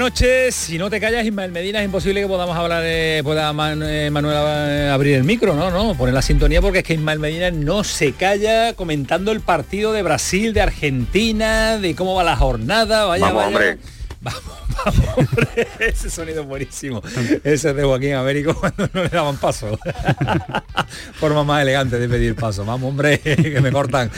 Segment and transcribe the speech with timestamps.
[0.00, 0.54] Noches.
[0.54, 4.34] Si no te callas, Ismael Medina, es imposible que podamos hablar, eh, pueda eh, Manuel
[4.34, 5.70] eh, abrir el micro, ¿no?
[5.70, 9.92] No, poner la sintonía porque es que Ismael Medina no se calla comentando el partido
[9.92, 13.04] de Brasil, de Argentina, de cómo va la jornada.
[13.04, 13.76] Vaya, Vamos, hombre.
[14.22, 14.42] Vamos,
[14.84, 15.26] vamos.
[15.78, 17.00] Ese sonido buenísimo.
[17.42, 19.78] Ese es de Joaquín Américo cuando no le daban paso.
[21.14, 22.64] Forma más elegante de pedir paso.
[22.66, 24.10] Vamos, hombre, que me cortan.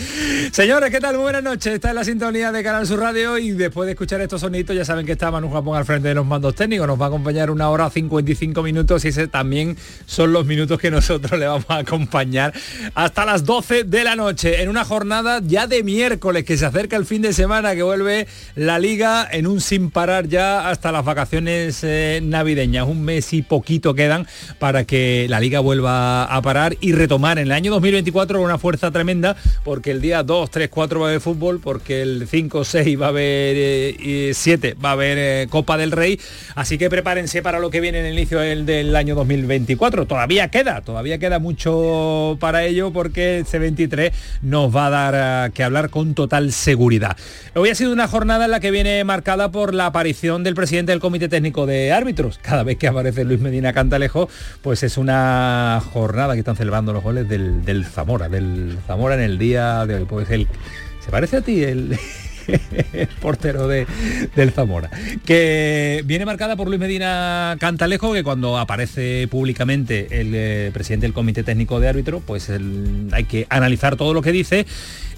[0.51, 1.15] Señores, ¿qué tal?
[1.15, 1.75] Muy buenas noches.
[1.75, 4.85] Está en la sintonía de Canal Sur Radio y después de escuchar estos sonidos ya
[4.85, 6.89] saben que está Manu Japón al frente de los mandos técnicos.
[6.89, 10.91] Nos va a acompañar una hora 55 minutos y ese también son los minutos que
[10.91, 12.53] nosotros le vamos a acompañar
[12.95, 16.97] hasta las 12 de la noche en una jornada ya de miércoles que se acerca
[16.97, 21.05] el fin de semana que vuelve la liga en un sin parar ya hasta las
[21.05, 22.87] vacaciones eh, navideñas.
[22.87, 24.27] Un mes y poquito quedan
[24.59, 28.59] para que la liga vuelva a parar y retomar en el año 2024 con una
[28.59, 32.65] fuerza tremenda porque el día 2, 3, 4 va a haber fútbol, porque el 5,
[32.65, 36.19] 6 va a haber 7 eh, va a haber eh, Copa del Rey.
[36.55, 40.07] Así que prepárense para lo que viene en el inicio del, año 2024.
[40.07, 45.65] Todavía queda, todavía queda mucho para ello porque el C23 nos va a dar que
[45.65, 47.17] hablar con total seguridad.
[47.55, 50.93] Hoy ha sido una jornada en la que viene marcada por la aparición del presidente
[50.93, 52.39] del Comité Técnico de Árbitros.
[52.39, 54.29] Cada vez que aparece Luis Medina Cantalejo,
[54.63, 59.39] pues es una jornada que están celebrando los goles del, Zamora, del Zamora en el
[59.39, 60.05] día de hoy.
[60.05, 60.49] Pues el,
[61.05, 61.99] ¿Se parece a ti el,
[63.21, 63.87] portero de,
[64.35, 64.91] del Zamora,
[65.25, 71.13] que viene marcada por Luis Medina Cantalejo, que cuando aparece públicamente el eh, presidente del
[71.13, 74.67] Comité Técnico de Árbitro, pues hay que analizar todo lo que dice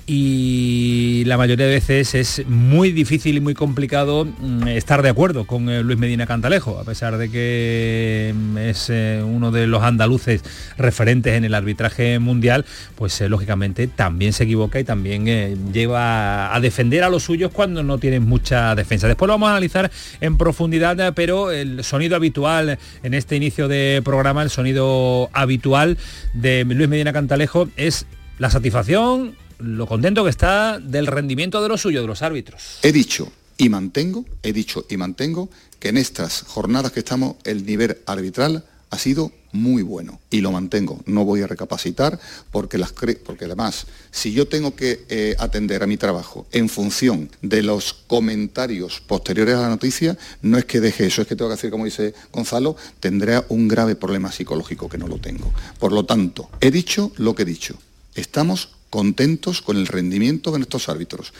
[0.07, 5.47] y la mayoría de veces es muy difícil y muy complicado mm, estar de acuerdo
[5.47, 9.83] con eh, Luis Medina Cantalejo, a pesar de que mm, es eh, uno de los
[9.83, 10.43] andaluces
[10.77, 12.67] referentes en el arbitraje mundial,
[12.97, 17.83] pues eh, lógicamente también se equivoca y también lleva a defender a los suyos cuando
[17.83, 19.09] no tienen mucha defensa.
[19.09, 19.91] Después lo vamos a analizar
[20.21, 25.97] en profundidad, pero el sonido habitual en este inicio de programa, el sonido habitual
[26.35, 28.07] de Luis Medina Cantalejo es
[28.39, 32.79] la satisfacción, lo contento que está del rendimiento de los suyos, de los árbitros.
[32.83, 35.49] He dicho y mantengo, he dicho y mantengo
[35.79, 40.53] que en estas jornadas que estamos el nivel arbitral ha sido muy bueno y lo
[40.53, 41.01] mantengo.
[41.07, 42.19] No voy a recapacitar
[42.51, 47.31] porque, las porque además, si yo tengo que eh, atender a mi trabajo en función
[47.41, 51.51] de los comentarios posteriores a la noticia, no es que deje eso, es que tengo
[51.51, 55.53] que hacer, como dice Gonzalo, tendré un grave problema psicológico que no lo tengo.
[55.79, 57.77] Por lo tanto, he dicho lo que he dicho.
[58.15, 61.35] Estamos contentos con el rendimiento de nuestros árbitros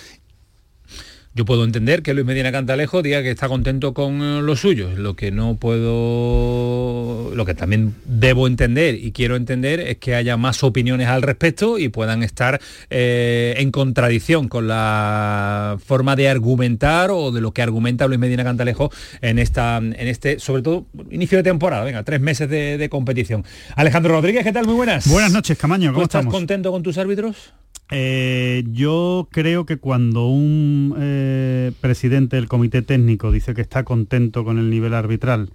[1.35, 4.97] yo puedo entender que Luis Medina Cantalejo diga que está contento con eh, los suyos.
[4.97, 10.37] Lo que no puedo, lo que también debo entender y quiero entender es que haya
[10.37, 17.11] más opiniones al respecto y puedan estar eh, en contradicción con la forma de argumentar
[17.11, 21.39] o de lo que argumenta Luis Medina Cantalejo en esta, en este, sobre todo inicio
[21.39, 21.83] de temporada.
[21.83, 23.45] Venga, tres meses de, competición.
[23.75, 24.67] Alejandro Rodríguez, ¿qué tal?
[24.67, 25.09] Muy buenas.
[25.09, 25.93] Buenas noches, Camaño.
[25.93, 27.55] ¿Cómo estás contento con tus árbitros?
[27.91, 34.45] Eh, yo creo que cuando un eh, presidente del comité técnico dice que está contento
[34.45, 35.51] con el nivel arbitral,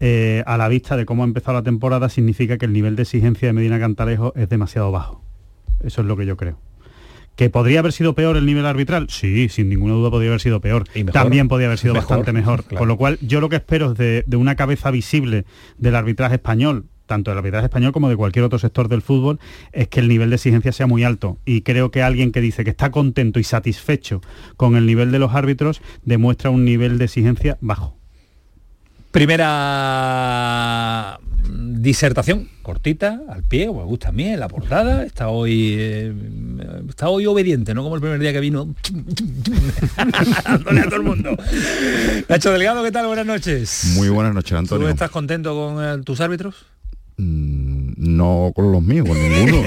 [0.00, 3.02] eh, a la vista de cómo ha empezado la temporada, significa que el nivel de
[3.02, 5.22] exigencia de Medina Cantalejo es demasiado bajo.
[5.82, 6.58] Eso es lo que yo creo.
[7.36, 9.08] ¿Que podría haber sido peor el nivel arbitral?
[9.10, 10.84] Sí, sin ninguna duda podría haber sido peor.
[11.12, 12.62] También podría haber sido bastante mejor.
[12.64, 15.44] Con lo cual, yo lo que espero es de, de, una cabeza visible
[15.76, 19.38] del arbitraje español, tanto del arbitraje español como de cualquier otro sector del fútbol,
[19.72, 21.38] es que el nivel de exigencia sea muy alto.
[21.44, 24.20] Y creo que alguien que dice que está contento y satisfecho
[24.56, 27.96] con el nivel de los árbitros demuestra un nivel de exigencia bajo.
[29.10, 36.12] Primera disertación cortita, al pie, me gusta a mí, en la portada, está hoy eh,
[36.88, 38.74] está hoy obediente, no como el primer día que vino
[40.44, 41.36] dándole a todo el mundo.
[42.28, 43.06] Nacho Delgado, ¿qué tal?
[43.06, 43.92] Buenas noches.
[43.94, 44.86] Muy buenas noches, Antonio.
[44.86, 46.73] ¿Tú estás contento con eh, tus árbitros?
[47.16, 49.62] No con los míos, con ninguno.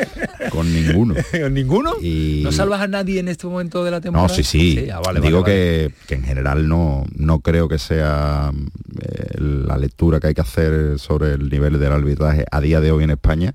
[0.50, 1.14] con ninguno.
[1.40, 1.92] ¿Con ninguno?
[2.00, 4.28] Y- ¿No salvas a nadie en este momento de la temporada?
[4.28, 4.88] No, sí, sí.
[4.90, 5.88] ah, vale, Digo vale, vale.
[5.88, 8.52] que, que en general no, no creo que sea
[9.00, 12.92] eh, la lectura que hay que hacer sobre el nivel del arbitraje a día de
[12.92, 13.54] hoy en España.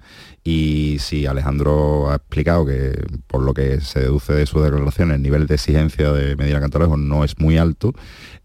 [0.49, 2.97] Y si Alejandro ha explicado que
[3.27, 6.95] por lo que se deduce de sus declaraciones el nivel de exigencia de Medina Cantalejo
[6.95, 7.93] no es muy alto,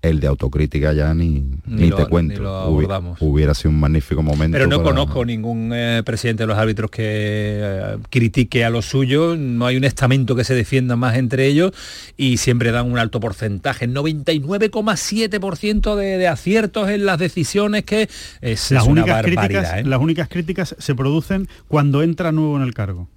[0.02, 2.34] el de autocrítica ya ni, Ni ni lo- te cuento.
[2.34, 3.18] ni lo Hubi- abordamos.
[3.20, 4.56] hubiera sido un magnífico momento.
[4.56, 8.86] Pero no para- conozco ningún eh, presidente de los árbitros que eh, critique a los
[8.86, 11.70] suyos, no hay un estamento que se defienda más entre ellos
[12.16, 18.08] y siempre dan un alto porcentaje, 99,7% de, de aciertos en las decisiones que
[18.40, 19.42] es, Las es una únicas, barbaridad.
[19.46, 19.84] críticas, ¿eh?
[19.84, 23.08] las únicas críticas se producen cuando entra nuevo en el cargo.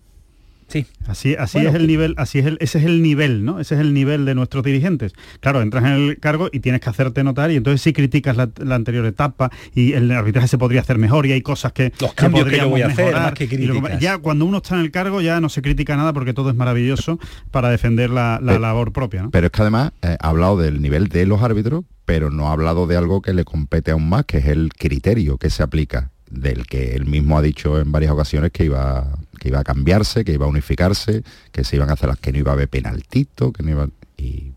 [0.68, 0.88] Sí.
[1.06, 3.60] Así, así Bueno, es el nivel, así es el, ese es el nivel, ¿no?
[3.60, 5.14] Ese es el nivel de nuestros dirigentes.
[5.40, 8.50] Claro, entras en el cargo y tienes que hacerte notar y entonces sí criticas la,
[8.58, 12.16] la anterior etapa y el arbitraje se podría hacer mejor y hay cosas que Los
[12.16, 13.34] cambios que yo podríamos voy a hacer, mejorar.
[13.36, 16.50] que ya cuando uno está en el cargo ya no se critica nada porque todo
[16.50, 17.20] es maravilloso
[17.52, 19.30] para defender la, la Pero- labor propia, ¿no?
[19.30, 22.54] Pero es que además eh, ha hablado del nivel de los árbitros, pero no ha
[22.54, 26.10] hablado de algo que le compete aún más, que es el criterio que se aplica,
[26.36, 29.08] del que él mismo ha dicho en varias ocasiones que iba,
[29.40, 32.32] que iba a cambiarse, que iba a unificarse, que se iban a hacer las que
[32.32, 34.55] no iba a haber penaltito, que no iba y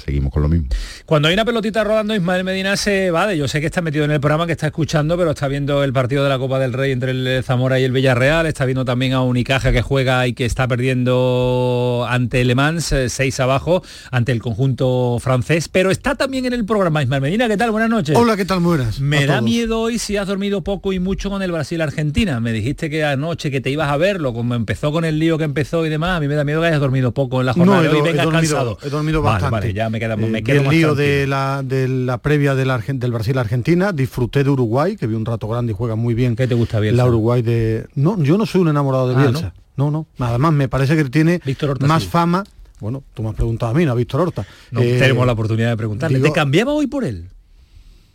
[0.00, 0.68] seguimos con lo mismo.
[1.06, 3.36] Cuando hay una pelotita rodando, Ismael Medina se va de.
[3.38, 5.92] Yo sé que está metido en el programa, que está escuchando, pero está viendo el
[5.92, 8.46] partido de la Copa del Rey entre el Zamora y el Villarreal.
[8.46, 13.08] Está viendo también a Unicaja que juega y que está perdiendo ante Le Mans, eh,
[13.08, 15.68] seis abajo, ante el conjunto francés.
[15.68, 17.02] Pero está también en el programa.
[17.02, 17.70] Ismael Medina, ¿qué tal?
[17.70, 18.16] Buenas noches.
[18.16, 18.60] Hola, ¿qué tal?
[18.60, 19.00] Buenas.
[19.00, 19.42] Me a da todos.
[19.44, 22.40] miedo hoy si has dormido poco y mucho con el Brasil-Argentina.
[22.40, 25.44] Me dijiste que anoche que te ibas a verlo, como empezó con el lío que
[25.44, 26.16] empezó y demás.
[26.16, 27.94] A mí me da miedo que hayas dormido poco en la jornada No, de hoy.
[28.00, 28.78] do- he dormido, cansado.
[28.82, 29.50] he dormido Vale, bastante.
[29.68, 32.54] Vale, ya me queda, me Eh, quedo del más lío de la, de la previa
[32.54, 35.96] de la Argen- del Brasil-Argentina, disfruté de Uruguay, que vi un rato grande y juega
[35.96, 36.36] muy bien.
[36.36, 36.96] ¿Qué te gusta Bielsa?
[37.02, 37.86] La Uruguay de...
[37.94, 39.54] No, yo no soy un enamorado de Ah, Bielsa.
[39.76, 39.90] ¿no?
[39.90, 41.40] no, Además, me parece que tiene
[41.80, 42.08] más sí.
[42.08, 42.44] fama.
[42.80, 44.46] Bueno, tú me has preguntado a mí, no a Víctor Horta.
[44.70, 46.18] No Eh, tenemos la oportunidad de preguntarle.
[46.18, 47.28] digo- ¿Te cambiaba hoy por él?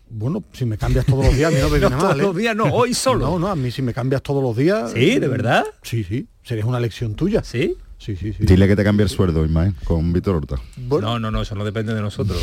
[0.10, 2.20] Bueno, si me cambias todos los días, a mí no me No, viene todos mal.
[2.20, 2.24] ¿eh?
[2.24, 3.26] los días no, hoy solo.
[3.26, 4.92] No, no, a mí si me cambias todos los días...
[4.94, 5.20] ¿Sí?
[5.20, 5.66] ¿De verdad?
[5.82, 6.28] Sí, sí.
[6.44, 7.44] Sería una lección tuya.
[7.44, 7.76] ¿Sí?
[7.98, 8.46] Sí, sí, sí.
[8.46, 10.56] Dile que te cambie el sueldo, Ismael, con Víctor Horta.
[10.78, 12.38] Bueno, No, no, no, eso no depende de nosotros.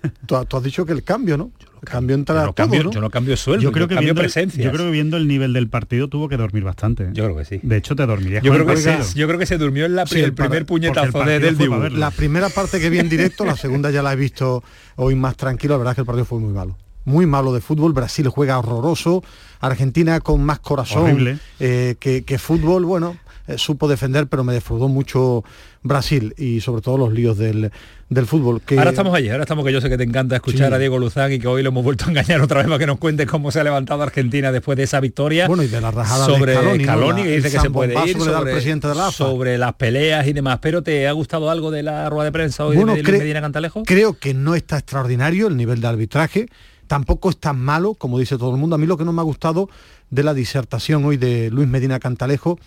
[0.26, 1.50] tú, tú has dicho que el cambio, ¿no?
[1.82, 2.90] El cambio entra Yo no todo, cambio, ¿no?
[2.92, 4.62] yo no cambio sueldo, Yo creo que cambio presencia.
[4.64, 7.04] yo creo que viendo el nivel del partido tuvo que dormir bastante.
[7.04, 7.10] ¿eh?
[7.12, 7.58] Yo creo que sí.
[7.62, 9.96] De hecho te dormirías Yo creo, que el se, yo creo que se durmió en
[9.96, 11.88] la, Sí, el primer puñetazo de- partido del verlo.
[11.98, 14.62] La primera parte que vi en directo, la segunda ya la he visto
[14.96, 16.78] hoy más tranquilo, la verdad es que el partido fue muy malo.
[17.04, 19.24] Muy malo de fútbol, Brasil juega horroroso,
[19.62, 23.16] Argentina con más corazón eh, que, que fútbol, bueno,
[23.48, 25.42] eh, supo defender, pero me defraudó mucho
[25.82, 27.72] Brasil y sobre todo los líos del,
[28.08, 28.60] del fútbol.
[28.60, 30.74] Que, Ahora estamos allí, ahora estamos que yo sé que te encanta escuchar Sí.
[30.74, 32.86] a Diego Luzán y que hoy lo hemos vuelto a engañar otra vez para que
[32.86, 35.48] nos cuente cómo se ha levantado Argentina después de esa victoria.
[35.48, 37.08] Bueno, y de la rajada sobre de Scaloni, ¿no?
[37.16, 40.32] La- que dice que se puede ir, sobre, presidente de la sobre las peleas y
[40.32, 40.58] demás.
[40.62, 43.82] Pero ¿te ha gustado algo de la rueda de prensa hoy Bueno, de Medina Cantalejo?
[43.84, 46.46] Creo que no está extraordinario el nivel de arbitraje,
[46.92, 48.76] tampoco es tan malo, como dice todo el mundo.
[48.76, 49.70] A mí lo que no me ha gustado
[50.10, 52.58] de la disertación hoy de Luis Medina Cantalejo,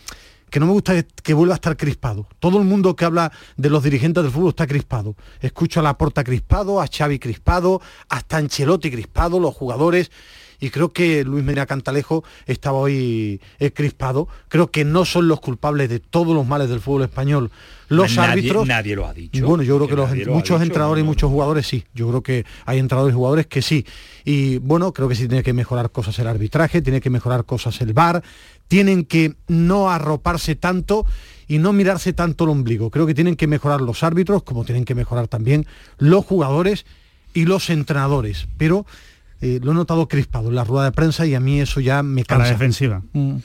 [0.49, 2.25] que no me gusta que vuelva a estar crispado.
[2.39, 5.15] Todo el mundo que habla de los dirigentes del fútbol está crispado.
[5.41, 10.09] Escucho a Laporta crispado, a Xavi crispado, hasta Ancelotti crispado, los jugadores
[10.59, 13.39] y creo que Luis Medina Cantalejo estaba hoy
[13.73, 14.27] crispado.
[14.47, 17.51] Creo que no son los culpables de todos los males del fútbol español
[17.87, 18.67] los Nadie- árbitros.
[18.67, 19.45] nadie lo ha dicho.
[19.45, 21.83] Bueno, yo creo que, los lo muchos dicho, entrenadores no, y muchos jugadores sí.
[21.93, 23.85] Yo creo que hay entrenadores y jugadores que sí.
[24.23, 27.79] Y bueno, creo que sí tiene que mejorar cosas el arbitraje, tiene que mejorar cosas
[27.81, 28.23] el VAR,
[28.67, 31.05] tienen que no arroparse tanto
[31.47, 32.89] y no mirarse tanto el ombligo.
[32.89, 35.67] Creo que tienen que mejorar los árbitros, como tienen que mejorar también
[35.99, 36.87] los jugadores
[37.35, 38.47] y los entrenadores.
[38.57, 38.87] Pero
[39.41, 42.03] eh, lo he notado crispado en la rueda de prensa y a mí eso ya
[42.03, 42.51] me a la cansa.
[42.51, 43.01] defensiva.
[43.13, 43.35] Mm,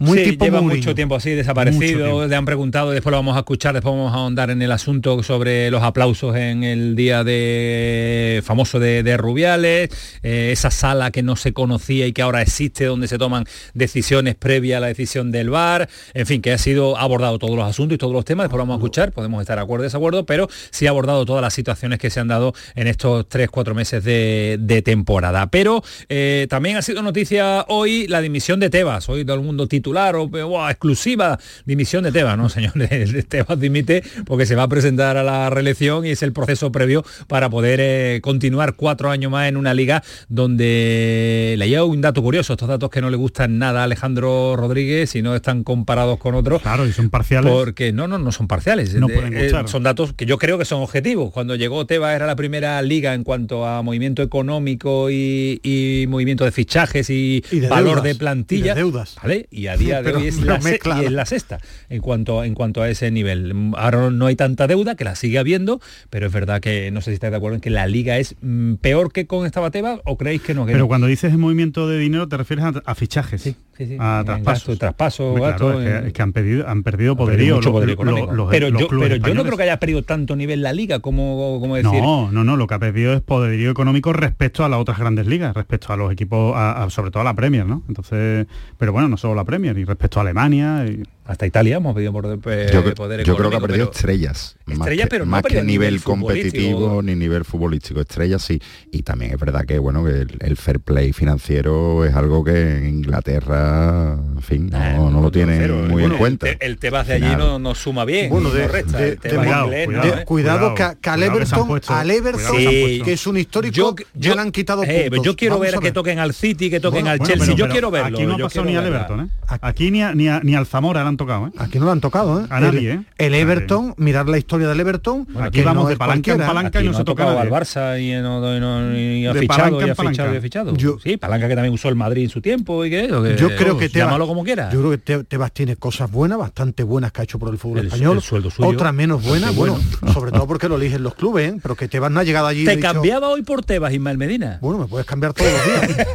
[0.00, 0.80] Muy Sí, tipo lleva Mourinho.
[0.82, 2.26] mucho tiempo así desaparecido, tiempo.
[2.26, 5.22] le han preguntado, después lo vamos a escuchar, después vamos a ahondar en el asunto
[5.22, 9.90] sobre los aplausos en el día de famoso de, de Rubiales,
[10.22, 14.36] eh, esa sala que no se conocía y que ahora existe donde se toman decisiones
[14.36, 17.96] previas a la decisión del VAR, en fin, que ha sido abordado todos los asuntos
[17.96, 20.24] y todos los temas, después lo vamos a escuchar, podemos estar de acuerdo o desacuerdo,
[20.24, 23.74] pero sí ha abordado todas las situaciones que se han dado en estos tres, cuatro
[23.74, 25.48] meses de, de temporada.
[25.50, 29.68] Pero eh, también ha sido noticia hoy la dimisión de Tebas, hoy todo el mundo
[29.68, 34.68] titula titular o exclusiva dimisión de Tebas, no señores, Tebas dimite porque se va a
[34.68, 39.32] presentar a la reelección y es el proceso previo para poder eh, continuar cuatro años
[39.32, 43.16] más en una liga donde le llevo un dato curioso, estos datos que no le
[43.16, 46.62] gustan nada a Alejandro Rodríguez y no están comparados con otros.
[46.62, 47.52] Claro, y son parciales.
[47.52, 48.94] Porque no, no, no son parciales.
[48.94, 51.32] No Eh, pueden eh, son datos que yo creo que son objetivos.
[51.32, 56.44] Cuando llegó Tebas era la primera liga en cuanto a movimiento económico y, y movimiento
[56.44, 58.66] de fichajes y, Y de valor deudas, de plantilla.
[58.66, 59.16] y de deudas.
[59.22, 59.48] ¿vale?
[59.50, 61.02] Y a día de Pero hoy es lo la, se- mezcla.
[61.02, 61.58] y es la sexta
[61.88, 63.52] en cuanto, en cuanto a ese nivel.
[63.76, 67.10] Ahora no hay tanta deuda, que la sigue habiendo, pero es verdad que no sé
[67.10, 70.00] si estáis de acuerdo en que la liga es mm, peor que con esta Tebas
[70.04, 70.64] o creéis que no.
[70.66, 70.88] Que Pero no?
[70.88, 73.96] cuando dices en movimiento de dinero te refieres a, a fichajes, Sí, sí, sí.
[73.98, 74.44] a traspasos.
[74.68, 77.56] gasto, traspaso, Hombre, claro, gasto, es, que, en- es que han, pedido, han perdido poderío,
[77.56, 78.32] mucho lo- poder lo- económico.
[78.32, 80.72] los- pero los yo, clubes pero yo no creo que haya perdido tanto nivel la
[80.72, 81.92] liga como, como decir.
[82.02, 85.26] No, no, no, lo que ha perdido es poderío económico respecto a las otras grandes
[85.26, 87.82] ligas, respecto a los equipos, a- a- sobre todo a la Premier, ¿no?
[87.88, 88.46] Entonces,
[88.78, 92.12] pero bueno, no solo la Premier, y respecto a Alemania, y- Hasta Italia hemos pedido
[92.12, 94.56] por eh, yo, poder yo creo que ha perdido pero- estrellas.
[94.66, 98.00] más Estrellas, que- pero no más ha perdido que nivel competitivo ni nivel futbolístico.
[98.00, 98.60] Estrellas sí.
[98.90, 102.78] Y también es verdad que bueno que el, el fair play financiero es algo que
[102.78, 105.76] en Inglaterra, en fin, no, lo tienen cero.
[105.88, 106.48] muy Bueno, en cuenta.
[106.48, 108.98] El, el Tebas de Al allí no, no suma bien, Bueno, no de- resta.
[109.06, 110.24] inglés, cuidado, ¿eh?
[110.24, 114.40] cuidado, que, que al Everton, puesto- al Everton, que es un histórico, Yo- ya le
[114.40, 115.26] han quitado eh, puntos.
[115.26, 117.54] yo quiero ver que toquen al City, que toquen Bueno, al Chelsea.
[117.54, 118.16] yo quiero verlo.
[118.18, 118.86] Aquí no ha pasado ni al.
[118.86, 119.28] Everton, ¿eh?
[119.62, 121.50] Aquí ni, ni, al Zamora han tocado, ¿eh?
[121.58, 122.46] Aquí no lo han tocado, ¿eh?
[122.48, 123.04] A nadie, el, ¿eh?
[123.18, 123.34] el.
[123.34, 125.26] Everton, mirar la historia del Everton.
[125.38, 126.78] Aquí que vamos no de palanca en palanca.
[126.78, 127.50] Aquí y no no se ha toca tocado al.
[127.50, 130.34] Barça y no, y no- y ha fichado, palanca y ha fichado, palanca.
[130.34, 130.76] y ha fichado.
[130.76, 133.36] Yo- sí, palanca que también usó el Madrid en su tiempo y que, o que-
[133.36, 134.70] Yo creo que Tebas, como quiera.
[134.72, 137.58] Yo creo que Te- Tebas tiene cosas buenas, bastante buenas que ha hecho por el
[137.58, 138.16] fútbol El- español.
[138.16, 141.52] el sueldo suyo, Otras menos buenas, bastante bueno, sobre todo porque lo eligen los clubes,
[141.52, 141.58] ¿eh?
[141.62, 142.64] pero que Tebas no ha llegado allí.
[142.64, 144.58] Te dicho, cambiaba hoy por Tebas, Ismael Medina.
[144.60, 146.06] Bueno, me puedes cambiar todos los días.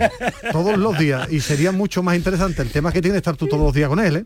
[0.52, 1.32] todos los días.
[1.32, 4.00] Y sería mucho más interesante el tema que tiene estar tú todos los días con
[4.00, 4.24] él, ¿eh?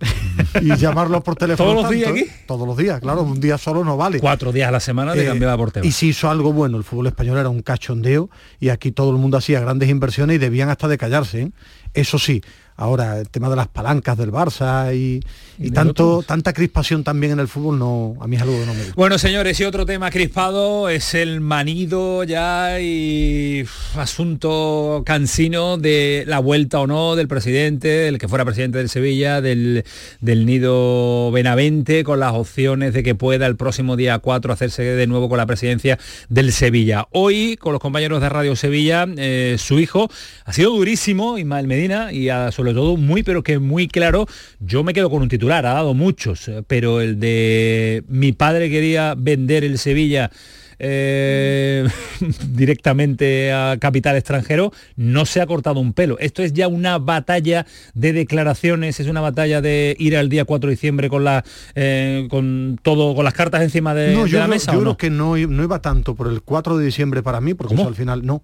[0.75, 1.71] Y llamarlo por teléfono.
[1.71, 2.29] ¿Todos los días tanto, aquí?
[2.29, 2.43] ¿eh?
[2.47, 4.19] Todos los días, claro, un día solo no vale.
[4.19, 5.87] Cuatro días a la semana te Eh, cambiaba por Tebas.
[5.87, 9.17] Y si hizo algo bueno, el fútbol español era un cachondeo y aquí todo el
[9.17, 11.41] mundo hacía grandes inversiones y debían hasta de callarse.
[11.41, 11.51] ¿eh?
[11.93, 12.41] Eso sí,
[12.79, 15.19] ahora el tema de las palancas del Barça y,
[15.59, 18.73] y tanto, tanta crispación también en el fútbol, no, a mí es algo que no
[18.73, 18.93] me gusta.
[18.95, 26.39] Bueno, señores, y otro tema crispado es el manido ya y asunto cansino de la
[26.39, 29.83] vuelta o no del presidente, el que fuera presidente del Sevilla, del,
[30.21, 35.07] del nido Benavente, con las opciones de que pueda el próximo día 4 hacerse de
[35.07, 37.07] nuevo con la presidencia del Sevilla.
[37.11, 40.09] Hoy, con los compañeros de Radio Sevilla, eh, su hijo
[40.45, 44.27] ha sido durísimo, Ismael Medina, y ha- sobre todo muy, pero que muy claro,
[44.59, 48.69] yo me quedo con un titular, ha dado muchos, eh, pero el de mi padre
[48.69, 50.29] quería vender el Sevilla
[50.77, 51.87] eh,
[52.51, 56.17] directamente a capital extranjero, no se ha cortado un pelo.
[56.19, 60.69] Esto es ya una batalla de declaraciones, es una batalla de ir al día 4
[60.69, 64.37] de diciembre con la eh, con todo, con las cartas encima de, no, de yo,
[64.37, 64.71] la creo, mesa.
[64.73, 67.55] yo ¿o creo que no, no iba tanto por el 4 de diciembre para mí,
[67.55, 68.43] porque eso al final no.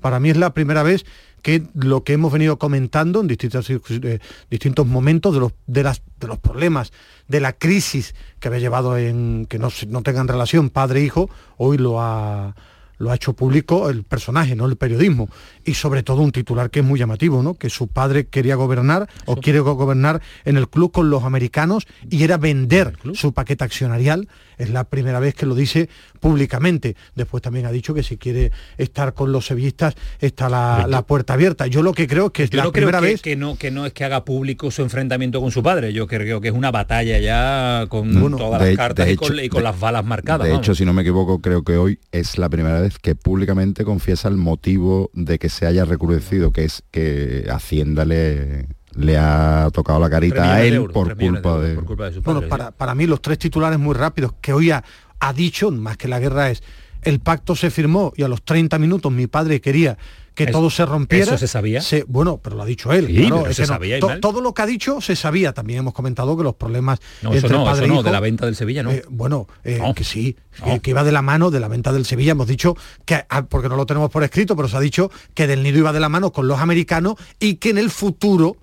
[0.00, 1.04] Para mí es la primera vez
[1.42, 4.18] que lo que hemos venido comentando en distintos, eh,
[4.50, 6.92] distintos momentos de los, de, las, de los problemas,
[7.28, 12.00] de la crisis que había llevado en que no, no tengan relación padre-hijo, hoy lo
[12.00, 12.56] ha,
[12.98, 15.28] lo ha hecho público el personaje, no el periodismo.
[15.64, 17.54] Y sobre todo un titular que es muy llamativo, ¿no?
[17.54, 21.86] Que su padre quería gobernar o quiere go- gobernar en el club con los americanos
[22.10, 24.28] y era vender su paquete accionarial.
[24.58, 25.88] Es la primera vez que lo dice
[26.20, 26.96] públicamente.
[27.14, 31.34] Después también ha dicho que si quiere estar con los sevillistas está la, la puerta
[31.34, 31.66] abierta.
[31.66, 33.36] Yo lo que creo es que es Yo la no creo primera que, vez que
[33.36, 35.92] no, que no es que haga público su enfrentamiento con su padre.
[35.92, 39.16] Yo creo que es una batalla ya con Bueno, todas de- las cartas de y,
[39.16, 40.44] con, hecho- y con de- las balas marcadas.
[40.46, 40.66] De vamos.
[40.66, 44.28] hecho, si no me equivoco, creo que hoy es la primera vez que públicamente confiesa
[44.28, 48.66] el motivo de que se haya recrudecido, que es que Hacienda le,
[48.96, 51.74] le ha tocado la carita a él euros, por culpa de...
[51.74, 52.74] por culpa de su Bueno, padre, para, sí.
[52.76, 54.82] para mí los tres titulares muy rápidos que hoy ha,
[55.20, 56.62] ha dicho, más que la guerra es,
[57.02, 59.96] el pacto se firmó y a los 30 minutos mi padre quería
[60.34, 61.24] que Eso- todo se rompiera.
[61.24, 61.80] ¿eso se sabía?
[62.08, 63.06] bueno, pero lo ha dicho él.
[63.06, 63.74] Sí, claro, pero es se que no.
[63.74, 64.20] sabía, To- Ismael.
[64.20, 65.54] todo lo que ha dicho se sabía.
[65.54, 68.02] También hemos comentado que los problemas No, eso entre no, padre eso e no, hijo,
[68.02, 68.90] de la venta del Sevilla, no.
[68.90, 69.94] eh, bueno, eh, No.
[69.94, 70.64] que sí, No.
[70.74, 72.32] que, que iba de la mano de la venta del Sevilla.
[72.32, 72.76] Hemos dicho
[73.06, 75.78] que, ah, porque no lo tenemos por escrito, pero se ha dicho que del nido
[75.78, 78.56] iba de la mano con los americanos y que en el futuro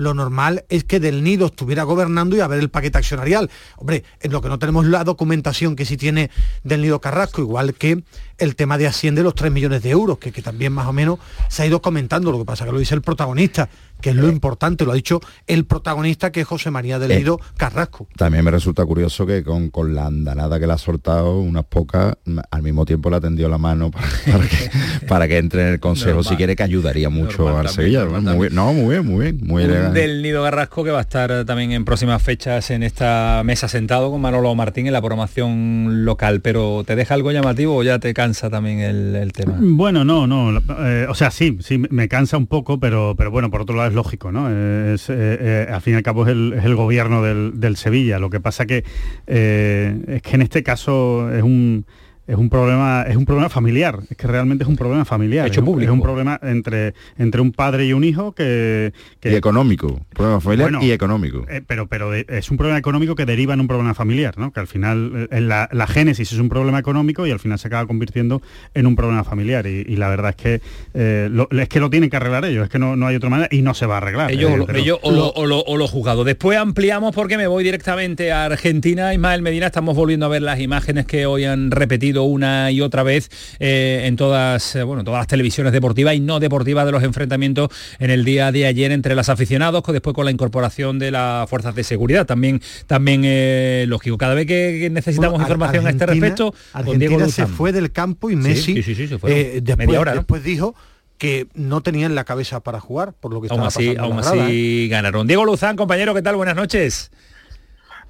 [0.00, 3.50] lo normal es que del nido estuviera gobernando y a ver el paquete accionarial.
[3.76, 6.30] Hombre, en lo que no tenemos la documentación que sí tiene
[6.64, 8.02] del nido Carrasco, igual que
[8.38, 11.18] el tema de Hacienda los 3 millones de euros, que, que también más o menos
[11.48, 13.68] se ha ido comentando, lo que pasa que lo dice el protagonista,
[14.00, 17.18] que es lo importante, lo ha dicho el protagonista que es José María del Eh.
[17.18, 18.08] Nido Carrasco.
[18.16, 22.16] También me resulta curioso que con, con la andanada que le ha soltado, unas pocas,
[22.50, 24.70] al mismo tiempo le ha tendido la mano para, para que,
[25.06, 26.08] para que entre en el consejo.
[26.10, 26.24] Normal.
[26.24, 28.04] Si quiere que ayudaría mucho Normal al también, Sevilla.
[28.04, 29.40] normal Muy bien, no, muy bien, muy bien.
[29.42, 33.68] Muy del Nido Garrasco que va a estar también en próximas fechas en esta mesa
[33.68, 36.40] sentado con Manolo Martín en la programación local.
[36.40, 39.56] Pero ¿te deja algo llamativo o ya te cansa también el, tema?
[39.58, 40.60] Bueno, no, no.
[40.80, 43.89] Eh, o sea, sí, sí, me cansa un poco, pero, pero bueno, por otro lado
[43.90, 44.48] es lógico, ¿no?
[44.48, 48.18] Es, eh, eh, al fin y al cabo es el, gobierno del, del, Sevilla.
[48.18, 48.84] Lo que pasa que
[49.26, 51.84] es que en este caso es un
[52.30, 55.64] es un problema es un problema familiar es que realmente es un problema familiar hecho
[55.64, 60.40] público es un problema entre entre un padre y un hijo que, y económico problema
[60.40, 61.44] familiar y económico.
[61.48, 64.52] eh, pero pero es un problema económico que deriva en un problema familiar ¿no?
[64.52, 67.68] que al final eh, la, la, génesis es un problema económico y al final se
[67.68, 68.42] acaba convirtiendo
[68.74, 69.66] en un problema familiar.
[69.66, 70.60] Y, la verdad es que
[70.94, 73.28] eh, lo, es que lo tienen que arreglar ellos es que no, no, hay otra
[73.28, 75.86] manera y no se va a arreglar ellos, ellos o, lo, o, lo, o lo
[75.86, 76.24] juzgado.
[76.24, 79.12] Después ampliamos porque me voy directamente a Argentina.
[79.12, 83.02] Ismael Medina estamos volviendo a ver las imágenes que hoy han repetido una y otra
[83.02, 87.02] vez eh, en todas, eh, bueno, todas las televisiones deportivas y no deportivas de los
[87.02, 91.48] enfrentamientos en el día de ayer entre los aficionados, después con la incorporación de las
[91.48, 92.26] fuerzas de seguridad.
[92.26, 97.72] También, también eh, lógico, cada vez que necesitamos información a este respecto, Argentina se fue
[97.72, 100.74] del campo y Messi después, media hora, después dijo
[101.20, 105.26] que no tenían la cabeza para jugar, por lo que aún así, Aún así ganaron.
[105.26, 106.36] Diego Luzán, compañero, ¿qué tal?
[106.36, 107.10] Buenas noches.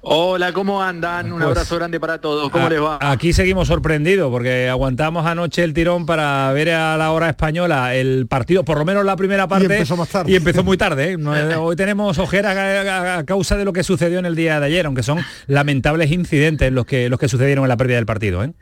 [0.03, 1.27] Hola, ¿cómo andan?
[1.31, 2.49] Un pues, abrazo grande para todos.
[2.49, 2.97] ¿Cómo les va?
[3.01, 8.25] Aquí seguimos sorprendidos porque aguantamos anoche el tirón para ver a la hora española el
[8.25, 9.67] partido, por lo menos la primera parte.
[9.67, 10.31] Y empezó más tarde.
[10.31, 11.11] Y empezó muy tarde.
[11.11, 11.55] ¿eh?
[11.55, 15.03] Hoy tenemos ojeras a, causa de lo que sucedió en el día de ayer, aunque
[15.03, 18.43] son lamentables incidentes los que, los que sucedieron en la pérdida del partido.
[18.43, 18.53] ¿eh?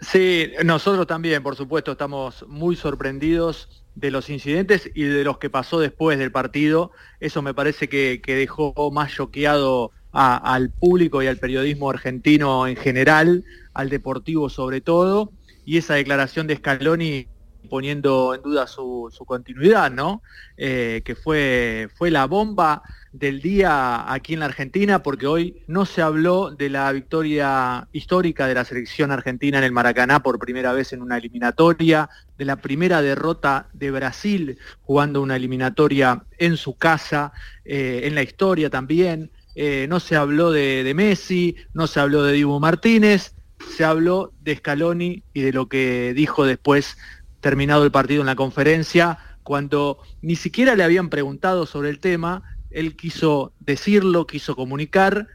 [0.00, 5.50] Sí, nosotros también, por supuesto, estamos muy sorprendidos de los incidentes y de los que
[5.50, 6.90] pasó después del partido.
[7.20, 12.76] Eso me parece que, que dejó más choqueado al público y al periodismo argentino en
[12.76, 15.32] general, al deportivo sobre todo,
[15.64, 17.26] y esa declaración de Scaloni
[17.70, 20.22] poniendo en duda su, continuidad, ¿no?
[20.58, 25.86] Eh, que fue, fue la bomba del día aquí en la Argentina, porque hoy no
[25.86, 30.72] se habló de la victoria histórica de la selección argentina en el Maracaná por primera
[30.72, 36.76] vez en una eliminatoria, de la primera derrota de Brasil jugando una eliminatoria en su
[36.76, 37.32] casa,
[37.64, 42.32] eh, en la historia también, eh, no se habló de, Messi, no se habló de
[42.32, 43.34] Dibu Martínez,
[43.76, 46.96] se habló de Scaloni y de lo que dijo después,
[47.40, 52.42] terminado el partido en la conferencia, cuando ni siquiera le habían preguntado sobre el tema,
[52.70, 55.28] él quiso decirlo, quiso comunicar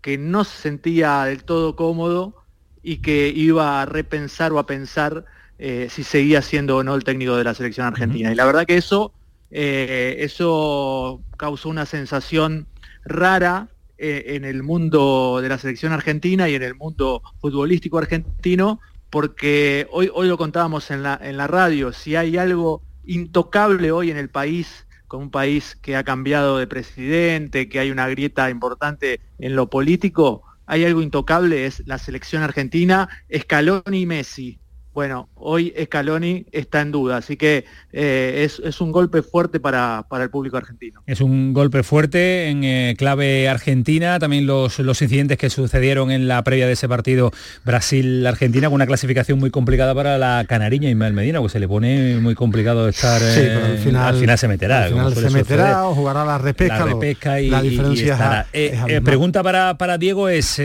[0.00, 2.44] que no se sentía del todo cómodo
[2.82, 5.24] y que iba a repensar o a pensar
[5.58, 8.30] eh, si seguía siendo o no el técnico de la selección argentina.
[8.30, 9.12] Y la verdad que eso,
[9.50, 12.68] eh, eso causó una sensación
[13.06, 18.80] rara eh, en el mundo de la selección argentina y en el mundo futbolístico argentino,
[19.10, 24.10] porque hoy, hoy lo contábamos en la, en la radio, si hay algo intocable hoy
[24.10, 28.50] en el país, con un país que ha cambiado de presidente, que hay una grieta
[28.50, 34.58] importante en lo político, hay algo intocable, es la selección argentina, Scaloni y Messi.
[34.92, 40.30] Bueno, hoy Scaloni está en duda, así que eh, es, un golpe fuerte para, el
[40.30, 41.02] público argentino.
[41.06, 46.28] Es un golpe fuerte en eh, clave argentina, también los, los incidentes que sucedieron en
[46.28, 47.32] la previa de ese partido
[47.64, 52.16] Brasil-Argentina, con una clasificación muy complicada para la canariña Ismael Medina, pues se le pone
[52.16, 53.20] muy complicado estar...
[53.20, 54.84] Sí, pero al final, al final se meterá.
[54.84, 56.78] Al final se meterá o jugará la repesca.
[56.78, 60.60] La repesca y, la diferencia eh, pregunta para, para Diego es,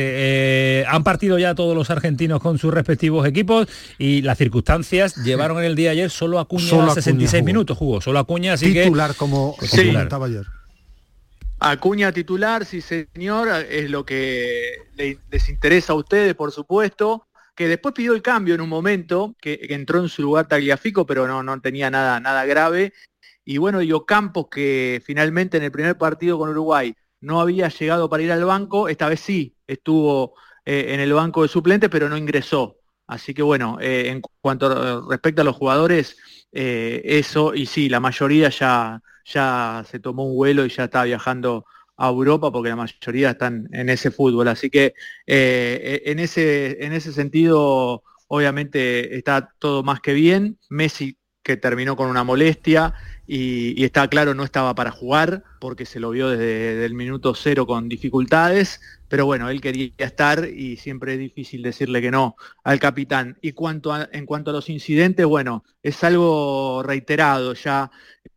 [0.88, 5.65] ¿han partido ya todos los argentinos con sus respectivos equipos y las circunstancias llevaron en
[5.65, 9.15] el día de ayer solo a Acuña a 66 minutos jugó, solo Acuña, así titular
[9.15, 10.45] como comentaba ayer.
[11.60, 17.93] Acuña titular, sí señor, es lo que les interesa a ustedes, por supuesto, que después
[17.93, 21.62] pidió el cambio en un momento, que, entró en su lugar Tagliafico, pero no, no
[21.62, 22.93] tenía nada, nada grave.
[23.45, 28.10] Y bueno, yo Campos, que finalmente en el primer partido con Uruguay no había llegado
[28.10, 30.34] para ir al banco, esta vez sí estuvo
[30.65, 32.81] eh, en el banco de suplentes, pero no ingresó.
[33.12, 36.15] Así que bueno, eh, en cuanto respecta a los jugadores,
[36.54, 41.04] eh, eso, y sí, la mayoría ya, ya se tomó un vuelo y ya está
[41.04, 41.65] viajando
[41.97, 44.47] a Europa porque la mayoría están en ese fútbol.
[44.47, 44.93] Así que
[45.28, 50.58] eh, en, ese, en ese sentido, obviamente está todo más que bien.
[50.69, 51.17] Messi
[51.58, 52.94] terminó con una molestia
[53.28, 57.66] y, está claro no estaba para jugar porque se lo vio desde el minuto cero
[57.66, 62.80] con dificultades, pero bueno, él quería estar y siempre es difícil decirle que no al
[62.80, 63.38] capitán.
[63.42, 67.92] Y cuanto en cuanto a los incidentes, bueno, es algo reiterado ya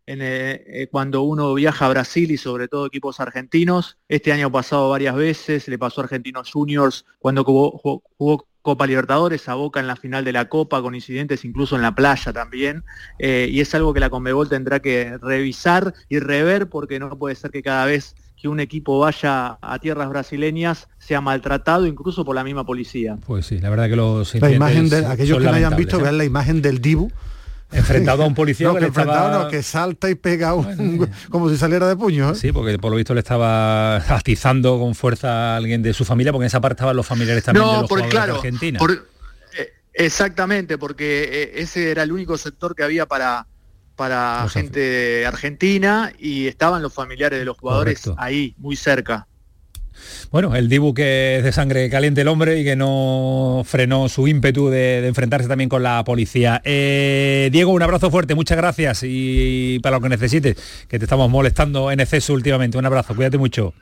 [0.07, 3.99] en, eh, eh, cuando uno viaja a Brasil y sobre todo equipos argentinos.
[4.09, 9.55] Este año pasado varias veces, le pasó a Argentinos Juniors cuando jugó, Copa Libertadores, a
[9.57, 12.83] Boca en la final de la Copa, con incidentes incluso en la playa también,
[13.19, 17.35] eh, y es algo que la Conmebol tendrá que revisar y rever porque no puede
[17.35, 22.35] ser que cada vez que un equipo vaya a tierras brasileñas sea maltratado incluso por
[22.35, 23.19] la misma policía.
[23.27, 26.03] Pues sí, la verdad que los la imagen de aquellos que no hayan visto, ¿eh?
[26.03, 27.13] vean la imagen del Dibu
[27.75, 31.97] enfrentado a un policía que, enfrentado que salta y pega un, como si saliera de
[31.97, 32.35] puño ¿eh?
[32.35, 36.33] sí porque por lo visto le estaba atizando con fuerza a alguien de su familia
[36.33, 38.79] porque en esa parte estaban los familiares también de los por, jugadores de Argentina.
[39.59, 43.47] eh, exactamente porque eh, ese era el único sector que había para
[43.97, 49.29] para gente argentina y estaban los familiares de los jugadores ahí muy cerca
[50.31, 54.27] bueno, el Dibu que es de sangre caliente el hombre y que no frenó su
[54.29, 56.61] ímpetu de, enfrentarse también con la policía.
[56.65, 60.57] Eh, Diego, un abrazo fuerte, muchas gracias y para lo que necesites,
[60.89, 62.79] que te estamos molestando en exceso últimamente.
[62.79, 63.75] Un abrazo, cuídate mucho.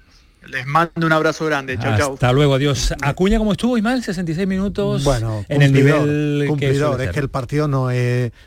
[0.46, 1.78] Les mando un abrazo grande.
[1.78, 2.14] Chao, chao.
[2.14, 2.94] Hasta luego, adiós.
[3.00, 4.02] Acuña, ¿cómo estuvo, Ismael?
[4.02, 6.96] 66 minutos bueno, en el nivel cumplidor.
[6.96, 7.88] Que es que el partido no,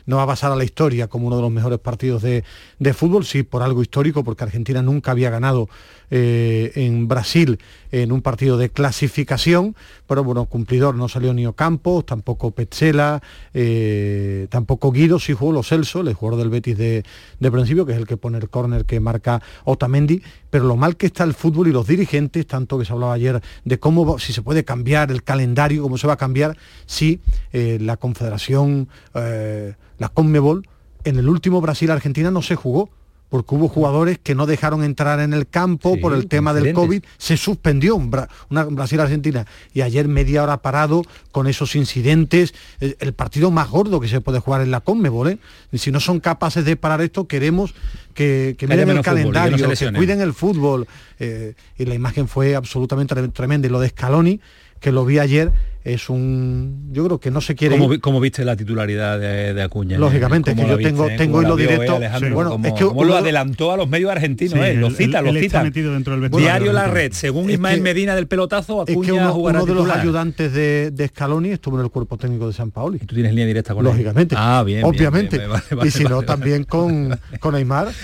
[0.06, 2.44] no va a pasar a la historia como uno de los mejores partidos de,
[2.78, 5.68] de fútbol, sí, por algo histórico, porque Argentina nunca había ganado
[6.10, 7.58] eh, en Brasil
[7.90, 9.74] en un partido de clasificación,
[10.06, 13.20] pero bueno, cumplidor no salió ni Ocampo, tampoco Petzela,
[13.54, 17.04] eh, tampoco Guido, sí jugó los Celso, el jugador del Betis de,
[17.50, 21.06] principio, que es el que pone el córner que marca Otamendi, pero lo mal que
[21.06, 24.42] está el fútbol y los dirigentes, tanto que se hablaba ayer de cómo, si se
[24.42, 27.20] puede cambiar el calendario, cómo se va a cambiar, si
[27.52, 30.68] eh, la Confederación, la Conmebol,
[31.04, 32.90] en el último Brasil-Argentina no se jugó
[33.28, 37.02] porque hubo jugadores que no dejaron entrar en el campo por el tema del COVID,
[37.18, 38.28] se suspendió una
[38.64, 44.20] Brasil-Argentina y ayer media hora parado con esos incidentes, el, partido más gordo que se
[44.20, 45.38] puede jugar en la Conmebol, ¿eh?
[45.72, 47.74] y si no son capaces de parar esto, queremos
[48.14, 50.86] que, que miren el calendario, que, cuiden el fútbol,
[51.18, 54.40] eh, y la imagen fue absolutamente tremenda, y lo de Scaloni,
[54.80, 55.52] que lo vi ayer,
[55.86, 60.50] es un yo creo que no se quiere ¿Cómo, viste la titularidad de, Acuña lógicamente
[60.50, 62.00] es que yo tengo tengo hilo directo
[62.32, 65.62] bueno es que lo adelantó a los medios argentinos eh, lo cita lo cita.
[65.62, 70.52] diario la red según Ismael Medina del pelotazo Acuña es que uno, de los ayudantes
[70.52, 72.98] de, de, Scaloni estuvo en el cuerpo técnico de San Paoli.
[73.02, 74.34] Y tú tienes línea directa con lógicamente.
[74.36, 75.40] Ah bien obviamente.
[75.84, 77.88] y si no también con con Aymar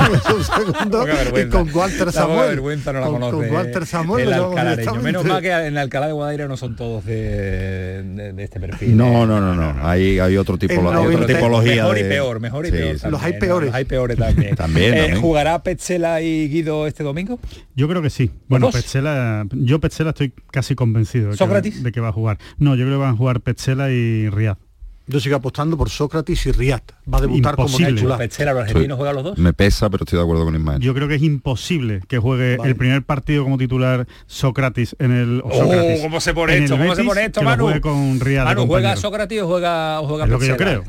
[1.40, 2.60] y con Walter Samuel.
[2.60, 4.30] con Walter Samuel
[5.02, 8.96] menos mal que en Alcalá de Guadaira no son todos de, este perfil.
[8.96, 9.86] No, no, no, no.
[9.86, 11.82] Hay, hay otro tipo, otra tipología.
[11.82, 13.10] Mejor y peor, mejor y peor.
[13.10, 13.74] Los hay peores.
[13.74, 14.56] hay peores también.
[14.56, 17.38] también, ¿Jugará Petzela y Guido este domingo?
[17.76, 18.30] Yo creo que sí.
[18.48, 22.38] Bueno, Petzela, yo Petzela estoy casi convencido de que, de que va a jugar.
[22.58, 24.56] No, yo creo que van a jugar Petzela y Riad.
[25.10, 26.82] Yo sigo apostando por Sócrates y Riat.
[27.12, 29.14] Va a debutar como titular.
[29.14, 29.38] los dos?
[29.38, 30.80] Me pesa, pero estoy de acuerdo con Ismael.
[30.80, 35.42] Yo creo que es imposible que juegue el primer partido como titular Sócrates en el.
[35.44, 36.78] Oh, ¿cómo se pone esto?
[36.78, 37.64] ¿Cómo se pone esto, Manu?
[37.64, 40.84] Juegue con Riad Manu, ¿juega Sócrates o juega, o juega es lo que yo creo.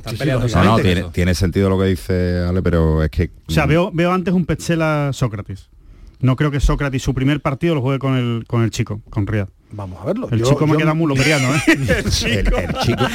[0.53, 3.31] no, no, tiene, tiene, sentido lo que dice Ale, pero es que.
[3.47, 5.69] O sea, veo, veo antes un Petzela Sócrates.
[6.19, 9.25] No creo que Sócrates su primer partido lo juegue con el, con el chico, con
[9.25, 9.47] Riad.
[9.73, 10.27] Vamos a verlo.
[10.31, 11.61] El chico me queda muy lombriano, ¿eh?
[11.67, 12.57] el, chico.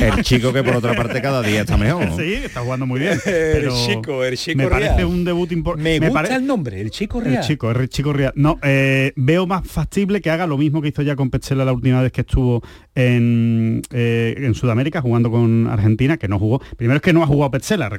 [0.01, 0.53] El, chico.
[0.53, 2.09] que por otra parte cada día está mejor.
[2.17, 3.19] Sí, está jugando muy bien.
[3.27, 6.01] el chico, el chico Me parece un debut importante.
[6.01, 7.37] Me, gusta el nombre, el chico real.
[7.37, 8.33] El chico, el chico real.
[8.37, 11.73] No, eh, veo más factible que haga lo mismo que hizo ya con Petzela la
[11.73, 12.63] última vez que estuvo
[12.95, 16.61] en, eh, en Sudamérica jugando con Argentina, que no jugó.
[16.77, 17.91] Primero es que no ha jugado Petzela,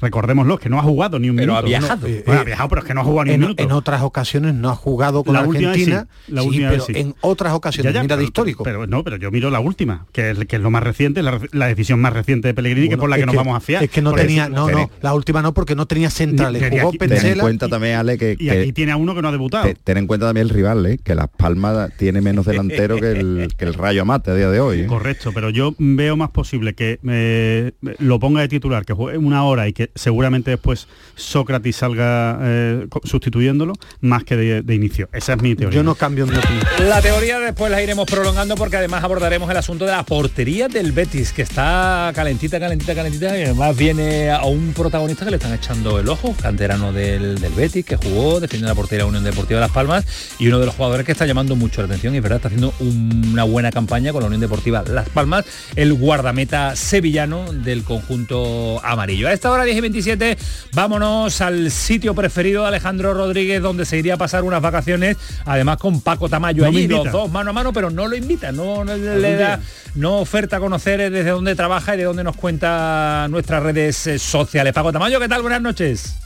[0.00, 1.66] recordémoslo, que no ha jugado ni un pero minuto.
[1.66, 2.06] Ha viajado.
[2.06, 3.62] ha viajado, pero es que no ha jugado ni un minuto.
[3.62, 6.08] En otras ocasiones no ha jugado con la Argentina.
[6.26, 8.64] la última pero en otras ocasiones, mira de histórico.
[8.64, 11.66] Pero no, pero yo miro la última, que es, que es lo más reciente, la,
[11.66, 13.82] decisión más reciente de Pellegrini, que es por la que, nos vamos a fiar.
[13.84, 16.62] Es que no tenía, no, no, la última no, porque no tenía centrales.
[16.70, 19.32] Jugó Ten en cuenta también, Ale, que, y aquí tiene a uno que no ha
[19.32, 19.68] debutado.
[19.84, 20.98] ten en cuenta también el rival, ¿eh?
[21.02, 24.60] que Las Palmas tiene menos delantero que el, que el Rayo Amate a día de
[24.60, 24.80] hoy.
[24.80, 24.86] ¿eh?
[24.86, 29.44] Correcto, pero yo veo más posible que eh, lo ponga de titular, que juegue una
[29.44, 35.08] hora y que seguramente después Sócrates salga eh, sustituyéndolo, más que de, inicio.
[35.12, 35.76] Esa es mi teoría.
[35.76, 36.64] Yo no cambio mi opinión.
[36.88, 41.32] La después la iremos prolongando porque además abordaremos el asunto de la portería del Betis,
[41.32, 45.98] que está calentita, calentita, calentita, y además viene a un protagonista que le están echando
[45.98, 50.06] el ojo, canterano del, Betis, que jugó, defendiendo la portería Unión Deportiva de Las Palmas,
[50.38, 52.48] y uno de los jugadores que está llamando mucho la atención, y es verdad, está
[52.48, 55.44] haciendo una buena campaña con la Unión Deportiva Las Palmas,
[55.74, 59.26] el guardameta sevillano del conjunto amarillo.
[59.26, 60.38] A esta hora 10 y 27,
[60.72, 65.78] vámonos al sitio preferido de Alejandro Rodríguez, donde se iría a pasar unas vacaciones, además
[65.78, 69.36] con Paco Tamayo allí, los dos mano a mano, pero no lo invita, no, le
[69.36, 69.60] da,
[69.94, 74.18] no oferta a conocer desde dónde trabaja y de dónde nos cuenta nuestras redes eh,
[74.18, 74.72] sociales.
[74.72, 75.42] Paco Tamayo, ¿qué tal?
[75.42, 76.16] Buenas noches.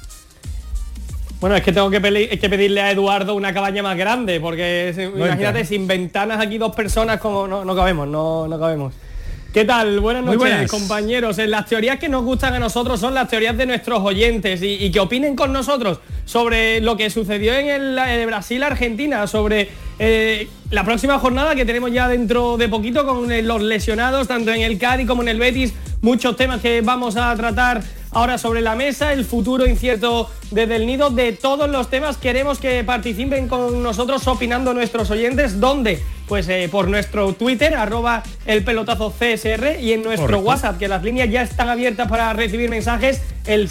[1.41, 4.89] Bueno, es que tengo que, peli- que pedirle a Eduardo una cabaña más grande, porque
[4.91, 5.65] es- imagínate, entra.
[5.65, 8.95] sin ventanas aquí dos personas, como no, no cabemos, no, no cabemos.
[9.53, 10.01] ¿Qué tal?
[10.01, 10.71] Buenas noches, buenas.
[10.71, 11.39] compañeros.
[11.39, 14.67] Eh, Las teorías que nos gustan a nosotros son las teorías de nuestros oyentes y,
[14.85, 20.85] y que opinen con nosotros sobre lo que sucedió en el Brasil-Argentina, sobre eh, la
[20.85, 24.79] próxima jornada que tenemos ya dentro de poquito con eh, los lesionados, tanto en el
[24.79, 29.13] Cádiz como en el Betis, muchos temas que vamos a tratar ahora sobre la mesa,
[29.13, 34.27] el futuro incierto desde el nido, de todos los temas queremos que participen con nosotros
[34.27, 36.01] opinando nuestros oyentes, ¿dónde?
[36.29, 40.47] Pues eh, por nuestro Twitter, arroba el pelotazo CSR y en nuestro Correcto.
[40.47, 43.69] WhatsApp, que las líneas ya están abiertas para recibir mensajes, el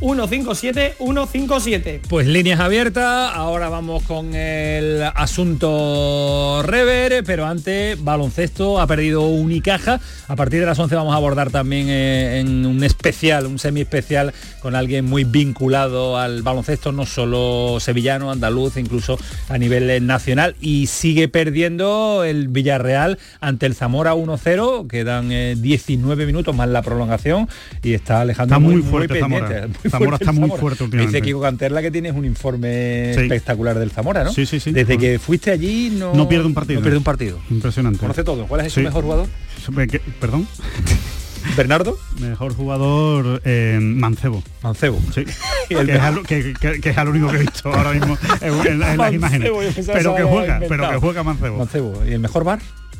[0.00, 2.00] 616-157-157.
[2.08, 10.00] Pues líneas abiertas, ahora vamos con el asunto Rever, pero antes baloncesto ha perdido Unicaja.
[10.28, 13.80] A partir de las 11 vamos a abordar también eh, en un especial, un semi
[13.82, 20.56] especial con alguien muy vinculado al baloncesto, no solo sevillano, andaluz, incluso a nivel nacional.
[20.60, 26.82] Y sigue perdiendo el Villarreal ante el Zamora 1-0, quedan eh, 19 minutos más la
[26.82, 27.48] prolongación
[27.82, 29.85] y está Alejandro Está muy fuerte pendiente, Zamora.
[29.90, 30.60] Zamora está muy Zamora.
[30.60, 31.16] fuerte Me últimamente.
[31.18, 33.20] Dice Kiko Canterla que tienes un informe Sí.
[33.22, 34.32] espectacular del Zamora, ¿no?
[34.32, 34.72] Sí, sí, sí.
[34.72, 36.80] Desde que fuiste allí no, No pierde un partido.
[36.80, 37.38] No pierde un partido.
[37.50, 37.98] Impresionante.
[38.00, 38.46] Conoce todo.
[38.46, 38.80] ¿Cuál es Sí.
[38.80, 39.28] su mejor jugador?
[40.20, 40.46] ¿Perdón?
[41.56, 41.96] ¿Bernardo?
[42.20, 44.42] Mejor jugador eh, Mancebo.
[44.62, 45.00] Mancebo.
[45.14, 45.24] Sí.
[45.70, 48.18] El que, es al, que, que- que es al único que he visto ahora mismo
[48.40, 49.50] en, en- en las imágenes.
[49.86, 51.58] Pero que juega, pero que juega Mancebo.
[51.58, 52.02] Mancebo.
[52.06, 52.58] ¿Y el mejor bar?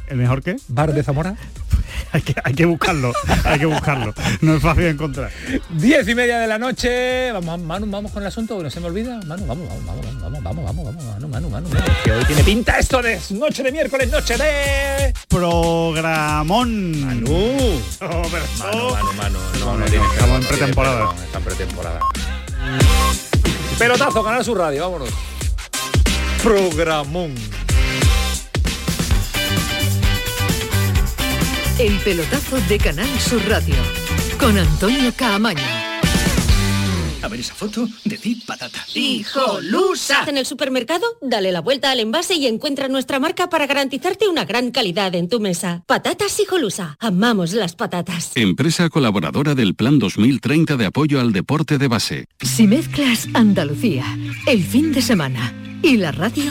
[0.08, 0.56] ¿El mejor qué?
[0.68, 1.34] ¿Bar de Zamora?
[2.12, 3.12] hay, que, hay que buscarlo,
[3.44, 4.14] hay que buscarlo.
[4.40, 5.30] No es fácil encontrar.
[5.70, 7.32] Diez y media de la noche.
[7.32, 9.20] Vamos, Manu, vamos con el asunto, que no se me olvida.
[9.26, 11.84] Manu, vamos, vamos, vamos, vamos, vamos, vamos, vamos, Manu, Manu, Manu, Manu.
[12.04, 15.12] Que hoy tiene pinta esto de noche de miércoles, noche de...
[15.28, 17.00] Programón.
[17.00, 17.30] Manu.
[18.00, 19.38] Oh, pero- Manu, Manu, Manu.
[19.58, 20.98] No, no, no, estamos en no pretemporada.
[20.98, 22.00] perdón, Está en pretemporada.
[23.78, 25.10] Pelotazo, Canal Sur Radio, vámonos.
[26.42, 27.34] Programón.
[31.78, 33.74] El pelotazo de Canal Sur Radio
[34.40, 35.60] con Antonio Caamaño.
[37.20, 38.78] A ver esa foto, decid patata.
[38.94, 40.24] ¡Hijolusa!
[40.26, 44.46] En el supermercado, dale la vuelta al envase y encuentra nuestra marca para garantizarte una
[44.46, 45.82] gran calidad en tu mesa.
[45.86, 46.96] Patatas Hijolusa.
[46.98, 48.32] Amamos las patatas.
[48.36, 52.26] Empresa colaboradora del Plan 2030 de apoyo al deporte de base.
[52.40, 54.06] Si mezclas Andalucía,
[54.46, 56.50] el fin de semana y la radio,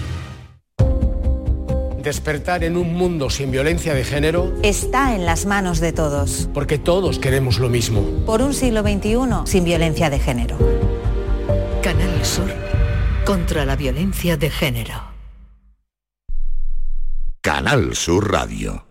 [2.03, 6.49] Despertar en un mundo sin violencia de género está en las manos de todos.
[6.53, 8.01] porque todos queremos lo mismo.
[8.25, 10.57] Por un siglo XXI sin violencia de género.
[11.83, 12.51] Canal Sur,
[13.23, 15.11] contra la violencia de género.
[17.41, 18.90] Canal Sur Radio.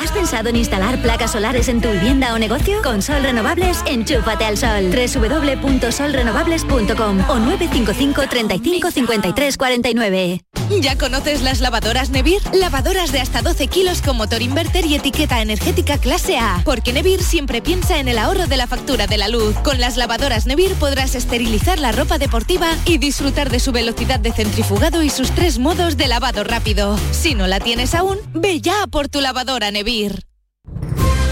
[0.00, 2.80] ¿Has pensado en instalar placas solares en tu vivienda o negocio?
[2.84, 4.92] Con Sol Renovables, enchúfate al sol.
[4.92, 10.40] www.solrenovables.com o 955 35 53 49.
[10.80, 12.40] ¿Ya conoces las lavadoras Nevir?
[12.52, 16.62] Lavadoras de hasta 12 kilos con motor inverter y etiqueta energética clase A.
[16.64, 19.56] Porque Nevir siempre piensa en el ahorro de la factura de la luz.
[19.64, 24.30] Con las lavadoras Nevir podrás esterilizar la ropa deportiva y disfrutar de su velocidad de
[24.32, 26.96] centrifugado y sus tres modos de lavado rápido.
[27.10, 29.87] Si no la tienes aún, ve ya por tu lavadora Nevir.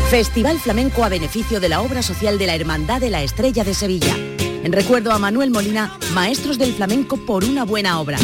[0.08, 3.74] Festival Flamenco a beneficio de la obra social de la Hermandad de la Estrella de
[3.74, 4.16] Sevilla.
[4.16, 8.16] En recuerdo a Manuel Molina, Maestros del Flamenco por una buena obra.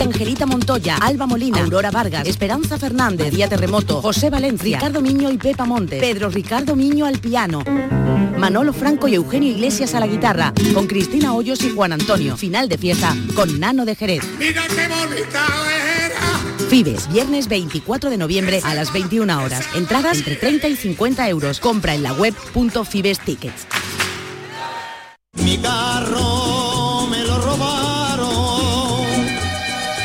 [0.00, 5.36] Angelita Montoya, Alba Molina, Aurora Vargas, Esperanza Fernández, Día Terremoto, José Valencia, Ricardo Miño y
[5.36, 7.62] Pepa Montes, Pedro Ricardo Miño al piano,
[8.38, 12.38] Manolo Franco y Eugenio Iglesias a la guitarra, con Cristina Hoyos y Juan Antonio.
[12.38, 14.24] Final de fiesta con Nano de Jerez.
[14.38, 15.46] Mira qué bonita
[15.84, 15.93] era.
[16.68, 19.66] Fibes, viernes 24 de noviembre a las 21 horas.
[19.74, 21.60] Entradas entre 30 y 50 euros.
[21.60, 23.66] Compra en la web punto Fibes Tickets.
[25.34, 26.23] Mi carro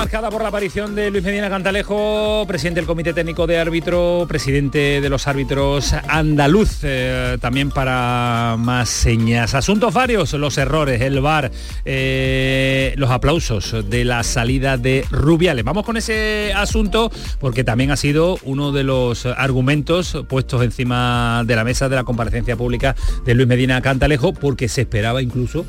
[0.00, 5.02] Marcada por la aparición de Luis Medina Cantalejo, presidente del Comité Técnico de Árbitro, presidente
[5.02, 9.54] de los árbitros andaluz, eh, también para más señas.
[9.54, 11.50] Asuntos varios, los errores, el VAR,
[11.84, 15.66] eh, los aplausos de la salida de Rubiales.
[15.66, 21.56] Vamos con ese asunto porque también ha sido uno de los argumentos puestos encima de
[21.56, 25.66] la mesa de la comparecencia pública de Luis Medina Cantalejo porque se esperaba incluso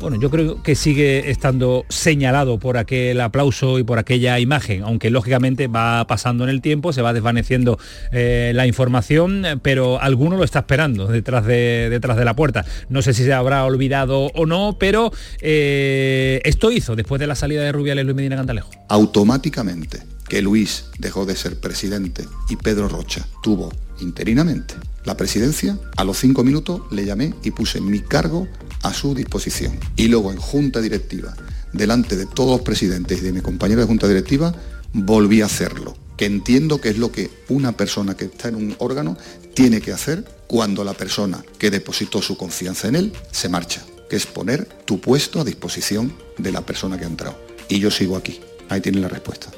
[0.00, 5.10] bueno, yo creo que sigue estando señalado por aquel aplauso y por aquella imagen, aunque
[5.10, 7.78] lógicamente va pasando en el tiempo, se va desvaneciendo
[8.10, 12.64] eh, la información, pero alguno lo está esperando detrás de, detrás de la puerta.
[12.88, 17.34] No sé si se habrá olvidado o no, pero eh, esto hizo después de la
[17.34, 18.70] salida de Rubiales Luis Medina Cantalejo.
[18.88, 26.04] Automáticamente que Luis dejó de ser presidente y Pedro Rocha tuvo interinamente la presidencia, a
[26.04, 28.46] los cinco minutos le llamé y puse mi cargo
[28.82, 29.78] a su disposición.
[29.96, 31.34] Y luego en junta directiva,
[31.72, 34.54] delante de todos los presidentes y de mi compañero de junta directiva,
[34.92, 35.96] volví a hacerlo.
[36.16, 39.16] Que entiendo que es lo que una persona que está en un órgano
[39.54, 44.16] tiene que hacer cuando la persona que depositó su confianza en él se marcha, que
[44.16, 47.38] es poner tu puesto a disposición de la persona que ha entrado.
[47.68, 48.40] Y yo sigo aquí.
[48.68, 49.50] Ahí tienen la respuesta.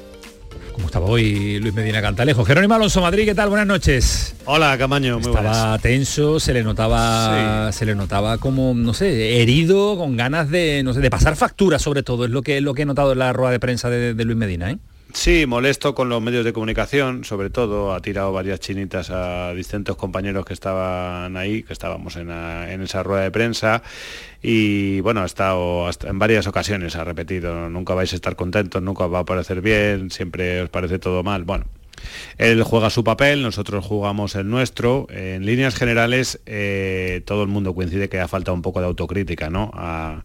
[0.73, 2.43] Como estaba hoy Luis Medina Cantalejo.
[2.43, 3.49] Jerónimo Alonso Madrid, ¿qué tal?
[3.49, 4.35] Buenas noches.
[4.45, 9.97] Hola, Camaño, muy Estaba tenso, se le notaba se le notaba como, no sé, herido,
[9.97, 12.81] con ganas de, no sé, de pasar factura sobre todo, es lo que, lo que
[12.81, 14.77] he notado en la rueda de prensa de, de Luis Medina, ¿eh?
[15.15, 19.95] Sí, molesto con los medios de comunicación, sobre todo ha tirado varias chinitas a distintos
[19.95, 23.83] compañeros que estaban ahí, que estábamos en, en esa rueda de prensa
[24.41, 28.81] y bueno, ha estado hasta en varias ocasiones, ha repetido, nunca vais a estar contentos,
[28.81, 31.43] nunca os va a parecer bien, siempre os parece todo mal.
[31.43, 31.65] Bueno,
[32.37, 35.07] él juega su papel, nosotros jugamos el nuestro.
[35.09, 39.49] En líneas generales, eh, todo el mundo coincide que ha faltado un poco de autocrítica
[39.49, 39.71] ¿no?
[39.73, 40.23] a,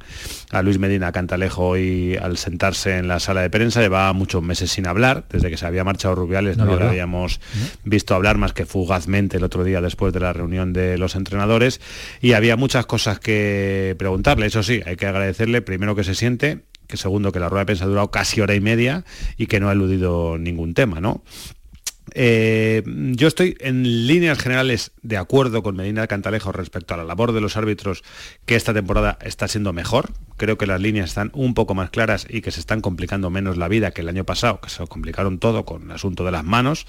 [0.62, 4.86] Luis Medina Cantalejo y al sentarse en la sala de prensa llevaba muchos meses sin
[4.86, 7.40] hablar, desde que se había marchado Rubiales no, lo habíamos
[7.84, 11.80] visto hablar más que fugazmente el otro día después de la reunión de los entrenadores
[12.20, 16.64] y había muchas cosas que preguntarle, eso sí, hay que agradecerle primero que se siente
[16.88, 19.04] que segundo que la rueda de prensa ha durado casi hora y media
[19.36, 21.22] y que no ha eludido ningún tema, ¿no?
[22.14, 27.32] Eh, yo estoy en líneas generales de acuerdo con Medina Cantalejo respecto a la labor
[27.32, 28.02] de los árbitros
[28.46, 30.10] que esta temporada está siendo mejor.
[30.38, 33.58] Creo que las líneas están un poco más claras y que se están complicando menos
[33.58, 36.44] la vida que el año pasado, que se complicaron todo con el asunto de las
[36.44, 36.86] manos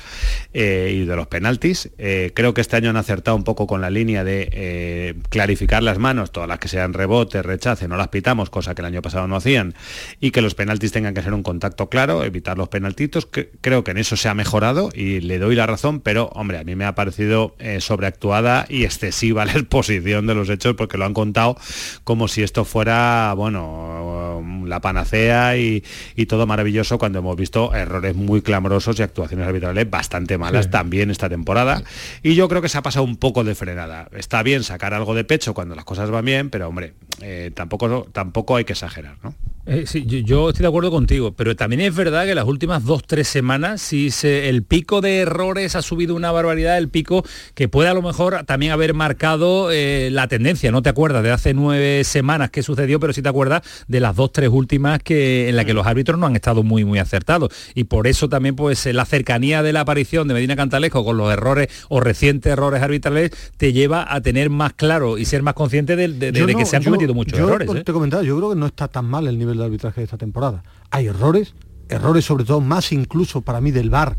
[0.53, 1.89] eh, y de los penaltis.
[1.97, 5.97] Eh, creo que este año han acertado un poco con la línea de clarificar las
[5.97, 9.27] manos, todas las que sean rebote, rechace, no las pitamos, cosa que el año pasado
[9.27, 9.73] no hacían,
[10.19, 13.27] y que los penaltis tengan que ser un contacto claro, evitar los penaltitos.
[13.61, 16.63] creo que en eso se ha mejorado y le doy la razón, pero hombre, a
[16.63, 21.05] mí me ha parecido eh, sobreactuada y excesiva la exposición de los hechos porque lo
[21.05, 21.57] han contado
[22.03, 25.81] como si esto fuera, bueno, la panacea y,
[26.27, 31.27] todo maravilloso cuando hemos visto errores muy clamorosos y actuaciones arbitrales bastante malas también esta
[31.27, 31.81] temporada.
[32.21, 34.09] Y yo creo que se ha pasado un poco de frenada.
[34.15, 38.07] Está bien sacar algo de pecho cuando las cosas van bien, pero hombre, eh, tampoco,
[38.11, 39.33] tampoco hay que exagerar, ¿no?
[39.69, 42.83] Eh, sí, yo, yo, estoy de acuerdo contigo, pero también es verdad que las últimas
[42.85, 47.23] dos, tres semanas, si se, el pico de errores ha subido una barbaridad, el pico
[47.53, 50.71] que puede a lo mejor también haber marcado eh, la tendencia.
[50.71, 54.15] No te acuerdas de hace nueve semanas que sucedió, pero sí te acuerdas de las
[54.15, 57.53] dos, tres últimas que, en las que los árbitros no han estado muy, muy acertados.
[57.75, 61.31] Y por eso también, pues, la cercanía de la aparición de Medina Cantalejo con los
[61.31, 65.95] errores o recientes errores arbitrales te lleva a tener más claro y ser más consciente
[65.95, 67.69] de, de, de, que se han cometido muchos yo, errores.
[67.69, 67.83] ¿eh?
[67.83, 70.05] Te he comentado, yo creo que no está tan mal el nivel de arbitraje de
[70.05, 70.63] esta temporada.
[70.89, 71.53] Hay errores,
[71.89, 74.17] errores sobre todo más incluso para mí del VAR,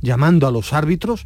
[0.00, 1.24] llamando a los árbitros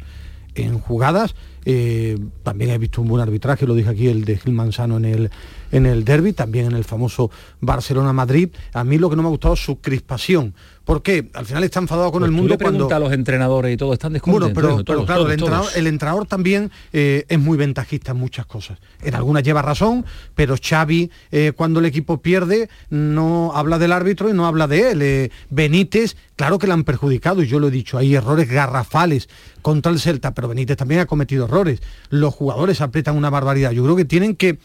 [0.55, 1.35] en jugadas.
[1.65, 5.05] Eh, también he visto un buen arbitraje, lo dije aquí, el de Gil Manzano en
[5.05, 5.29] el,
[5.71, 7.31] en el derby, también en el famoso
[7.61, 8.49] Barcelona-Madrid.
[8.73, 10.53] A mí lo que no me ha gustado es su crispación.
[10.89, 11.29] ¿Por qué?
[11.35, 12.91] Al final está enfadado con pues el mundo le cuando...
[12.91, 15.77] a los entrenadores y todo, están Bueno, pero, todos, pero claro, todos, el, entrenador, todos.
[15.77, 18.79] el, entrenador, también eh, es muy ventajista en muchas cosas.
[19.03, 20.03] En algunas lleva razón,
[20.33, 24.89] pero Xavi, eh, cuando el equipo pierde, no habla del árbitro y no habla de
[24.91, 25.01] él.
[25.03, 29.29] Eh, Benítez, claro que le han perjudicado, y yo lo he dicho, hay errores garrafales
[29.61, 31.81] contra el Celta, pero Benítez también ha cometido errores.
[32.09, 33.71] Los jugadores aprietan una barbaridad.
[33.71, 34.59] Yo creo que tienen que,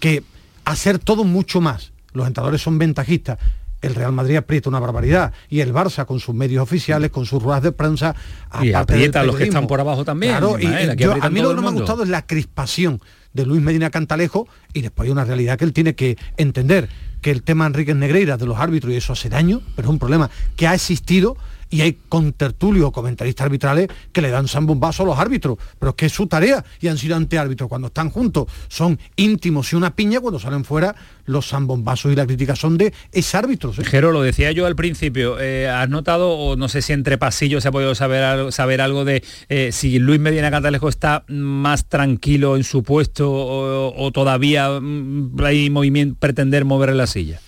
[0.00, 0.22] que
[0.64, 1.92] hacer todo mucho más.
[2.12, 3.38] Los entrenadores son ventajistas
[3.84, 7.42] el Real Madrid aprieta una barbaridad y el Barça con sus medios oficiales, con sus
[7.42, 8.14] ruedas de prensa,
[8.62, 10.32] y aprieta a los que están por abajo también.
[10.32, 13.00] Claro, y, y yo, a mí lo que no me ha gustado es la crispación
[13.32, 16.88] de Luis Medina Cantalejo y después hay una realidad que él tiene que entender
[17.20, 19.98] que el tema Enrique Negreira de los árbitros y eso hace daño, pero es un
[19.98, 21.36] problema que ha existido
[21.74, 25.96] y hay contertulios o comentaristas arbitrales que le dan zambombazo a los árbitros, pero es
[25.96, 27.68] que es su tarea y han sido anteárbitros.
[27.68, 30.94] Cuando están juntos son íntimos y una piña, cuando salen fuera
[31.24, 33.76] los zambombazos y la crítica son de es árbitros.
[33.78, 37.64] Jero, lo decía yo al principio, eh, ¿has notado, o no sé si entre pasillos
[37.64, 41.88] se ha podido saber algo, saber algo de eh, si Luis Medina Cantalejo está más
[41.88, 47.40] tranquilo en su puesto o, todavía mm, hay movimiento, pretender mover la silla?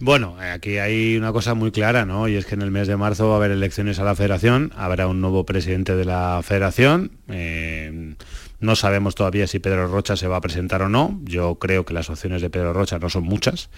[0.00, 2.28] Bueno, aquí hay una cosa muy clara, ¿no?
[2.28, 4.72] Y es que en el mes de marzo va a haber elecciones a la federación,
[4.76, 7.10] habrá un nuevo presidente de la federación.
[7.26, 8.14] Eh,
[8.60, 11.20] no sabemos todavía si Pedro Rocha se va a presentar o no.
[11.24, 13.70] Yo creo que las opciones de Pedro Rocha no son muchas,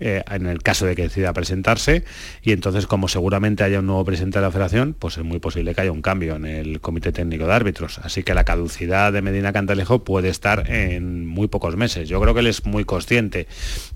[0.00, 2.04] eh, en el caso de que decida presentarse.
[2.42, 5.74] Y entonces, como seguramente haya un nuevo presidente de la federación, pues es muy posible
[5.74, 7.98] que haya un cambio en el comité técnico de árbitros.
[8.00, 12.08] Así que la caducidad de Medina Cantalejo puede estar en muy pocos meses.
[12.08, 13.46] Yo creo que él es muy consciente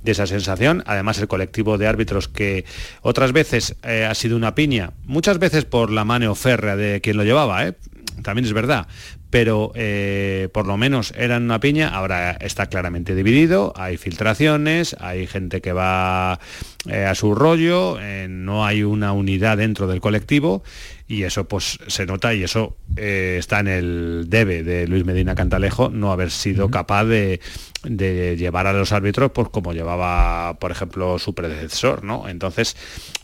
[0.03, 0.83] de esa sensación.
[0.87, 2.65] Además, el colectivo de árbitros que
[3.03, 7.17] otras veces eh, ha sido una piña, muchas veces por la mano férrea de quien
[7.17, 7.75] lo llevaba, ¿eh?
[8.23, 8.87] también es verdad,
[9.33, 15.27] pero eh, por lo menos eran una piña, ahora está claramente dividido, hay filtraciones, hay
[15.27, 16.39] gente que va
[16.87, 20.63] eh, a su rollo, eh, no hay una unidad dentro del colectivo
[21.09, 25.89] y eso pues se nota y eso está en el debe de Luis Medina Cantalejo
[25.89, 27.41] no haber sido capaz de,
[27.85, 32.77] de, llevar a los árbitros pues como llevaba por ejemplo su predecesor no entonces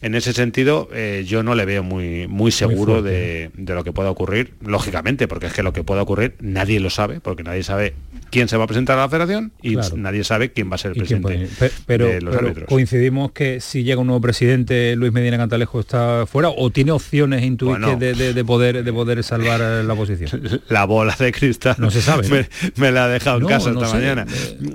[0.03, 3.85] en ese sentido eh, yo no le veo muy muy seguro muy de, de, lo
[3.85, 7.43] que pueda ocurrir lógicamente porque es que lo que pueda ocurrir nadie lo sabe porque
[7.43, 7.95] nadie sabe
[8.31, 9.97] quién se va a presentar a la federación y claro.
[9.97, 11.49] nadie sabe quién va a ser el presidente
[11.87, 15.81] pero, de los pero árbitros coincidimos que si llega un nuevo presidente Luis Medina Cantalejo
[15.81, 19.95] está fuera o tiene opciones intuitivas bueno, de, de, de, poder de poder salvar la
[19.95, 20.61] posición.
[20.69, 22.29] La bola de cristal no se sabe.
[22.29, 23.97] Me, me la ha dejado no, en casa no esta sé.
[23.97, 24.27] mañana.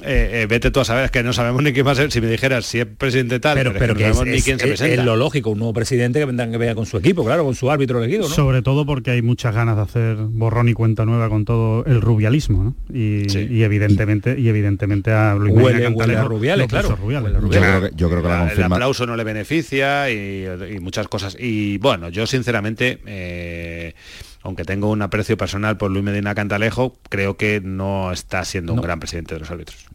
[0.04, 2.12] Eh, eh, vete tú a saber, es que no sabemos ni quién va a ser.
[2.12, 4.42] Si me dijeras si es presidente tal, pero, pero, es que no sabemos es, ni
[4.42, 5.02] quién es, se presenta.
[5.02, 7.56] Es lo lógico, un nuevo presidente que vendrá que vea con su equipo, claro, con
[7.56, 8.36] su árbitro elegido, ¿no?
[8.36, 12.02] Sobre todo porque hay muchas ganas de hacer borrón y cuenta nueva con todo el
[12.02, 12.76] rubialismo, ¿no?
[12.94, 13.48] Y, sí.
[13.50, 16.96] y evidentemente y evidentemente a Luis huele, huele a Rubiales, claro.
[16.96, 17.34] Rubiales.
[17.34, 20.46] Yo, creo que, yo creo que la, el aplauso no le beneficia y,
[20.76, 21.38] y, muchas cosas.
[21.40, 23.94] Y bueno, yo sinceramente eh,
[24.44, 28.82] aunque tengo un aprecio personal por Luis Medina Cantalejo, creo que no está siendo no.
[28.82, 29.88] un gran presidente de los árbitros.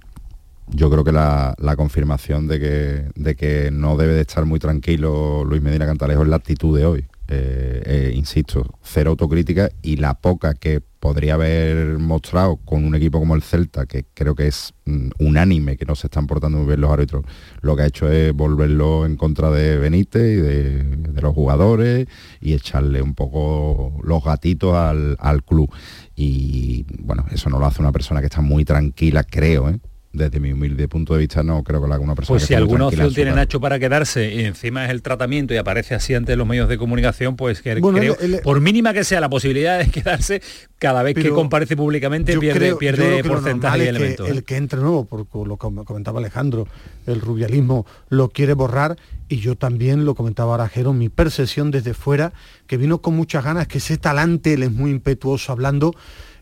[0.70, 4.59] Yo creo que la, la confirmación de que, de que, no debe de estar muy
[4.59, 7.07] tranquilo Luis Medina Cantalejo es la actitud de hoy.
[7.28, 13.18] Eh, eh, insisto, cero autocrítica y la poca que podría haber mostrado con un equipo
[13.18, 16.66] como el Celta, que creo que es mm, unánime, que no se están portando muy
[16.66, 17.24] bien los árbitros,
[17.61, 22.07] lo que ha hecho es volverlo en contra de Benítez y de, los jugadores
[22.40, 25.68] y echarle un poco los gatitos al, al, club.
[26.14, 29.80] Y bueno, eso no lo hace una persona que está muy tranquila, creo, ¿eh?
[30.12, 32.54] Desde mi humilde punto de vista no creo que lo haga una persona pues si
[32.54, 36.34] alguna opción tiene Nacho para quedarse y encima es el tratamiento y aparece así ante
[36.34, 39.28] los medios de comunicación pues que bueno, creo el, el, por mínima que sea la
[39.28, 40.40] posibilidad de quedarse
[40.78, 44.80] cada vez que comparece públicamente pierde, creo, pierde porcentaje y elementos que el que entre
[44.80, 46.66] nuevo porque lo comentaba Alejandro
[47.06, 48.96] el rubialismo lo quiere borrar
[49.28, 52.32] y yo también lo comentaba Arajero mi percepción desde fuera
[52.66, 55.94] que vino con muchas ganas que ese talante él es muy impetuoso hablando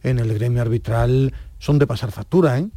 [0.05, 2.69] en el gremio arbitral son de pasar factura ¿eh?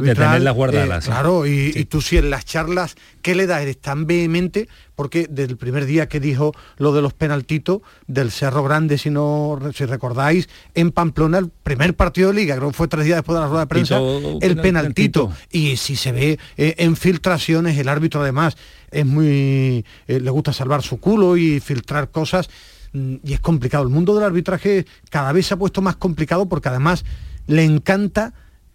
[0.00, 3.62] De- tenerlas guardadas, eh, claro, y, y tú si en las charlas, ¿qué le das?
[3.62, 8.30] Eres tan vehemente, porque desde el primer día que dijo lo de los penaltitos del
[8.32, 12.76] Cerro Grande, si no si recordáis, en Pamplona, el primer partido de liga, creo que
[12.76, 13.98] fue tres días después de la rueda de prensa,
[14.42, 15.32] el penal- penaltito.
[15.52, 18.56] Y si se ve eh, en filtraciones, el árbitro además
[18.90, 19.84] es muy.
[20.08, 22.48] eh, le gusta salvar su culo y filtrar cosas.
[22.92, 23.84] mm, Y es complicado.
[23.84, 27.04] El mundo del arbitraje cada vez se ha puesto más complicado porque además
[27.46, 28.32] le encanta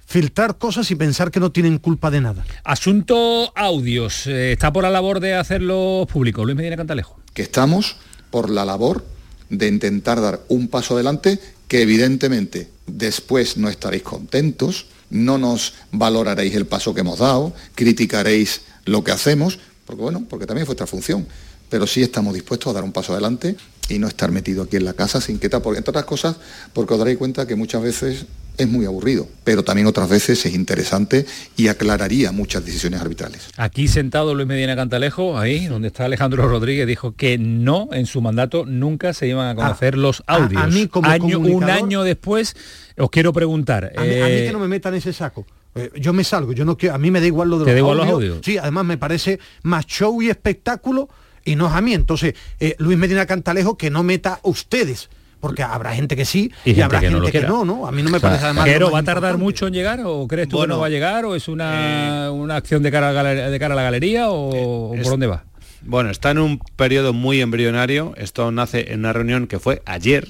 [0.10, 2.44] filtrar cosas y pensar que no tienen culpa de nada.
[2.64, 4.26] Asunto audios.
[4.26, 6.44] eh, está por la labor de hacerlo público.
[6.44, 7.20] Luis Medina Cantalejo.
[7.36, 7.98] que estamos
[8.32, 9.06] por la labor
[9.52, 16.56] de intentar dar un paso adelante que evidentemente después no estaréis contentos, no nos valoraréis
[16.56, 20.88] el paso que hemos dado, criticaréis lo que hacemos, porque bueno, porque también es vuestra
[20.88, 21.28] función,
[21.70, 23.56] pero sí estamos dispuestos a dar un paso adelante
[23.90, 26.38] y no estar metido aquí en la casa sin quieta, porque entre otras cosas,
[26.74, 28.26] porque os daréis cuenta que muchas veces
[28.60, 31.26] es muy aburrido, pero también otras veces es interesante
[31.58, 33.48] y aclararía muchas decisiones arbitrales.
[33.58, 38.22] Aquí sentado Luis Medina Cantalejo, ahí donde está Alejandro Rodríguez, dijo que no, en su
[38.22, 40.74] mandato nunca se iban a conocer los a- a audios.
[40.74, 42.56] mí como Año- un año después,
[42.98, 43.92] os quiero preguntar.
[43.96, 45.46] A mí, a mí eh, que no me metan ese saco.
[45.76, 47.72] Eh, Yo me salgo, yo no quiero, a mí me da igual lo de ¿Te
[47.72, 48.30] los, da igual los audios.
[48.32, 48.46] audios?
[48.46, 51.08] Sí, además me parece más show y espectáculo
[51.46, 51.94] y no es a mí.
[51.94, 55.10] Entonces, eh, Luis Medina Cantalejo que no meta a ustedes.
[55.40, 57.88] Porque habrá gente que sí Y y, gente habrá que gente que no, ¿no?
[57.88, 58.66] A mí no me parece además.
[58.66, 59.44] Pero va a tardar importante.
[59.44, 62.30] mucho en llegar o crees tú que Bueno, no va a llegar o es una,
[62.32, 65.28] una acción de cara, a la, de cara a la galería o es- por dónde
[65.28, 65.46] va?
[65.82, 68.14] Bueno, está en un periodo muy embrionario.
[68.18, 70.28] Esto nace en una reunión que fue ayer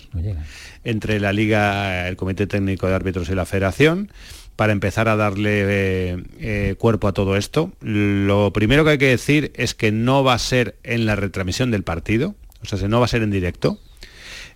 [0.84, 4.12] entre la Liga, el Comité Técnico de Árbitros y la Federación
[4.56, 7.72] para empezar a darle eh, eh, cuerpo a todo esto.
[7.82, 11.72] Lo primero que hay que decir es que no va a ser en la retransmisión
[11.72, 13.80] del partido, o sea, no va a ser en directo.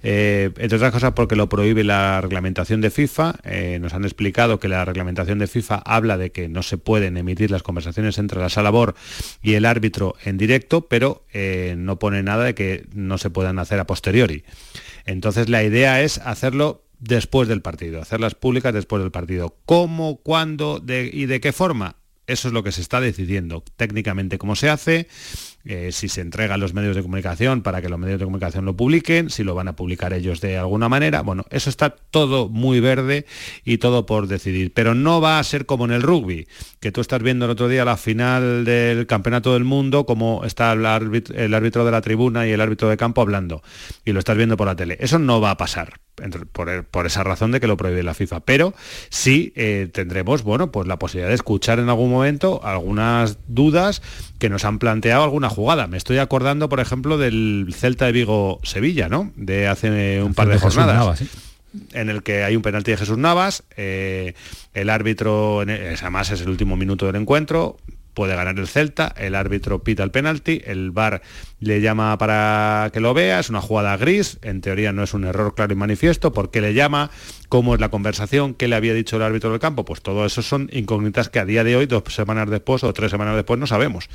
[0.06, 3.36] Eh, entre otras cosas porque lo prohíbe la reglamentación de FIFA.
[3.44, 7.16] Eh, nos han explicado que la reglamentación de FIFA habla de que no se pueden
[7.16, 8.96] emitir las conversaciones entre la sala BOR
[9.42, 13.60] y el árbitro en directo, pero eh, no pone nada de que no se puedan
[13.60, 14.44] hacer a posteriori.
[15.06, 19.56] Entonces la idea es hacerlo después del partido, hacerlas públicas después del partido.
[19.66, 21.96] ¿Cómo, cuándo y de qué forma?
[22.26, 25.08] Eso es lo que se está decidiendo técnicamente cómo se hace,
[25.66, 28.66] eh, si se entrega a los medios de comunicación para que los medios de comunicación
[28.66, 31.22] lo publiquen, si lo van a publicar ellos de alguna manera.
[31.22, 33.26] Bueno, eso está todo muy verde
[33.64, 34.74] y todo por decidir.
[34.74, 36.48] Pero no va a ser como en el rugby,
[36.80, 40.74] que tú estás viendo el otro día la final del Campeonato del Mundo, como está
[40.74, 43.64] el árbitro, el árbitro de la tribuna y el árbitro de campo hablando,
[44.04, 44.98] y lo estás viendo por la tele.
[45.00, 45.94] Eso no va a pasar.
[46.52, 48.42] Por, esa razón de que lo prohíbe la FIFA.
[48.42, 48.76] Pero
[49.10, 54.04] sí eh, tendremos, bueno, pues la posibilidad de escuchar en algún momento algunas dudas
[54.38, 55.88] que nos han planteado alguna jugada.
[55.88, 59.32] Me estoy acordando, por ejemplo, del Celta de Vigo Sevilla, ¿no?
[59.36, 60.96] De hace un par de jornadas.
[60.96, 61.24] Navas.
[61.94, 64.36] En el que hay un penalti de Jesús Navas, eh,
[64.74, 67.78] el árbitro, el- además es el último minuto del encuentro,
[68.14, 71.24] puede ganar el Celta, el árbitro pita el penalti, el VAR
[71.60, 75.24] le llama para que lo vea, es una jugada gris, en teoría no es un
[75.24, 77.10] error claro y manifiesto, ¿por qué le llama?
[77.50, 78.54] ¿Cómo es la conversación?
[78.54, 79.84] ¿Qué le había dicho el árbitro del campo?
[79.84, 83.10] Pues todo eso son incógnitas que a día de hoy, dos semanas después o tres
[83.10, 84.10] semanas después, no sabemos.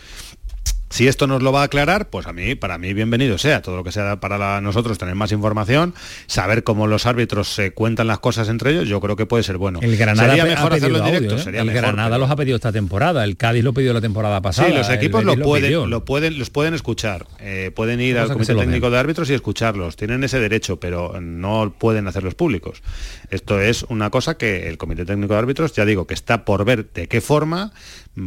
[0.91, 3.61] Si esto nos lo va a aclarar, pues a mí, para mí, bienvenido sea.
[3.61, 5.95] Todo lo que sea para la- nosotros tener más información,
[6.27, 9.59] saber cómo los árbitros se cuentan las cosas entre ellos, yo creo que puede ser
[9.59, 9.81] bueno.
[9.83, 11.45] El Granada Sería ha mejor pedido hacerlo en audio, directo, ¿eh?
[11.45, 14.01] sería El mejor, Granada pero- los ha pedido esta temporada, el Cádiz lo pidió la
[14.01, 14.69] temporada pasada.
[14.69, 15.87] Sí, los equipos lo pueden, pidió.
[15.87, 19.97] lo pueden, los pueden escuchar, eh, pueden ir al comité técnico de árbitros y escucharlos,
[19.97, 22.83] tienen ese derecho, pero no pueden hacerlos públicos.
[23.31, 26.65] Esto es una cosa que el comité técnico de árbitros, ya digo, que está por
[26.65, 27.73] ver de qué forma,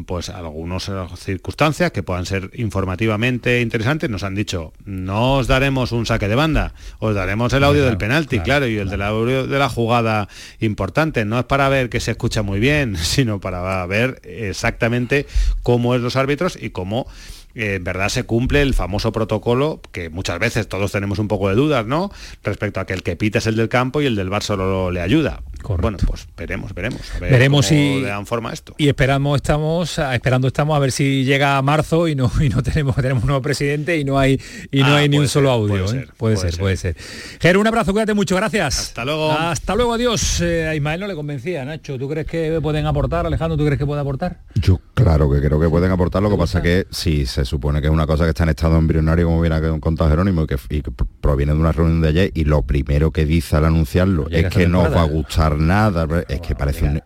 [0.06, 5.92] pues algunas eh, circunstancias que puedan ser informativamente interesantes, nos han dicho, no os daremos
[5.92, 9.48] un saque de banda, os daremos el audio del penalti, claro, y el del audio
[9.48, 10.28] de la jugada
[10.60, 15.26] importante, no es para ver que se escucha muy bien, sino para ver exactamente
[15.64, 17.08] cómo es los árbitros y cómo
[17.56, 21.56] en verdad se cumple el famoso protocolo que muchas veces todos tenemos un poco de
[21.56, 22.12] dudas, ¿no?
[22.44, 24.92] Respecto a que el que pita es el del campo y el del bar solo
[24.92, 25.42] le ayuda.
[25.80, 27.02] Bueno, pues veremos, veremos.
[27.16, 28.74] a ver Veremos cómo si- le dan forma a esto.
[28.80, 32.64] Y esperamos, estamos, esperando estamos a ver si llega a marzo y no, y no
[32.64, 34.40] tenemos, tenemos un nuevo presidente y no hay,
[34.72, 35.86] y no Ah, hay ni un solo ser, audio.
[35.86, 35.88] puede ¿eh?
[35.88, 36.96] ser, puede, puede ser, puede ser.
[37.40, 38.80] Ger, un abrazo, cuídate mucho, gracias.
[38.80, 39.32] Hasta luego.
[39.32, 40.42] Hasta luego, adiós.
[40.42, 41.98] Eh, a Ismael no le convencía, Nacho.
[42.00, 43.56] ¿Tú crees que pueden aportar, Alejandro?
[43.56, 44.40] ¿Tú crees que puede aportar?
[44.56, 47.88] Yo claro que creo que pueden aportar, lo que pasa que si se supone que
[47.88, 50.58] es una cosa que está en estado embrionario, como viene a contar Jerónimo, y que,
[50.70, 54.28] y que proviene de una reunión de ayer, y lo primero que dice al anunciarlo
[54.28, 57.02] Llega es que no os va a gustar nada, es que parece un-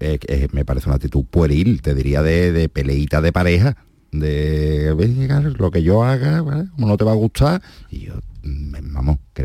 [0.52, 3.78] me parece una actitud pueril, te diría de, de peleita de pareja,
[4.12, 6.66] de "Venga, lo que yo haga, ¿vale?
[6.76, 8.14] como no te va a gustar, y yo,
[8.44, 8.85] mm, vamos,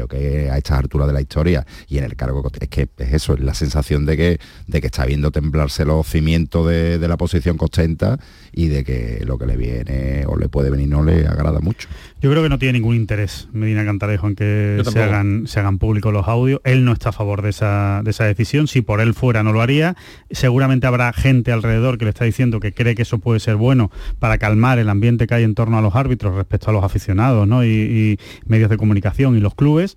[0.07, 3.13] creo que a estas alturas de la historia y en el cargo es que es
[3.13, 7.09] eso, es la sensación de que, de que está viendo temblarse los cimientos de, de
[7.09, 8.19] la posición que ostenta
[8.53, 11.89] y de que lo que le viene o le puede venir no le agrada mucho.
[12.21, 15.79] Yo creo que no tiene ningún interés Medina Cantarejo en que se hagan, se hagan
[15.79, 16.61] públicos los audios.
[16.65, 18.69] Él no está a favor de esa, de esa decisión.
[18.69, 19.97] Si por él fuera no lo haría.
[20.31, 23.91] Seguramente habrá gente alrededor que le está diciendo que cree que eso puede ser bueno
[24.19, 27.47] para calmar el ambiente que hay en torno a los árbitros respecto a los aficionados
[27.47, 27.65] ¿no?
[27.65, 29.90] y, medios de comunicación y los clubes.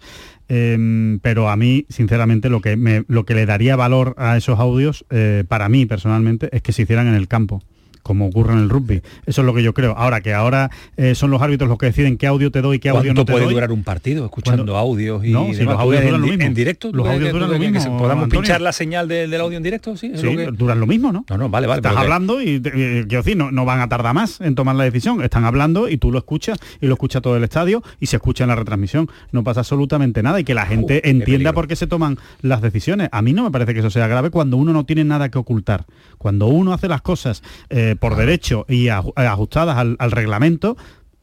[0.47, 4.59] Em, pero a mí, sinceramente, lo que, me, lo que le daría valor a esos
[4.59, 7.61] audios, eh, para mí personalmente, es que se hicieran en el campo
[8.03, 9.01] como ocurre en el rugby.
[9.25, 9.95] Eso es lo que yo creo.
[9.97, 12.79] Ahora que ahora eh, son los árbitros los que deciden qué audio te doy y
[12.79, 16.03] qué audio no te puede durar un partido escuchando audios y no, si los audios
[16.03, 16.43] duran lo mismo.
[16.43, 16.91] en directo?
[16.91, 17.97] Los audios duran lo mismo.
[17.97, 19.97] ¿Podamos pinchar la señal del audio en directo?
[19.97, 21.25] Sí, sí duran lo mismo, ¿no?
[21.29, 21.79] No, no, vale, vale.
[21.79, 25.23] Estás hablando y, quiero decir, no, no, van a tardar más en tomar la decisión.
[25.23, 28.43] Están hablando y tú lo escuchas y lo escucha todo el estadio y se escucha
[28.43, 29.09] en la retransmisión.
[29.31, 33.09] No pasa absolutamente nada y que la gente entienda por qué se toman las decisiones.
[33.11, 35.37] A mí no me parece que eso sea grave cuando uno no tiene nada que
[35.37, 35.85] ocultar.
[36.23, 40.77] Cuando uno hace las cosas eh, por derecho y ajustadas al, al reglamento,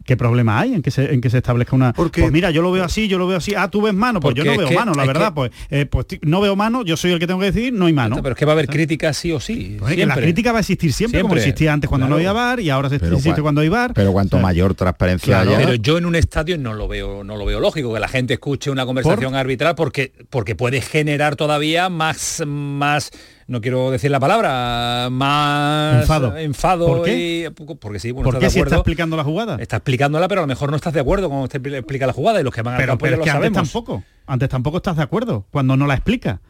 [0.05, 1.93] ¿Qué problema hay en que se, en que se establezca una...
[1.93, 4.19] Porque, pues mira, yo lo veo así, yo lo veo así, ah, tú ves mano,
[4.19, 7.13] pues yo no veo mano, la verdad, pues, eh, pues no veo mano, yo soy
[7.13, 8.17] el que tengo que decir, no hay mano.
[8.17, 9.77] Pero es que va a haber crítica sí o sí.
[9.79, 12.71] Pues la crítica va a existir siempre, como existía antes cuando no había bar y
[12.71, 13.93] ahora se existe cuando hay bar.
[13.95, 15.59] Pero cuanto mayor transparencia haya...
[15.59, 18.35] Pero yo en un estadio no lo veo, no lo veo lógico, que la gente
[18.35, 23.13] escuche una conversación arbitral porque, porque puede generar todavía más, más
[23.51, 26.37] no quiero decir la palabra, más enfado.
[26.37, 27.53] enfado ¿Por qué?
[27.81, 29.57] porque sí, bueno, ¿Por qué si está explicando la jugada?
[29.59, 32.41] Está explicándola, pero a lo mejor no estás de acuerdo cuando usted explica la jugada
[32.41, 35.03] y los que van a pero, pero es que antes tampoco, antes tampoco estás de
[35.03, 36.41] acuerdo cuando no la explica.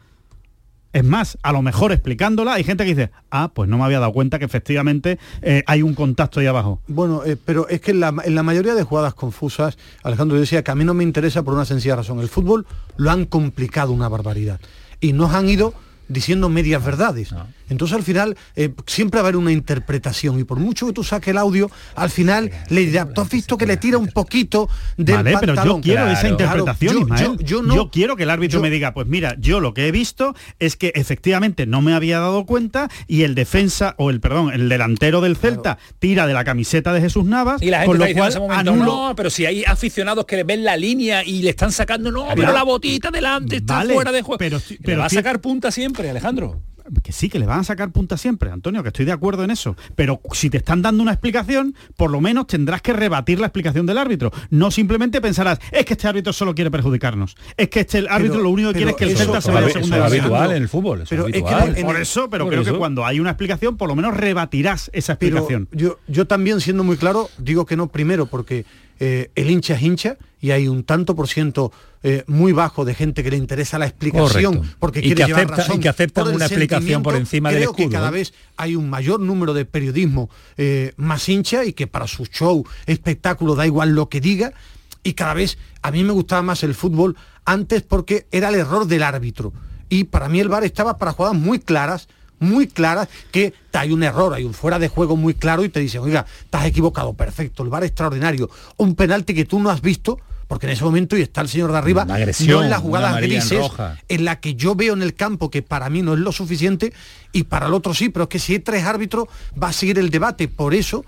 [0.93, 3.99] Es más, a lo mejor explicándola hay gente que dice, ah, pues no me había
[3.99, 6.81] dado cuenta que efectivamente eh, hay un contacto ahí abajo.
[6.87, 10.63] Bueno, eh, pero es que en la, en la, mayoría de jugadas confusas, Alejandro decía
[10.63, 12.19] que a mí no me interesa por una sencilla razón.
[12.19, 14.59] El fútbol lo han complicado una barbaridad.
[14.99, 15.73] Y nos han ido
[16.11, 17.33] diciendo medias verdades.
[17.71, 21.05] Entonces al final eh, siempre va a haber una interpretación y por mucho que tú
[21.05, 24.69] saques el audio, al final le dirá, tú has visto que le tira un poquito
[24.97, 28.93] del vale, pero yo quiero esa interpretación, yo, yo, quiero que el árbitro me diga,
[28.93, 32.89] pues mira, yo lo que he visto es que efectivamente no me había dado cuenta
[33.07, 36.99] y el defensa, o el perdón, el delantero del Celta tira de la camiseta de
[36.99, 40.65] Jesús Navas, y la con lo cual no, pero si hay aficionados que le ven
[40.65, 44.39] la línea y le están sacando, no, pero la botita delante está fuera de juego.
[44.39, 46.61] Pero, pero va a sacar punta siempre, Alejandro
[47.03, 49.51] que sí, que le van a sacar punta siempre, Antonio, que estoy de acuerdo en
[49.51, 49.75] eso.
[49.95, 53.85] Pero si te están dando una explicación, por lo menos tendrás que rebatir la explicación
[53.85, 54.31] del árbitro.
[54.49, 57.35] No simplemente pensarás, es que este árbitro solo quiere perjudicarnos.
[57.55, 59.69] Es que este árbitro lo único que quiere es que el Celta se vaya a
[59.69, 61.03] segunda Es habitual en el fútbol.
[61.09, 64.15] pero es que por eso, pero creo que cuando hay una explicación, por lo menos
[64.15, 65.67] rebatirás esa explicación.
[65.71, 68.65] yo, yo también, siendo muy claro, digo que no primero, porque
[69.03, 71.71] eh, el hincha es hincha y hay un tanto por ciento
[72.03, 75.79] eh, muy bajo de gente que le interesa la explicación porque quiere llevar razón y
[75.79, 77.77] que aceptan una explicación por encima del escudo.
[77.77, 82.05] que cada vez hay un mayor número de periodismo eh, más hincha y que para
[82.05, 84.53] su show, espectáculo, da igual lo que diga.
[85.01, 88.85] Y cada vez a mí me gustaba más el fútbol antes porque era el error
[88.85, 89.51] del árbitro.
[89.89, 92.07] Y para mí el VAR estaba para jugadas muy claras
[92.41, 95.79] muy claras que hay un error, hay un fuera de juego muy claro y te
[95.79, 100.19] dicen, oiga, estás equivocado, perfecto, el bar extraordinario, un penalti que tú no has visto,
[100.47, 103.71] porque en ese momento, y está el señor de arriba, no en las jugadas grises,
[104.09, 106.91] en la que yo veo en el campo que para mí no es lo suficiente,
[107.31, 109.27] y para el otro sí, pero es que si hay tres árbitros
[109.61, 110.49] va a seguir el debate.
[110.49, 111.05] Por eso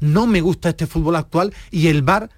[0.00, 2.28] no me gusta este fútbol actual y el VAR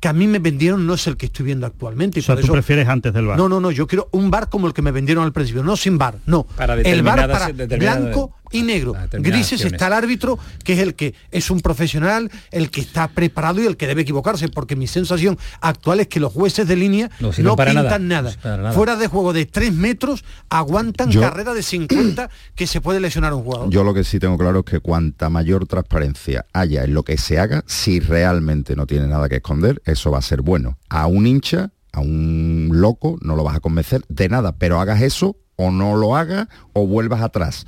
[0.00, 2.20] que a mí me vendieron no es el que estoy viendo actualmente.
[2.20, 3.36] o sea, tú prefieres antes del bar.
[3.36, 5.76] No, no, no, yo quiero un bar como el que me vendieron al principio, no
[5.76, 6.46] sin bar, no.
[6.84, 8.94] el bar para blanco y negro.
[9.12, 13.62] Grises está el árbitro, que es el que es un profesional, el que está preparado
[13.62, 17.10] y el que debe equivocarse, porque mi sensación actual es que los jueces de línea
[17.20, 18.32] no, pintan nada.
[18.72, 23.44] Fuera de juego de 3 metros, aguantan carrera de 50 que se puede lesionar un
[23.44, 23.70] jugador.
[23.70, 27.16] Yo lo que sí tengo claro es que cuanta mayor transparencia haya en lo que
[27.18, 30.78] se haga, si realmente no tiene nada que esconder, eso va a ser bueno.
[30.88, 35.02] A un hincha, a un loco, no lo vas a convencer de nada, pero hagas
[35.02, 37.66] eso o no lo hagas o vuelvas atrás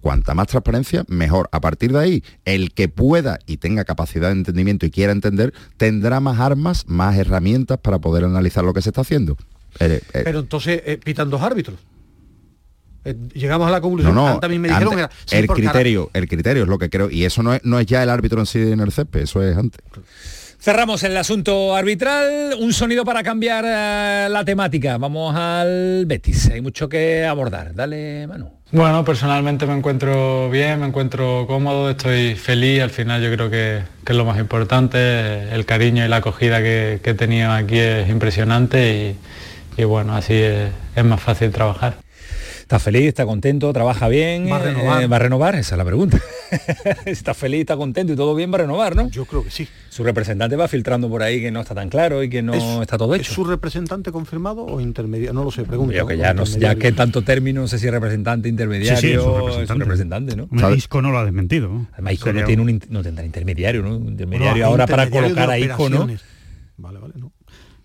[0.00, 1.48] cuanta más transparencia, mejor.
[1.52, 5.52] A partir de ahí, el que pueda y tenga capacidad de entendimiento y quiera entender,
[5.76, 9.36] tendrá más armas, más herramientas para poder analizar lo que se está haciendo.
[9.78, 11.78] Eh, eh, Pero entonces eh, pitan dos árbitros.
[13.34, 14.14] llegamos a la conclusión.
[14.14, 17.54] No, no, me dijeron el criterio, el criterio es lo que creo, y eso no
[17.54, 19.80] es, no es ya el árbitro en sí en el CEP, eso es antes.
[20.62, 24.98] Cerramos el asunto arbitral, un sonido para cambiar eh, la temática.
[24.98, 27.74] Vamos al Betis, hay mucho que abordar.
[27.74, 28.50] Dale, Manu.
[28.70, 33.80] Bueno, personalmente me encuentro bien, me encuentro cómodo, estoy feliz, al final yo creo que,
[34.04, 37.78] que es lo más importante, el cariño y la acogida que, que he tenido aquí
[37.78, 39.16] es impresionante
[39.78, 41.94] y, y bueno, así es, es más fácil trabajar.
[42.70, 44.48] ¿Está feliz, está contento, trabaja bien?
[44.48, 45.02] Va a renovar.
[45.02, 45.56] eh, ¿Va a renovar?
[45.56, 46.20] Esa es la pregunta.
[47.04, 49.10] está feliz, está contento y todo bien, va a renovar, ¿no?
[49.10, 49.66] Yo creo que sí.
[49.88, 52.62] Su representante va filtrando por ahí que no está tan claro y que no ¿Es-
[52.82, 53.32] está todo ¿Es hecho.
[53.34, 55.32] su representante confirmado o intermediario?
[55.32, 56.06] No lo sé, pregunto.
[56.06, 56.78] Que ya, no, ya Intermediario.
[56.78, 59.84] que tanto término, no sé si representante, intermediario, Sí, sí, es su es un representante.
[59.84, 60.70] representante, ¿no?
[60.76, 61.68] Isco no lo ha desmentido.
[61.70, 61.88] ¿no?
[61.94, 63.96] Además, Isco no, tiene un- no tendrá intermediario, ¿no?
[63.96, 66.06] Intermediario Bueno, ahora para colocar a Isco, ¿no?
[66.76, 67.32] Vale, vale, no.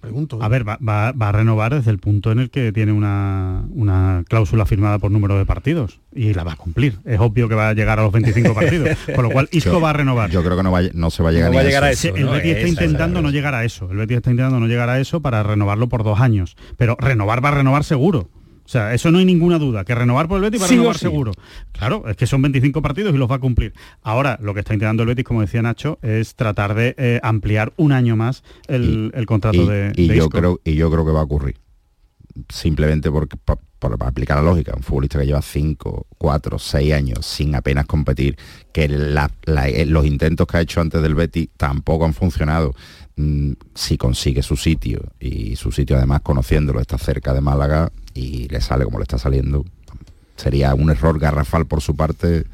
[0.06, 0.38] Pregunto.
[0.38, 0.40] ¿eh?
[0.42, 3.64] A ver, va, va- va a renovar desde el punto en el que tiene una,
[3.72, 7.00] una cláusula firmada por número de partidos y la va a cumplir.
[7.06, 9.82] Es obvio que va a llegar a los 25 partidos, con lo cual Isco Yo-
[9.82, 10.30] va a renovar.
[10.30, 11.68] Yo creo que no, va, no se va a llegar No ni va a a
[11.68, 12.08] llegar a eso.
[12.08, 12.16] eso.
[12.16, 12.32] Sí, el ¿no?
[12.34, 13.90] Betis está Esa intentando no llegar a eso.
[13.92, 16.56] El Betis está intentando no llegar a eso para renovarlo por dos años.
[16.78, 18.30] Pero renovar va a renovar seguro.
[18.66, 19.86] O sea, eso no hay ninguna duda.
[19.86, 21.02] Que renovar por el Betis va a Sí renovar sí.
[21.02, 21.32] seguro.
[21.72, 23.74] Claro, es que son 25 partidos y los va a cumplir.
[24.02, 27.74] Ahora, lo que está intentando el Betis, como decía Nacho, es tratar de eh, ampliar
[27.78, 30.38] un año más el, el contrato y, de, y de yo Isco.
[30.38, 31.58] creo y yo creo que va a ocurrir
[32.50, 36.94] simplemente porque pa- por, para aplicar la lógica un futbolista que lleva 5, 4, 6
[36.94, 38.36] años sin apenas competir
[38.74, 42.74] que la- la- eh, los intentos que ha hecho antes del Betty tampoco han funcionado
[43.18, 48.48] Mm, si consigue su sitio y su sitio además conociéndolo está cerca de Málaga y
[48.48, 49.64] le sale como le está saliendo
[50.36, 52.46] sería un error garrafal por su parte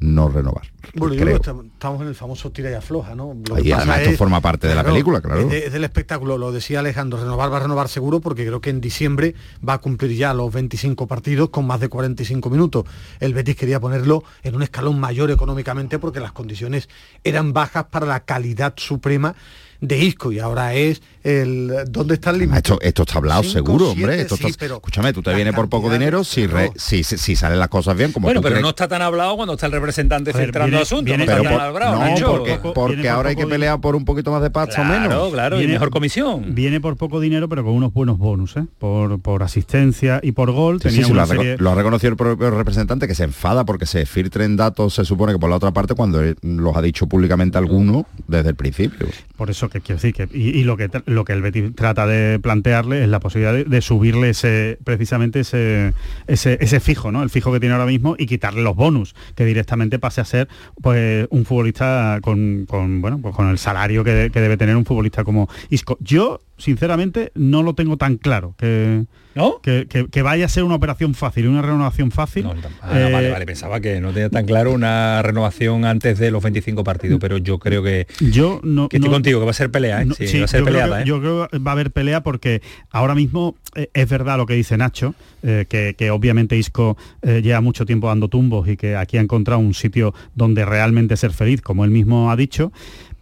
[0.00, 0.62] no renovar
[0.94, 1.40] Bueno, yo creo.
[1.40, 3.34] creo que estamos en el famoso tira y afloja, ¿no?
[3.48, 5.40] Lo Y además esto forma parte de la película, claro.
[5.40, 8.60] Es, de- es del espectáculo, lo decía Alejandro, renovar va a renovar seguro porque creo
[8.60, 9.34] que en diciembre
[9.68, 12.84] va a cumplir ya los 25 partidos con más de 45 minutos.
[13.18, 16.88] El Betis quería ponerlo en un escalón mayor económicamente porque las condiciones
[17.24, 19.34] eran bajas para la calidad suprema
[19.80, 22.58] de Isco y ahora es el dónde está el límite.
[22.58, 24.20] Esto, esto está hablado Cinco, seguro, siete, hombre.
[24.22, 27.18] Esto sí, está- pero escúchame, tú te vienes por poco dinero si, re- si, si,
[27.18, 28.62] si salen las cosas bien, como Bueno, tú pero crees.
[28.62, 31.52] no está tan hablado cuando está el representante ver, viene- asuntos, no Pero está tan
[31.52, 34.42] por- hablado, no, porque, Poco- porque por ahora hay que pelear por un poquito más
[34.42, 35.32] de pasta o Claro, menos.
[35.32, 36.54] claro, y mejor comisión.
[36.54, 38.64] Viene por poco dinero, pero con unos buenos bonus, ¿eh?
[38.78, 40.80] por, por asistencia y por gol.
[40.80, 43.64] Sí, Tenía sí, lo, una serie- lo ha reconocido el propio representante que se enfada
[43.64, 47.06] porque se filtren datos, se supone que por la otra parte, cuando los ha dicho
[47.06, 49.06] públicamente alguno desde el principio.
[49.36, 52.38] Por eso que quiero decir que y, lo que lo que el Betis trata de
[52.38, 55.94] plantearle es la posibilidad de, de subirle ese precisamente ese,
[56.26, 57.22] ese ese fijo, ¿no?
[57.22, 60.48] El fijo que tiene ahora mismo y quitarle los bonus, que directamente pase a ser
[60.82, 64.84] pues un futbolista con, con, bueno, pues con el salario que, que debe tener un
[64.84, 65.98] futbolista como Isco.
[66.00, 69.04] Yo sinceramente no lo tengo tan claro que
[69.38, 69.60] ¿No?
[69.62, 72.44] que, que- que vaya a ser una operación fácil, una renovación fácil.
[72.46, 72.54] Ah,
[72.98, 76.42] no, vale, Eh, vale, pensaba que no tenía tan claro una renovación antes de los
[76.42, 79.54] 25 partidos, pero yo creo que, Yo no, que estoy no- contigo, que va a
[79.54, 80.06] ser pelea, ¿eh?
[80.06, 81.04] No, sí, sí, va a ser yo creo que- ¿eh?
[81.06, 84.54] Yo creo que va a haber pelea porque ahora mismo eh, es verdad lo que
[84.54, 89.20] dice Nacho, que, que obviamente Isco lleva mucho tiempo dando tumbos y que aquí ha
[89.20, 92.72] encontrado un sitio donde realmente ser feliz, como él mismo ha dicho,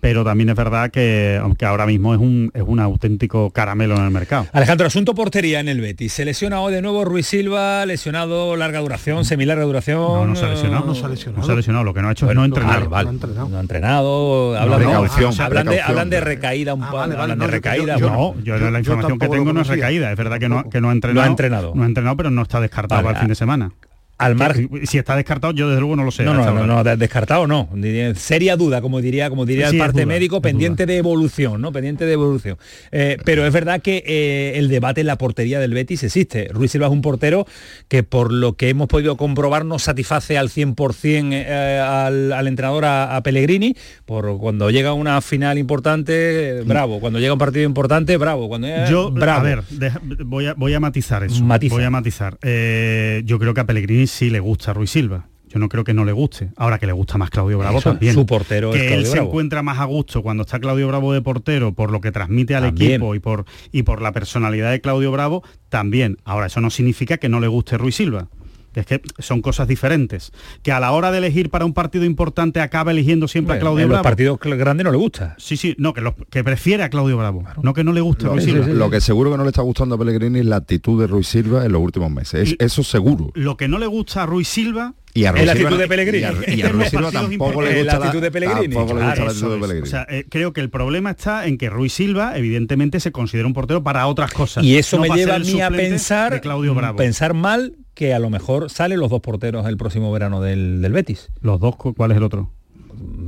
[0.06, 4.04] pero también es verdad que, aunque ahora mismo es un, es un auténtico caramelo en
[4.04, 4.46] el mercado.
[4.52, 6.12] Alejandro, asunto portería en el Betis.
[6.12, 9.98] Se lesiona hoy de nuevo Ruiz Silva, lesionado larga duración, semilarga duración.
[9.98, 10.86] No, no se ha lesionado.
[10.86, 11.40] No se ha lesionado.
[11.40, 12.88] No se ha lesionado, lo que no ha hecho Bueno, es no entrenar.
[12.88, 13.04] vale, vale.
[13.06, 13.48] No ha entrenado.
[13.48, 14.56] No ha entrenado.
[14.56, 15.90] Hablan, No, de- precaución, ah, hablan, de, precaución.
[15.90, 16.96] hablan de recaída un Ah, poco.
[16.98, 17.96] vale, hablan no, de yo- recaída.
[17.98, 20.48] yo- No, yo, yo- la yo información que tengo no es recaída, es verdad que
[20.48, 21.20] no, que no ha entrenado.
[21.24, 21.72] No ha entrenado.
[21.74, 23.72] No ha entrenado, pero no está descartado Vale, para el fin de semana.
[24.18, 24.70] Al margen.
[24.84, 26.22] Si está descartado, yo desde luego no lo sé.
[26.24, 27.68] No, no, no, descartado no.
[28.16, 31.70] Seria duda, como diría, como diría Sí, el parte duda, médico, pendiente de evolución, ¿no?
[31.72, 32.56] Pendiente de evolución.
[32.92, 36.48] Eh, pero es verdad que eh, el debate en la portería del Betis existe.
[36.52, 37.46] Ruiz Silva es un portero
[37.88, 42.84] que por lo que hemos podido comprobar no satisface al 100% eh, al, al entrenador
[42.86, 43.76] a, a Pellegrini.
[44.06, 47.00] Por cuando llega una final importante, bravo.
[47.00, 48.48] Cuando llega un partido importante, bravo.
[48.48, 49.40] Cuando llega, Yo, bravo.
[49.40, 51.42] a ver, deja- voy, a, voy a matizar eso.
[51.44, 51.74] Matiza.
[51.74, 52.38] Voy a matizar.
[52.42, 55.28] Eh, yo creo que a Pellegrini sí le gusta Ruiz Silva.
[55.48, 56.50] Yo no creo que no le guste.
[56.56, 58.14] Ahora que le gusta más Claudio Bravo Eso, también.
[58.14, 61.12] su portero es que él Claudio se encuentra más a gusto cuando está Claudio Bravo
[61.12, 62.92] de portero por lo que transmite al También.
[62.92, 66.18] equipo y por y por la personalidad de Claudio Bravo también.
[66.24, 68.28] Ahora eso no significa que no le guste Ruiz Silva.
[68.76, 70.32] Es que son cosas diferentes.
[70.62, 73.60] Que a la hora de elegir para un partido importante acaba eligiendo siempre Bueno, a
[73.62, 74.02] Claudio en los Bravo.
[74.04, 75.34] partidos cl- grandes no le gusta.
[75.38, 78.24] Sí, sí, no, que, los- que prefiere a Claudio Bravo, no que no le guste
[78.26, 78.66] Lo, Ruiz Silva.
[78.68, 81.26] lo que seguro que no le está gustando a Pellegrini es la actitud de Ruiz
[81.26, 82.50] Silva en los últimos meses.
[82.52, 83.30] Es- eso seguro.
[83.34, 85.88] Lo que no le gusta a Ruiz Silva Y a Ruiz la Silva- actitud de
[85.88, 86.18] Pellegrini.
[86.18, 88.22] Y a, y a Es que Ruiz los Silva partidos tampoco le gusta La actitud
[88.22, 88.68] de Pellegrini.
[88.74, 89.58] Tampoco le gusta Claro, la actitud de.
[89.60, 89.82] Pellegrini.
[89.82, 93.46] O sea, eh, creo que el problema está en que Ruiz Silva, evidentemente, se considera
[93.46, 94.62] un portero para otras cosas.
[94.62, 96.96] Y eso No me lleva a mí a pensar, de Claudio Bravo.
[96.98, 100.92] pensar mal que a lo mejor salen los dos porteros el próximo verano del, del
[100.92, 101.30] Betis.
[101.40, 102.52] Los dos, ¿cu- ¿cuál es el otro?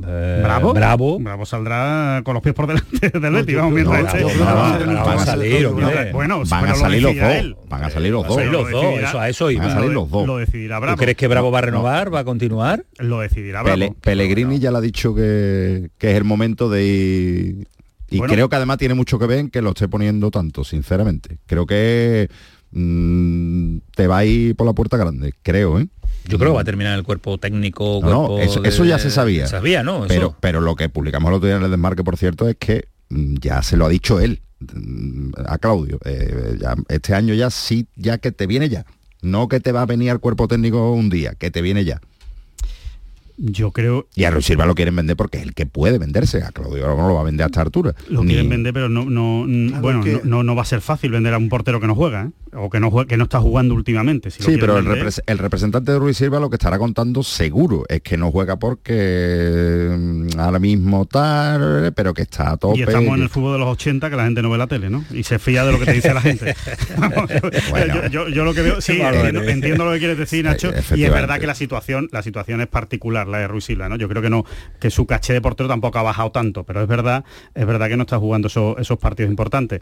[0.07, 1.19] eh, Bravo, Bravo.
[1.19, 4.79] Bravo saldrá con los pies por delante del Betis, vamos, mientras Bravo, este- Bravo, No,
[4.79, 6.11] Bravo no, va a salir, hombre.
[6.13, 8.43] Bueno, van a salir los dos van a salir los dos
[8.99, 9.63] eso, a eso iba.
[9.63, 10.95] van a salir los dos Lo decidirá Bravo.
[10.97, 11.65] ¿Tú crees que Bravo va a No.
[11.67, 12.85] renovar, va a continuar?
[12.97, 13.75] Lo decidirá Bravo.
[13.77, 17.67] Pele- Pellegrini ya le ha dicho que, que es el momento de ir
[18.11, 18.33] y Bueno.
[18.33, 21.67] creo que además tiene mucho que ver en que lo esté poniendo tanto sinceramente creo
[21.67, 22.27] que
[22.71, 25.87] mm, te va a ir por la puerta grande creo ¿eh?
[26.25, 28.01] Yo creo que va a terminar el cuerpo técnico.
[28.03, 29.45] No, eso, de- eso ya se sabía.
[29.47, 29.99] Se sabía, ¿no?
[30.05, 32.55] Eso- Pero, pero lo que publicamos el otro día en el desmarque, por cierto, es
[32.57, 35.97] que mm, ya se lo ha dicho él mm, a Claudio.
[36.05, 38.85] eh, ya, este año ya sí, ya que te viene ya.
[39.21, 41.99] No que te va a venir al cuerpo técnico un día, que te viene ya.
[43.41, 46.43] Yo creo Y a Luis Silva lo quieren vender porque es el que puede venderse.
[46.43, 47.95] A Claudio no lo va a vender a esta altura.
[48.09, 49.45] Lo Ni- quieren vender, pero no, no
[49.81, 51.95] bueno, que- no, no, no va a ser fácil vender a un portero que no
[51.95, 52.29] juega, ¿eh?
[52.53, 54.29] o que no juega, que no está jugando últimamente.
[54.31, 57.23] Si Sí, pero el, vender- repres- el representante de Ruiz Silva lo que estará contando
[57.23, 62.79] seguro es que no juega porque mm, ahora mismo tal, pero que está a tope.
[62.79, 64.89] y estamos en el fútbol de los 80 que la gente no ve la tele,
[64.89, 65.05] ¿no?
[65.13, 66.55] Y se fía de lo que te dice la gente.
[66.97, 67.93] Vamos, yo, Bueno.
[67.95, 71.03] yo- yo- yo lo que veo, sí, entiendo, entiendo lo que quieres decir, Nacho, y
[71.03, 73.95] es verdad que la situación, la situación es particular, la de Ruiz Silva, ¿no?
[73.95, 74.45] Yo creo que no,
[74.79, 77.23] que su caché de portero tampoco ha bajado tanto, pero es verdad,
[77.55, 79.81] es verdad que no está jugando esos, esos partidos importantes.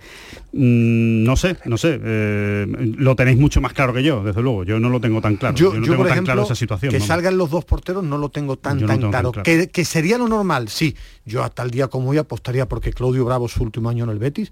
[0.54, 2.66] Mm, no sé, no sé, eh,
[2.98, 4.64] lo tenéis mucho más claro que yo, desde luego.
[4.64, 5.56] Yo no lo tengo tan claro.
[5.56, 6.92] Yo, Yo, no yo, tengo por tan ejemplo, claro esa situación.
[6.92, 9.32] que salgan los dos porteros no lo tengo tan, Yo no tan tengo tan claro.
[9.32, 9.44] claro.
[9.44, 10.96] Que, que sería lo normal, sí.
[11.26, 14.20] Yo hasta el día como hoy apostaría porque Claudio Bravo su último año en el
[14.20, 14.52] Betis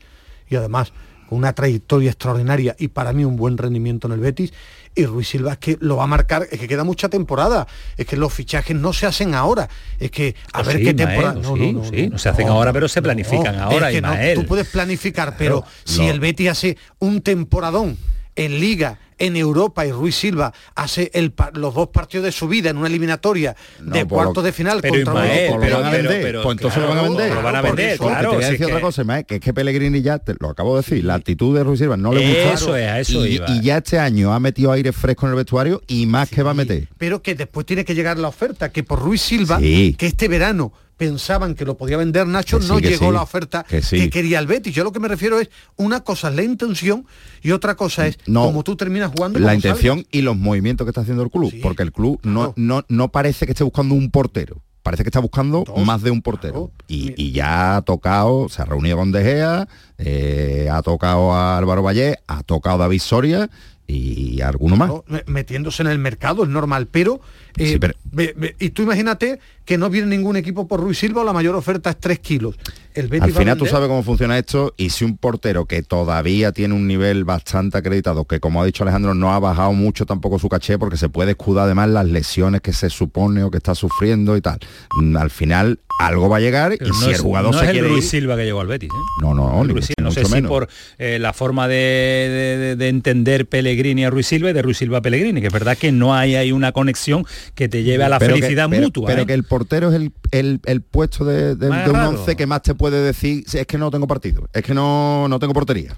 [0.50, 0.94] y además
[1.28, 4.54] con una trayectoria extraordinaria y para mí un buen rendimiento en el Betis.
[4.98, 7.68] Y Ruiz Silva es que lo va a marcar, es que queda mucha temporada,
[7.98, 9.68] es que los fichajes no se hacen ahora,
[10.00, 11.42] es que a Oh, ver sí, qué Mael, temporada.
[11.50, 14.46] oh, sí, sí, no se hacen ahora, pero se planifican ahora, es que no, tú
[14.48, 16.12] puedes planificar, pero Claro, si no.
[16.12, 17.98] el Betis hace un temporadón
[18.36, 22.70] en Liga, en Europa y Ruiz Silva hace el los dos partidos de su vida
[22.70, 25.98] en una eliminatoria de cuartos de final pero contra Ismael, los- pero lo van a
[25.98, 27.34] vender, pues entonces lo van a vender.
[27.34, 29.26] lo van a vender, claro, te voy a si decir es otra que- cosa, Ismael,
[29.26, 31.96] que es que Pellegrini ya, te lo acabo de decir, la actitud de Ruiz Silva
[31.96, 32.54] no le gusta.
[32.54, 33.46] Eso es, a eso y, iba.
[33.50, 36.52] y ya este año ha metido aire fresco en el vestuario y más que va
[36.52, 36.90] a meter.
[36.98, 39.96] pero que después tiene que llegar la oferta, que por Ruiz Silva, Sí.
[39.98, 43.64] que este verano pensaban que lo podía vender Nacho, sí, no llegó sí, la oferta
[43.64, 44.74] que que, quería el Betis.
[44.74, 47.06] Yo lo que me refiero es, una cosa es la intención
[47.42, 49.40] y otra cosa es No, como tú terminas jugando.
[49.40, 52.86] La intención y los movimientos que está haciendo el club, porque el club no, no,
[52.88, 54.62] no parece que esté buscando un portero.
[54.84, 56.72] Parece que está buscando más de un portero.
[56.88, 59.68] Y, y ya ha tocado, se ha reunido con De Gea,
[59.98, 63.50] eh, ha tocado a Álvaro Valle, ha tocado a David Soria
[63.88, 64.92] y alguno más.
[65.28, 67.22] metiéndose en el mercado, es normal, pero,
[67.58, 71.56] eh, y tú imagínate que no viene ningún equipo por Ruiz Silva, o la mayor
[71.56, 72.56] oferta es 3 kilos.
[72.94, 76.52] El Betis Al final tú sabes cómo funciona esto y si un portero que todavía
[76.52, 80.38] tiene un nivel bastante acreditado, que como ha dicho Alejandro no ha bajado mucho tampoco
[80.40, 83.74] su caché porque se puede escudar además las lesiones que se supone o que está
[83.76, 84.60] sufriendo y tal.
[85.02, 87.58] Mm, Al final algo va a llegar Pero y no si es, el jugador no
[87.58, 88.90] se es el quiere Ruiz ir- Silva que llegó al Betis.
[88.90, 89.22] ¿eh?
[89.22, 90.04] no, no, ni Ruiz mucho, Silva.
[90.04, 90.50] No sé si menos.
[90.50, 90.68] por
[91.00, 94.78] eh, la forma de, de- de- de entender Pellegrini a Ruiz Silva y de Ruiz
[94.78, 98.04] Silva a Pellegrini, que es verdad que no hay ahí una conexión que te lleve
[98.04, 99.08] a la Pero que- felicidad pero- mutua.
[99.08, 99.26] Pero ¿eh?
[99.26, 102.48] que el portero es el, el- el puesto de, de- Más de un once que
[102.48, 105.54] más te puede decir "Sí, es que no tengo partido, es que no, no tengo
[105.54, 105.98] portería.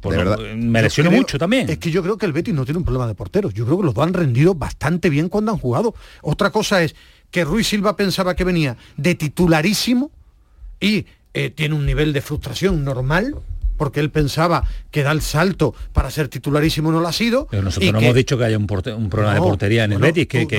[0.00, 0.38] Pues de verdad.
[0.56, 1.68] me Yo lesiono mucho también.
[1.68, 3.52] Es que yo creo que el Betis no tiene un problema de porteros.
[3.52, 5.94] Yo creo que los dos han rendido bastante bien cuando han jugado.
[6.22, 6.94] Otra cosa es
[7.30, 10.10] que Ruiz Silva pensaba que venía de titularísimo
[10.80, 11.04] y
[11.34, 13.34] eh, tiene un nivel de frustración normal
[13.80, 17.46] porque él pensaba que da el salto para ser titularísimo no lo ha sido.
[17.50, 19.48] Pero nosotros y no que- hemos dicho que haya un, porte- un problema No, de
[19.48, 20.56] portería en el bueno, Betis, que, tú-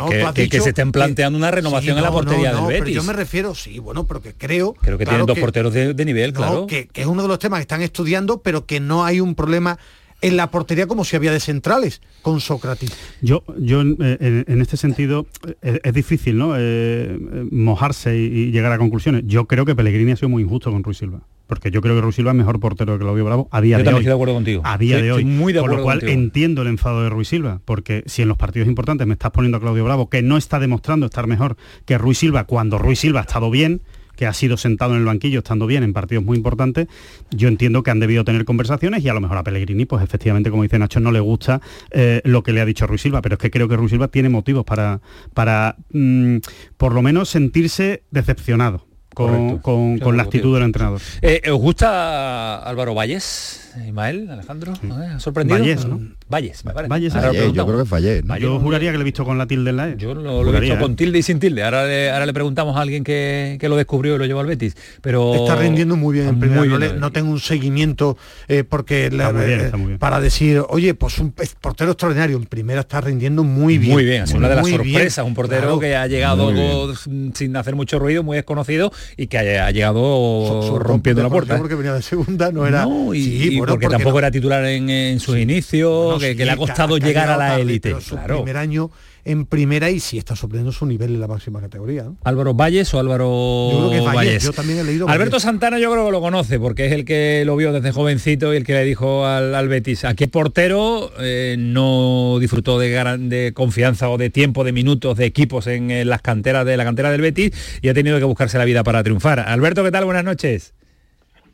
[0.57, 2.85] no, se estén planteando una renovación Sí, en la no, portería no, no, del pero
[2.85, 2.95] Betis.
[2.95, 4.73] yo me refiero, sí, bueno, pero que creo...
[4.73, 6.65] Creo que claro tienen dos porteros de, de nivel, claro.
[6.65, 9.35] que, que es uno de los temas que están estudiando, pero que no hay un
[9.35, 9.77] problema
[10.21, 12.91] en la portería como si había de centrales con Sócrates.
[13.21, 15.25] Yo, yo en, en este sentido
[15.61, 16.55] eh, es, difícil, ¿no?
[16.55, 19.23] Eh, eh, mojarse y, y llegar a conclusiones.
[19.25, 22.01] Yo creo que Pellegrini ha sido muy injusto con Ruiz Silva, porque yo creo que
[22.01, 24.01] Ruiz Silva es mejor portero que Claudio Bravo a día Yo de también hoy.
[24.01, 24.61] estoy de acuerdo contigo.
[24.63, 25.21] A día Sí, de hoy.
[25.21, 26.19] estoy muy de Con lo cual contigo.
[26.21, 29.57] entiendo el enfado de Ruiz Silva, porque si en los partidos importantes me estás poniendo
[29.57, 33.19] a Claudio Bravo, que no está demostrando estar mejor que Ruiz Silva, cuando Ruiz Silva
[33.21, 33.81] ha estado bien,
[34.21, 36.85] que ha sido sentado en el banquillo estando bien en partidos muy importantes,
[37.31, 40.51] yo entiendo que han debido tener conversaciones y a lo mejor a Pellegrini, pues efectivamente,
[40.51, 41.59] como dice Nacho, no le gusta
[41.89, 44.09] eh, lo que le ha dicho Ruiz Silva, pero es que creo que Ruiz Silva
[44.09, 45.01] tiene motivos para,
[45.33, 46.37] para mm,
[46.77, 51.01] por lo menos sentirse decepcionado con, con- la actitud del entrenador.
[51.23, 53.60] Eh, ¿Os gusta Álvaro Valles?
[53.85, 55.59] Ismael, Alejandro, ¿ha sorprendido?
[55.59, 55.99] Valles, ¿no?
[56.29, 56.89] Valles, me parece.
[56.89, 57.67] Valles, Ahora Valles, yo preguntamos.
[57.71, 58.37] creo que es Valles, ¿no?
[58.37, 59.95] Yo juraría que lo he visto con la tilde en la E.
[59.97, 60.95] Yo lo, lo he visto con ¿eh?
[60.95, 61.63] tilde y sin tilde.
[61.63, 64.47] Ahora le, ahora le preguntamos a alguien que, que lo descubrió y lo llevó al
[64.47, 64.75] Betis.
[65.01, 66.61] Pero Está rindiendo muy bien en Muy primera.
[66.61, 66.99] bien, no, le- David.
[67.01, 68.17] no tengo un seguimiento
[68.47, 72.37] eh, porque la- bien, eh, para decir, oye, pues un portero extraordinario.
[72.37, 73.91] En primera está rindiendo muy bien.
[73.93, 74.77] Muy bien, es una de las bien.
[74.77, 75.79] sorpresas, un portero Claro.
[75.79, 76.93] que ha llegado go-
[77.33, 81.29] sin hacer mucho ruido, muy desconocido y que ha, ha llegado So- so- rompiendo la
[81.29, 81.55] puerta.
[81.55, 81.57] ¿eh?
[81.59, 82.85] Porque venía de segunda, no era.
[82.85, 86.37] No, y, Sí, y porque, tampoco no- era titular en, en sus inicios, que, sí,
[86.37, 87.99] que le ha que costado que ha llegar a la élite.
[88.01, 88.37] su Claro.
[88.37, 88.89] primer año
[89.23, 92.03] en primera y sí está sorprendiendo su nivel en la máxima categoría.
[92.03, 92.17] ¿no?
[92.23, 94.43] Álvaro Valles o Álvaro Yo creo que es Valles, Valles.
[94.43, 95.43] yo también he leído Alberto Valles.
[95.43, 98.57] Santana yo creo que lo conoce porque es el que lo vio desde jovencito y
[98.57, 104.17] el que le dijo al, al Betis aquí portero eh, no disfrutó de, confianza o
[104.17, 107.51] de tiempo, de minutos, de equipos en, eh, las canteras de la cantera del Betis
[107.83, 109.39] y ha tenido que buscarse la vida para triunfar.
[109.39, 110.05] Alberto, ¿qué tal?
[110.05, 110.73] Buenas noches.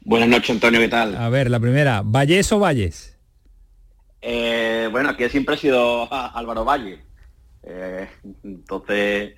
[0.07, 1.17] Buenas noches, Antonio, ¿qué tal?
[1.17, 3.19] A ver, la primera, ¿Valles o Valles?
[4.21, 7.01] Eh, bueno, aquí siempre ha sido Álvaro Valle.
[7.61, 8.07] Eh,
[8.41, 9.35] entonces,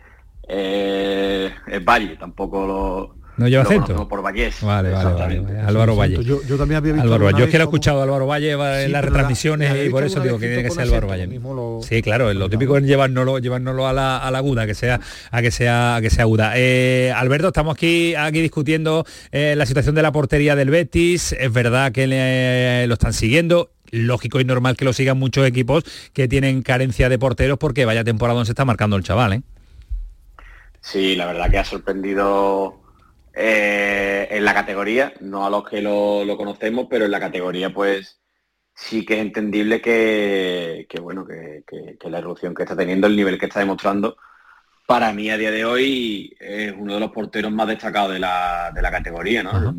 [0.48, 4.08] eh, es Valle, tampoco lo, ¿No lleva lo acento?
[4.08, 4.62] por Vallés.
[4.62, 5.60] Vale, vale, vale.
[5.62, 6.24] Álvaro Valle.
[6.24, 7.04] Yo, yo también había visto.
[7.14, 9.08] Álvaro Yo es que lo he escuchado a Álvaro Valle va en Sí, las la-
[9.10, 11.28] retransmisiones la y por visto eso digo que tiene que ser Álvaro Valle.
[11.28, 15.00] lo- Sí, claro, lo típico es llevárnoslo, llevárnoslo a la, a la aguda, que sea,
[15.32, 16.54] a que sea, a que sea aguda.
[16.56, 21.32] Eh, Alberto, estamos aquí, aquí discutiendo eh, la situación de la portería del Betis.
[21.34, 23.72] Es verdad que le- lo están siguiendo.
[23.92, 25.84] Lógico y normal que lo sigan muchos equipos
[26.14, 29.42] que tienen carencia de porteros porque vaya temporada donde se está marcando el chaval, ¿eh?
[30.82, 32.79] Sí, la verdad que ha sorprendido
[33.42, 37.74] eh, en la categoría, no a los que lo, lo conocemos, pero en la categoría
[37.74, 38.20] pues
[38.76, 43.08] sí que es entendible que, que, bueno, que, que- que la evolución que está teniendo,
[43.08, 44.18] el nivel que está demostrando,
[44.86, 48.72] para mí a día de hoy es uno de los porteros más destacados de la,
[48.76, 49.74] de la categoría, ¿no?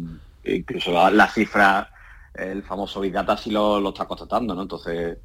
[0.45, 1.91] Incluso la, la cifra,
[2.35, 4.63] el famoso Big Data sí lo, lo está constatando, ¿no?
[4.63, 5.19] Entonces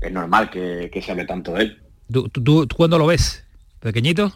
[0.00, 1.82] es normal que, se hable tanto de él.
[2.10, 3.44] ¿Tú, tú, tú- tú cuándo lo ves?
[3.80, 4.32] ¿Pequeñito?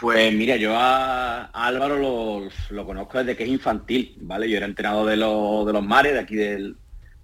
[0.00, 4.48] Pues mira, yo a, a Álvaro lo, lo conozco desde que es infantil, ¿vale?
[4.48, 6.76] Yo era entrenador de los, de los mares, de aquí del,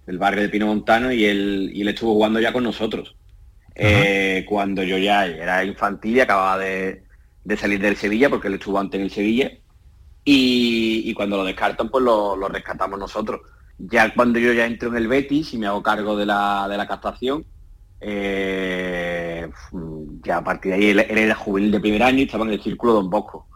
[0.05, 3.15] del barrio de Pino Montano, y él, y él estuvo jugando ya con nosotros.
[3.75, 7.03] Eh, cuando yo ya era infantil y acababa de,
[7.45, 9.51] de salir del Sevilla, porque él estuvo antes en el Sevilla,
[10.25, 13.39] y, y cuando lo descartan, pues lo, lo rescatamos nosotros.
[13.77, 16.75] Ya cuando yo ya entro en el Betis y me hago cargo de la, de
[16.75, 17.45] la captación,
[18.07, 19.49] eh,
[20.23, 22.51] ya a partir de ahí él, él era juvenil de primer año y estaba en
[22.51, 23.47] el círculo Don Bosco.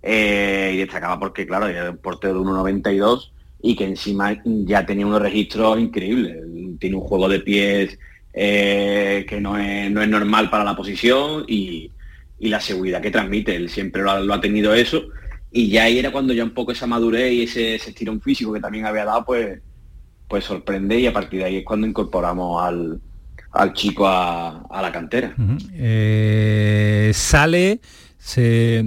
[0.00, 5.04] Eh, y destacaba porque, claro, era un portero de 1,92 y que encima ya tenía
[5.04, 6.36] unos registros increíbles.
[6.78, 7.98] Tiene un juego de pies
[8.32, 11.90] eh, que no es, no es normal para la posición y,
[12.38, 13.56] y la seguridad que transmite.
[13.56, 15.08] Él siempre lo ha, tenido eso.
[15.50, 18.52] Y ya ahí era cuando ya un poco esa madurez y ese, ese estirón físico
[18.52, 19.60] que también había dado, pues,
[20.28, 23.00] pues sorprende y a partir de ahí es cuando incorporamos al,
[23.50, 25.34] al chico a, la cantera.
[25.72, 27.80] Eh, sale,
[28.16, 28.84] se...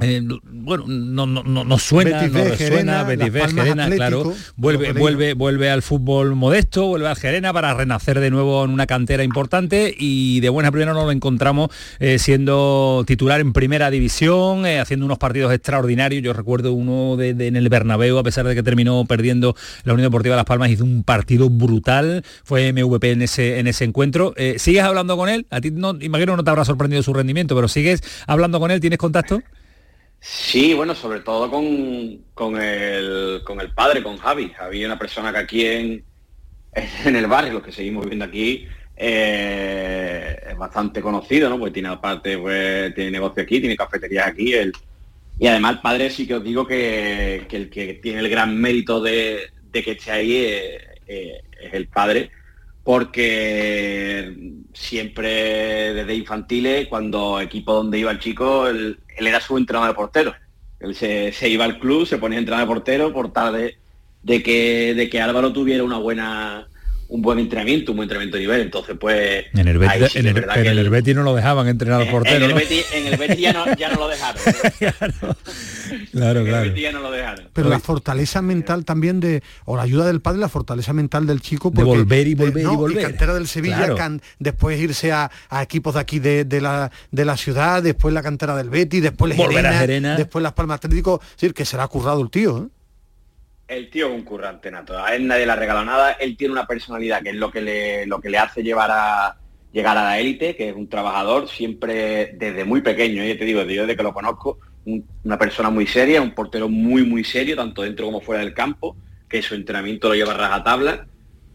[0.00, 4.34] eh, bueno, no, no, no, no suena, Betis no resuena, Betis B, Gerena, Atlético, claro,
[4.56, 8.86] vuelve, vuelve, vuelve al fútbol modesto, vuelve al Gerena para renacer de nuevo en una
[8.86, 11.68] cantera importante y de buena primera nos lo encontramos
[12.00, 16.22] eh, siendo titular en primera división, eh, haciendo unos partidos extraordinarios.
[16.22, 19.92] Yo recuerdo uno de, de- en el Bernabéu, a pesar de que terminó perdiendo la
[19.94, 24.34] Unión Deportiva Las Palmas, hizo un partido brutal, fue MVP en ese, en ese encuentro.
[24.56, 25.46] ¿Sigues hablando con él?
[25.50, 28.80] A ti no, imagino no te habrá sorprendido su rendimiento, pero ¿sigues hablando con él?
[28.80, 29.40] ¿Tienes contacto?
[30.26, 34.48] Sí, bueno, sobre todo con, con, el, con el padre, con Javi.
[34.50, 36.04] Javi una persona que aquí en,
[37.04, 38.66] en el barrio, los que seguimos viviendo aquí,
[38.96, 41.58] eh, es bastante conocido, ¿no?
[41.58, 44.54] Pues tiene aparte, pues tiene negocio aquí, tiene cafeterías aquí.
[44.54, 44.72] él-
[45.38, 48.56] y además el padre sí que os digo que, que el que tiene el gran
[48.56, 52.30] mérito de, de que esté ahí eh, eh, es el padre,
[52.84, 54.34] porque
[54.72, 59.94] siempre desde infantiles, cuando equipo donde iba el chico, él, él era su entrenador de
[59.94, 60.34] portero.
[60.80, 63.78] Él se, iba al club, se ponía a entrenar de portero por tal de,
[64.22, 66.68] de que, de que Álvaro tuviera una buena
[67.08, 68.60] un buen entrenamiento, un buen entrenamiento de nivel.
[68.62, 69.44] Entonces, pues.
[69.54, 69.78] En el
[70.10, 72.36] sí en el, en el el- Betis no lo dejaban entrenar al portero.
[72.36, 72.54] en el ¿no?
[72.56, 74.40] Betis, en el Betis ya, no, ya no lo dejaron.
[76.12, 76.66] Claro, En el claro.
[76.68, 77.48] Betis ya no lo dejaron.
[77.52, 81.40] Pero la fortaleza mental también de, o la ayuda del padre, la fortaleza mental del
[81.40, 81.70] chico.
[81.70, 83.02] De volver y de- volver y no, volver.
[83.02, 83.96] cantera del Sevilla, Claro.
[83.96, 88.14] can- después irse a, a equipos de aquí de, de la, de la ciudad, después
[88.14, 90.16] la cantera del Betis, después el Volver a Gerena.
[90.16, 91.20] después las Palmas Atlético.
[91.22, 92.64] Es decir, que será currado el tío.
[92.64, 92.68] ¿eh?
[93.66, 94.98] El tío es un currante nato.
[95.02, 96.12] A él nadie le ha regalado nada.
[96.12, 98.64] Él tiene una personalidad que es lo que le, lo que le hace a
[99.72, 103.24] llegar a la élite, que es un trabajador siempre desde muy pequeño.
[103.24, 107.04] Yo te digo, desde que lo conozco, un- una persona muy seria, un portero muy
[107.04, 108.96] muy serio, tanto dentro como fuera del campo.
[109.28, 111.06] que su entrenamiento lo lleva a rajatabla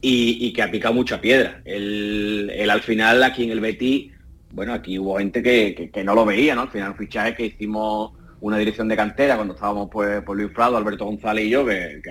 [0.02, 1.62] y, que ha picado mucha piedra.
[1.66, 4.12] Él, al final aquí en el Betis,
[4.52, 6.64] bueno, aquí hubo gente que, no lo veía, ¿no?
[6.64, 10.78] Al final fichaje que hicimos una dirección de cantera cuando estábamos pues por Luis Prado,
[10.78, 12.02] Alberto González y yo, que,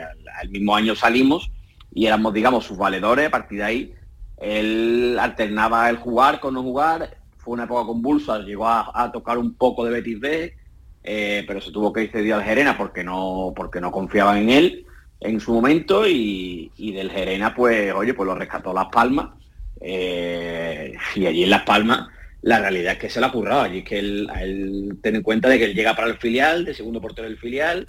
[0.41, 1.51] al mismo año salimos
[1.93, 3.95] y éramos, digamos, sus valedores, a partir de ahí
[4.37, 9.55] él alternaba el jugar con no jugar, fue una época convulsa, llegó a, tocar un
[9.55, 10.57] poco de Betis B,
[11.03, 14.51] eh, pero se tuvo que ir cedido al Gerena porque no, porque no confiaban en
[14.51, 14.87] él
[15.21, 19.31] en su momento y, del Gerena pues oye pues lo rescató Las Palmas
[19.81, 22.09] eh, y allí en Las Palmas
[22.43, 25.49] la realidad es que se la ha currado allí que él, él ten en cuenta
[25.49, 27.87] de que él llega para el filial de segundo portero del filial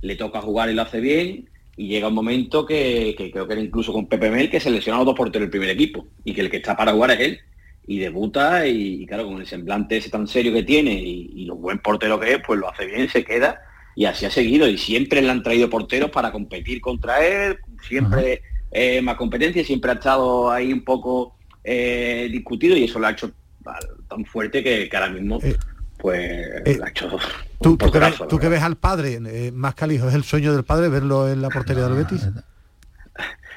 [0.00, 3.62] le toca jugar y lo hace bien y llega un momento que, creo que era
[3.62, 6.34] incluso con Pepe Mel que se lesiona a los dos porteros del primer equipo y
[6.34, 7.38] que el que está para jugar es él
[7.86, 11.56] y debuta y, claro con el semblante ese tan serio que tiene y, y lo
[11.56, 13.60] buen portero que es pues lo hace bien se queda
[13.94, 18.42] y así ha seguido y siempre le han traído porteros para competir contra él, siempre
[18.70, 23.12] eh, más competencia, siempre ha estado ahí un poco eh, discutido y eso lo ha
[23.12, 23.32] hecho
[24.08, 25.56] tan fuerte que, ahora mismo eh,
[25.98, 27.18] pues ha hecho
[27.60, 29.20] tú, tú, que ves, al padre
[29.52, 32.28] más que al hijo es el sueño del padre verlo en la portería del Betis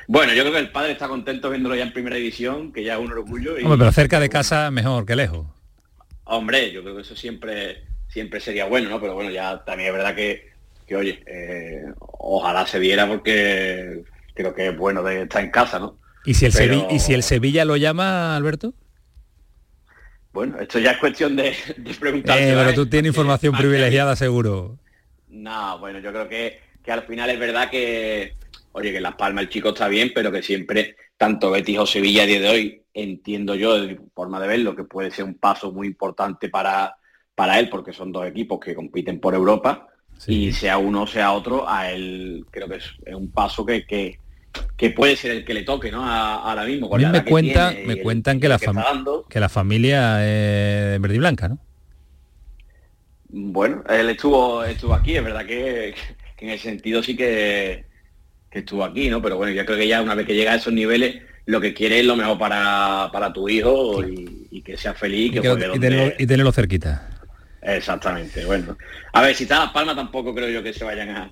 [0.07, 2.93] bueno, yo creo que el padre está contento viéndolo ya en primera división, que ya
[2.93, 3.59] es un orgullo.
[3.59, 3.63] Y...
[3.63, 5.45] Hombre, pero cerca de casa mejor que lejos.
[6.23, 9.01] Hombre, yo creo que eso siempre siempre sería bueno, ¿no?
[9.01, 10.49] Pero bueno, ya también es verdad que,
[10.87, 14.03] que oye, eh, ojalá se viera porque
[14.33, 15.97] creo que es bueno de estar en casa, ¿no?
[16.25, 18.73] ¿Y si el, Sevilla, ¿y si el Sevilla lo llama, Alberto?
[20.37, 21.51] Bueno, esto ya es cuestión de,
[21.99, 22.37] preguntar.
[22.37, 24.77] Eh, pero tú tienes información privilegiada, seguro.
[25.29, 28.33] No, bueno, yo creo que, que al final es verdad que,
[28.73, 31.87] oye, que en Las Palmas el chico está bien, pero que siempre, tanto Betis o
[31.87, 35.39] Sevilla a día de hoy, entiendo yo, de forma de verlo, que puede ser un
[35.39, 36.97] paso muy importante para,
[37.33, 39.87] para él, porque son dos equipos que compiten por Europa,
[40.27, 44.19] y sea uno o sea otro, a él creo que es, un paso que, que,
[44.95, 46.03] puede ser el que le toque, ¿no?
[46.05, 46.89] ahora mismo.
[46.95, 48.59] mí me, cuenta, me cuentan que la,
[49.29, 51.59] que, la familia es verde y blanca, ¿no?
[53.29, 55.93] Bueno, él estuvo, estuvo aquí, es verdad que,
[56.39, 57.85] en ese sentido sí que,
[58.51, 59.21] estuvo aquí, ¿no?
[59.21, 61.73] Pero bueno, yo creo que ya una vez que llega a esos niveles, lo que
[61.73, 65.35] quiere es lo mejor para, tu hijo y, que sea feliz.
[65.35, 67.09] Y, que, y tenerlo cerquita.
[67.61, 68.77] Exactamente, bueno.
[69.13, 71.31] A ver, si está Las Palmas tampoco creo yo que se vayan a,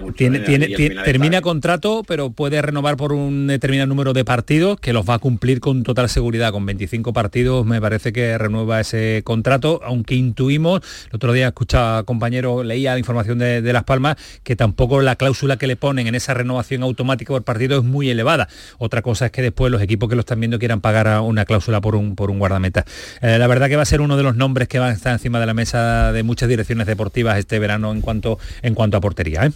[0.00, 0.14] mucho.
[0.14, 0.68] Tiene, tiene,
[1.04, 5.18] termina contrato, pero puede renovar por un determinado número de partidos, que los va a
[5.18, 6.52] cumplir con total seguridad.
[6.52, 10.80] Con 25 partidos me parece que renueva ese contrato, aunque intuimos,
[11.10, 15.56] el otro día escuchaba compañero, leía la información de, Las Palmas, que tampoco la cláusula
[15.56, 18.48] que le ponen en esa renovación automática por partido es muy elevada.
[18.78, 21.80] Otra cosa es que después los equipos que lo están viendo quieran pagar una cláusula
[21.80, 22.84] por un, por un guardameta.
[23.20, 25.12] Eh, la verdad que va a ser uno de los nombres que van a estar
[25.12, 29.00] encima de la mesa de muchas direcciones deportivas este verano en cuanto, en cuanto a
[29.00, 29.46] portería.
[29.46, 29.47] ¿eh?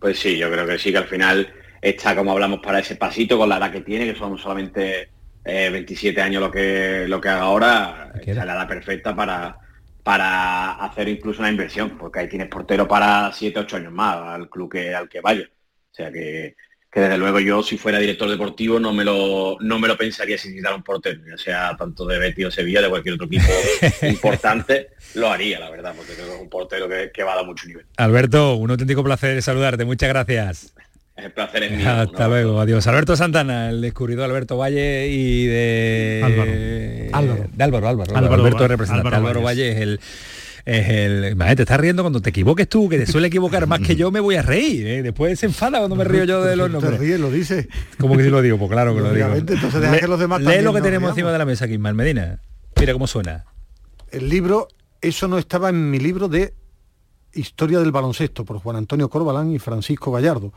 [0.00, 3.38] Pues sí, yo creo que sí, que al final está, como hablamos, para ese pasito
[3.38, 5.10] con la edad que tiene, que son solamente
[5.44, 9.58] 27 eh, años lo que, lo que haga ahora, es la edad perfecta para,
[10.02, 14.50] para hacer incluso una inversión, porque ahí tienes portero para 7, 8 años más al
[14.50, 15.48] club que, al que vaya.
[15.48, 16.56] O sea que,
[16.96, 20.38] que desde luego yo si fuera director deportivo no me lo no me lo pensaría
[20.38, 23.52] si necesitara un portero, ya sea tanto de Betis o Sevilla, de cualquier otro equipo
[24.08, 27.44] importante, lo haría, la verdad, porque creo que es un portero que, va a dar
[27.44, 27.84] mucho nivel.
[27.98, 30.72] Alberto, un auténtico placer saludarte, muchas gracias.
[31.16, 31.86] El placer es mío.
[31.86, 32.86] Hasta luego, adiós.
[32.86, 37.46] Alberto Santana, el descubridor Alberto Valle y de Álvaro.
[37.52, 38.16] De Álvaro, Álvaro.
[38.16, 39.16] Alberto representante.
[39.16, 40.00] Álvaro Valle es el
[40.66, 41.36] es el...
[41.38, 44.18] te estás riendo cuando te equivoques tú, que te suele equivocar más que yo, me
[44.18, 44.86] voy a reír.
[44.88, 45.02] ¿eh?
[45.02, 46.98] Después se enfada cuando me río yo de los nombres.
[46.98, 47.68] Te lo dice.
[47.98, 48.58] ¿Cómo que sí lo digo?
[48.58, 49.32] Pues claro que lo digo.
[49.32, 52.40] Entonces deja que los demás Lee lo que tenemos encima de la mesa aquí, Medina.
[52.78, 53.44] Mira cómo suena.
[54.10, 54.66] El libro,
[55.00, 56.52] eso no estaba en mi libro de
[57.32, 60.52] Historia del baloncesto por Juan Antonio Corbalán y Francisco Gallardo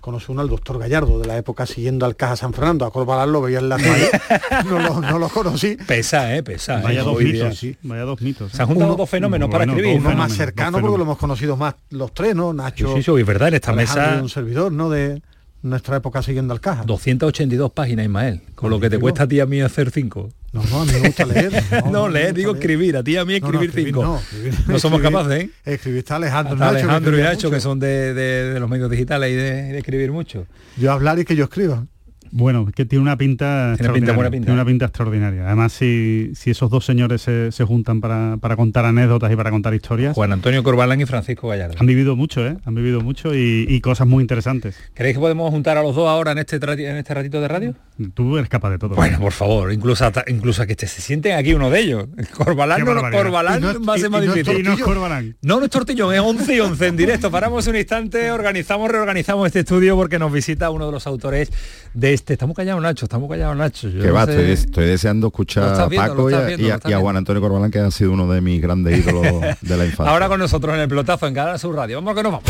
[0.00, 3.32] conoce uno al doctor Gallardo de la época siguiendo al Caja San Fernando, a Corbalán
[3.32, 4.10] lo veía en la calle,
[4.68, 5.76] no, lo, conocí.
[5.86, 6.80] Pesa, eh, pesa.
[6.80, 7.76] Vaya, dos mitos, sí.
[7.82, 8.52] Vaya dos mitos.
[8.52, 9.98] Se han juntado dos fenómenos para escribir.
[9.98, 12.52] Uno más cercano porque lo hemos conocido más los tres, ¿no?
[12.52, 12.94] Nacho.
[12.96, 14.18] Sí, sí, sí verdad, en esta mesa.
[14.20, 14.90] un servidor, ¿no?
[14.90, 15.20] De
[15.62, 16.84] nuestra época siguiendo al caja.
[16.84, 20.30] 282 páginas, Ismael, con lo que te cuesta a ti a mí hacer cinco.
[20.52, 21.62] No, no, a mí me gusta leer.
[21.90, 24.20] No, leer, digo escribir, a ti a mí escribir, cinco.
[24.66, 25.50] No, somos capaces, ¿eh?
[25.64, 30.10] Escribir está Alejandro, Alejandro y Nacho, que son de, los medios digitales y de, escribir
[30.12, 30.46] mucho.
[30.76, 31.86] Yo hablar y que yo escriba.
[32.30, 34.46] Bueno, que tiene una pinta, tiene pinta, buena pinta.
[34.46, 35.46] Tiene una pinta extraordinaria.
[35.46, 39.50] Además, si, si esos dos señores se, se juntan para, para, contar anécdotas y para
[39.50, 40.14] contar historias.
[40.14, 41.76] Juan Antonio Corbalán y Francisco Gallardo.
[41.78, 42.56] Han vivido mucho, ¿eh?
[42.64, 44.76] Han vivido mucho y, y cosas muy interesantes.
[44.94, 47.74] ¿Creéis que podemos juntar a los dos ahora en este, en este ratito de radio?
[48.14, 48.94] Tú eres capaz de todo.
[48.94, 52.06] Bueno, por favor, incluso hasta, incluso que te, se sienten aquí uno de ellos.
[52.36, 54.62] Corbalán, no, Corbalán no, va a ser más difícil.
[54.62, 55.36] No es Corbalán.
[55.42, 57.30] No, no es Tortillón, es 11 y 11 en directo.
[57.30, 61.50] Paramos un instante, organizamos, reorganizamos este estudio porque nos visita uno de los autores
[61.98, 62.34] de este.
[62.34, 63.88] Estamos callados, Nacho, estamos callados, Nacho.
[63.88, 64.32] Yo que va, sé...
[64.32, 67.80] estoy, estoy, deseando escuchar a Paco viendo, y, a, y, a, Juan Antonio Corbalán, que
[67.80, 69.24] ha sido uno de mis grandes ídolos
[69.60, 70.12] de la infancia.
[70.12, 71.96] Ahora con nosotros en el pelotazo en Canal Sur Radio.
[71.96, 72.48] Vamos que nos vamos.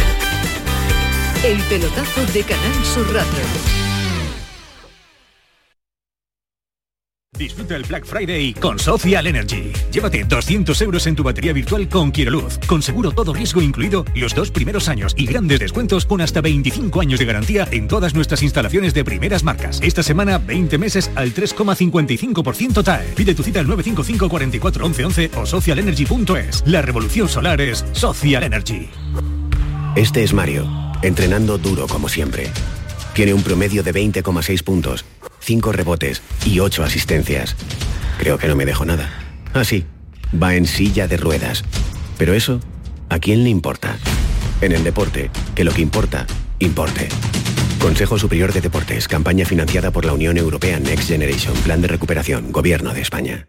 [1.45, 3.78] El pelotazo de Canal Sur Radio.
[7.39, 9.73] Disfruta el Black Friday con Social Energy.
[9.93, 14.35] Llévate 200 euros en tu batería virtual con Quiroluz, con seguro todo riesgo incluido los
[14.35, 18.43] dos primeros años y grandes descuentos con hasta 25 años de garantía en todas nuestras
[18.43, 19.81] instalaciones de primeras marcas.
[19.83, 23.07] Esta semana 20 meses al 3,55% TAE.
[23.15, 26.65] Pide tu cita al 955 44 11 11 o socialenergy.es.
[26.67, 28.89] La revolución solar es Social Energy.
[29.95, 30.67] Este es Mario,
[31.03, 32.51] entrenando duro como siempre.
[33.15, 35.05] Tiene un promedio de 20,6 puntos
[35.41, 37.57] 5 rebotes y 8 asistencias.
[38.19, 39.11] Creo que no me dejo nada.
[39.55, 39.85] Ah, sí,
[40.41, 41.65] va en silla de ruedas.
[42.19, 42.61] Pero eso,
[43.09, 43.97] ¿a quién le importa?
[44.61, 46.27] En el deporte, que lo que importa,
[46.59, 47.09] importe.
[47.79, 52.51] Consejo Superior de Deportes, campaña financiada por la Unión Europea Next Generation, Plan de Recuperación,
[52.51, 53.49] Gobierno de España.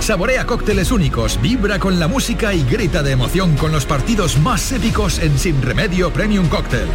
[0.00, 4.72] Saborea cócteles únicos, vibra con la música y grita de emoción con los partidos más
[4.72, 6.86] épicos en Sin Remedio Premium Cóctel.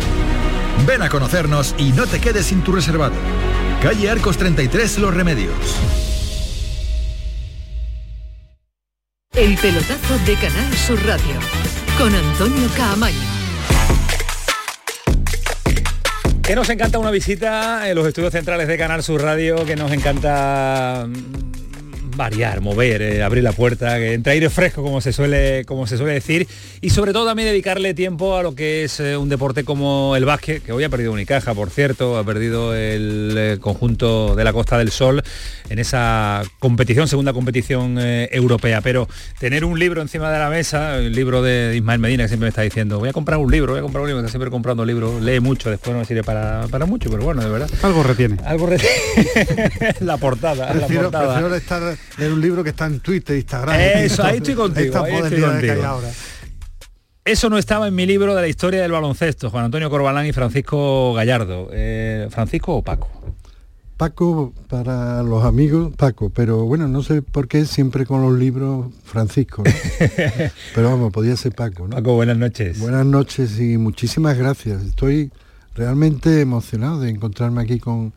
[0.88, 3.14] Ven a conocernos y no te quedes sin tu reservado.
[3.82, 5.54] Calle Arcos 33 Los Remedios.
[9.36, 11.36] El pelotazo de Canal Sur Radio
[11.98, 13.18] con Antonio Caamaño.
[16.44, 19.92] Que nos encanta una visita en los estudios centrales de Canal Sur Radio, que nos
[19.92, 21.08] encanta
[22.16, 25.98] variar, mover, eh, abrir la puerta, que entre aire fresco como se suele como se
[25.98, 26.48] suele decir
[26.82, 30.26] y sobre todo también dedicarle tiempo a lo que es eh, un deporte como el
[30.26, 34.54] básquet, que hoy ha perdido Unicaja, por cierto, ha perdido el eh, conjunto de la
[34.54, 35.24] Costa del Sol
[35.70, 39.08] en esa competición, segunda competición europea, pero
[39.40, 42.50] tener un libro encima de la mesa, el libro de Ismael Medina que siempre me
[42.50, 44.86] está diciendo, voy a comprar un libro, voy a comprar un libro, está siempre comprando
[44.86, 47.70] libros, lee mucho, después no me sirve para, para mucho, pero bueno, de verdad.
[47.82, 48.38] Algo retiene.
[48.46, 48.94] Algo retiene.
[50.02, 51.34] la portada, prefiero, la portada.
[51.34, 53.80] Prefiero estar en un libro que está en Twitter, Instagram.
[53.80, 55.04] Eso, ahí estoy contigo.
[55.04, 55.84] Ahí estoy contigo.
[55.86, 56.10] Ahora.
[57.26, 60.34] Eso no estaba en mi libro de la historia del baloncesto, Juan Antonio Corbalán y
[60.34, 61.70] Francisco Gallardo.
[61.72, 63.10] Eh, ¿Francisco o Paco?
[63.96, 68.88] Paco para los amigos, Paco, pero bueno, no sé por qué siempre con los libros
[69.06, 69.64] Francisco.
[69.66, 69.72] ¿no?
[70.76, 71.88] pero vamos, podía ser Paco.
[71.88, 71.96] ¿no?
[71.96, 72.78] Paco, buenas noches.
[72.80, 74.82] Buenas noches y muchísimas gracias.
[74.84, 75.32] Estoy
[75.76, 78.12] realmente emocionado de encontrarme aquí con,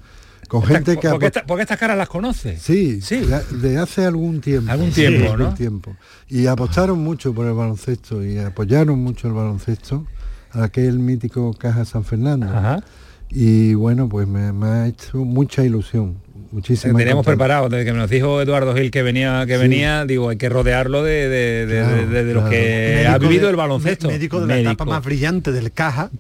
[0.49, 1.09] con gente que...
[1.09, 2.61] Porque, esta, porque, estas caras las conoces.
[2.61, 3.23] Sí, sí.
[3.61, 4.71] De, hace algún tiempo.
[4.71, 5.33] Algún tiempo, sí, ¿no?
[5.33, 5.97] Algún tiempo.
[6.29, 10.07] Y apostaron mucho por el baloncesto y apoyaron mucho el baloncesto,
[10.53, 12.47] aquel mítico Caja San Fernando.
[12.49, 12.83] Ajá.
[13.31, 16.19] Y bueno, pues me, me, ha hecho mucha ilusión.
[16.53, 19.61] Muchísimas Teníamos preparado, desde que me nos dijo Eduardo Gil que venía, que sí.
[19.61, 22.51] venía, digo, hay que rodearlo de, de, de, claro, de los claro.
[22.51, 24.09] que médico ha vivido el baloncesto.
[24.09, 24.65] Médico de médico.
[24.65, 26.11] la etapa más brillante del Caja,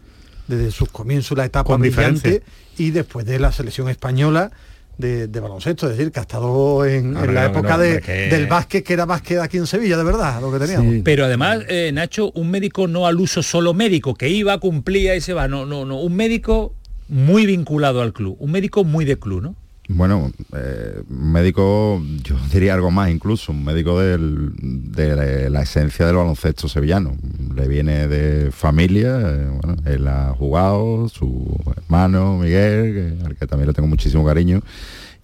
[0.47, 2.43] desde sus comienzos la etapa Con brillante,
[2.79, 4.51] y después de la selección española
[4.99, 9.05] de, baloncesto, es decir, que ha estado en, la época de, del básquet, que era
[9.05, 11.03] básquet aquí en Sevilla, de verdad, lo que teníamos.
[11.05, 15.21] Pero además, eh, Nacho, un médico no al uso solo médico, que iba, cumplía y
[15.21, 16.75] se va, no, no, no, un médico
[17.09, 19.55] muy vinculado al club, un médico muy de club, ¿no?
[19.89, 26.17] Bueno, eh, un médico, yo diría algo más incluso, un médico de la esencia del
[26.17, 27.17] baloncesto sevillano.
[27.55, 33.69] Le viene de familia, eh, bueno, él ha jugado, su hermano Miguel, al que también
[33.69, 34.63] le tengo muchísimo cariño,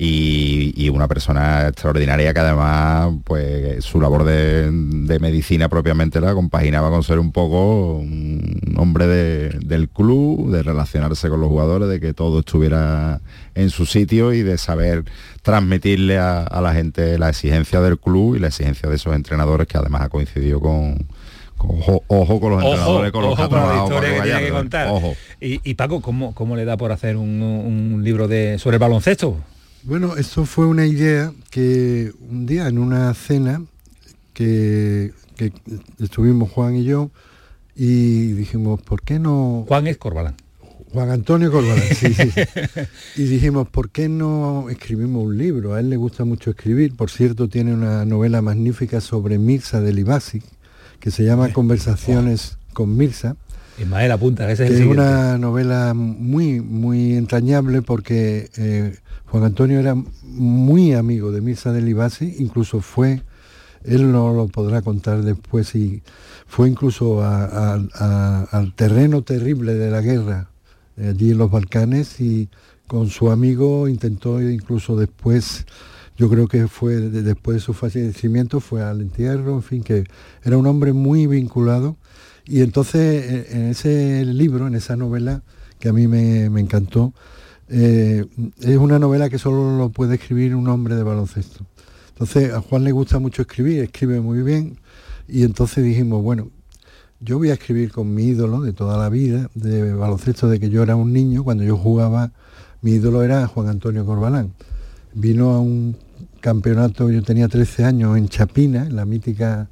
[0.04, 4.68] y, una persona extraordinaria que además pues su labor de,
[5.20, 11.40] medicina propiamente la compaginaba con ser un poco un hombre del club, de relacionarse con
[11.40, 13.20] los jugadores, de que todo estuviera
[13.54, 15.04] en su sitio y de saber
[15.42, 19.78] transmitirle a, la gente la exigencia del club y la exigencia de esos entrenadores que
[19.78, 21.06] además ha coincidido con,
[21.58, 24.88] ojo, con los entrenadores con los que, que, contar.
[25.40, 29.38] Y, Paco, ¿cómo, ¿cómo le da por hacer un, un libro de sobre el baloncesto?
[29.84, 33.62] Bueno, eso fue una idea que un día en una cena
[34.32, 35.12] que,
[35.98, 37.10] estuvimos Juan y yo
[37.74, 39.64] y dijimos, ¿por qué no...
[39.66, 40.36] Juan es Corbalán.
[40.92, 42.30] Juan Antonio Corbalán, sí, sí,
[43.16, 45.74] Y dijimos, ¿por qué no escribimos un libro?
[45.74, 46.94] A él le gusta mucho escribir.
[46.94, 50.42] Por cierto, tiene una novela magnífica sobre Mirza de Libasi,
[51.00, 53.36] que se llama Conversaciones con Mirza.
[53.82, 58.96] Ismael apunta, ese es el Es una novela muy, muy entrañable porque eh,
[59.26, 63.22] Juan Antonio era muy amigo de Mirza de Libasi, incluso fue,
[63.84, 66.02] él no lo podrá contar después, y
[66.46, 70.50] fue incluso al terreno terrible de la guerra,
[70.96, 72.48] eh, allí en los Balcanes, y
[72.86, 75.66] con su amigo intentó incluso después,
[76.16, 80.04] yo creo que fue después de su fallecimiento, fue al entierro, en fin, que
[80.44, 81.96] era un hombre muy vinculado.
[82.44, 85.42] Y entonces eh, en ese libro, en esa novela,
[85.78, 87.12] que a mí me encantó,
[87.74, 88.26] eh,
[88.60, 91.64] es una novela que solo lo puede escribir un hombre de baloncesto.
[92.10, 94.76] Entonces a Juan le gusta mucho escribir, escribe muy bien
[95.26, 96.50] y entonces dijimos, bueno,
[97.20, 100.68] yo voy a escribir con mi ídolo de toda la vida, de baloncesto, de que
[100.68, 102.32] yo era un niño, cuando yo jugaba,
[102.82, 104.52] mi ídolo era Juan Antonio Corbalán.
[105.14, 105.96] Vino a un
[106.40, 109.70] campeonato, yo tenía 13 años en Chapina, en la mítica,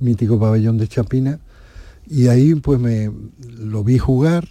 [0.00, 1.38] mítico pabellón de Chapina,
[2.08, 3.10] y ahí pues me
[3.58, 4.48] lo vi jugar,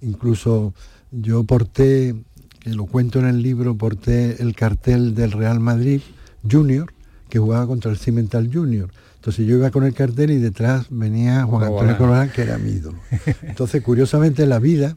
[0.00, 0.74] incluso
[1.10, 2.14] yo porté,
[2.60, 6.00] que lo cuento en el libro, porté el cartel del Real Madrid
[6.48, 6.92] Junior,
[7.28, 8.90] que jugaba contra el Cimental Junior.
[9.16, 12.70] Entonces yo iba con el cartel y detrás venía Juan Antonio Corbalán, que era mi
[12.72, 12.98] ídolo.
[13.42, 14.96] Entonces, curiosamente, la vida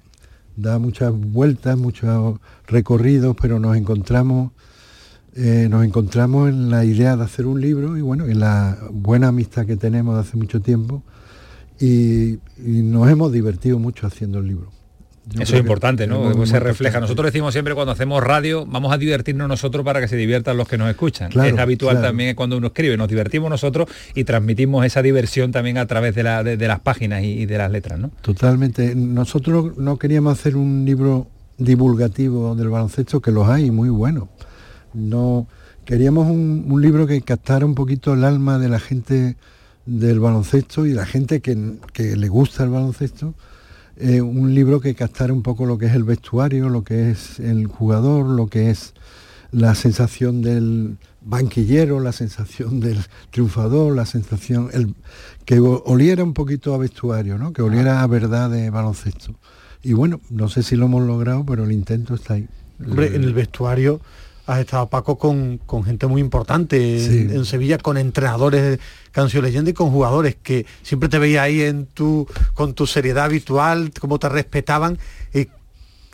[0.56, 4.52] da muchas vueltas, muchos recorridos, pero nos encontramos,
[5.36, 9.28] eh, nos encontramos en la idea de hacer un libro y bueno, en la buena
[9.28, 11.04] amistad que tenemos de hace mucho tiempo
[11.80, 14.72] y nos hemos divertido mucho haciendo el libro.
[15.40, 16.46] Eso es importante, ¿no?
[16.46, 17.00] se refleja.
[17.00, 20.68] Nosotros decimos siempre cuando hacemos radio, vamos a divertirnos nosotros para que se diviertan los
[20.68, 21.32] que nos escuchan.
[21.32, 25.88] es habitual también cuando uno escribe, nos divertimos nosotros y transmitimos esa diversión también a
[25.88, 28.12] través de, las páginas y, de las letras, ¿no?
[28.22, 28.94] Totalmente.
[28.96, 31.28] Nosotros no queríamos hacer un libro
[31.58, 34.28] divulgativo del baloncesto, que los hay muy buenos.
[34.94, 35.48] No,
[35.86, 39.36] queríamos un, libro que captara un poquito el alma de la gente
[39.86, 43.34] del baloncesto y la gente que, que le gusta el baloncesto
[43.98, 47.40] eh, un libro que captara un poco lo que es el vestuario, lo que es
[47.40, 48.94] el jugador, lo que es
[49.52, 52.98] la sensación del banquillero, la sensación del
[53.32, 54.96] triunfador, la sensación, el,
[55.46, 57.54] que oliera un poquito a vestuario, ¿no?
[57.54, 59.36] que oliera a verdad de baloncesto.
[59.82, 62.48] Y bueno, no sé si lo hemos logrado, pero el intento está ahí.
[62.86, 64.02] Hombre, en el vestuario
[64.48, 68.80] has estado Paco con, gente muy importante en, Sevilla, con entrenadores de
[69.12, 73.26] Canción Leyenda y con jugadores que siempre te veía ahí en tu, con tu seriedad
[73.26, 74.98] habitual, cómo te respetaban.
[75.34, 75.48] Y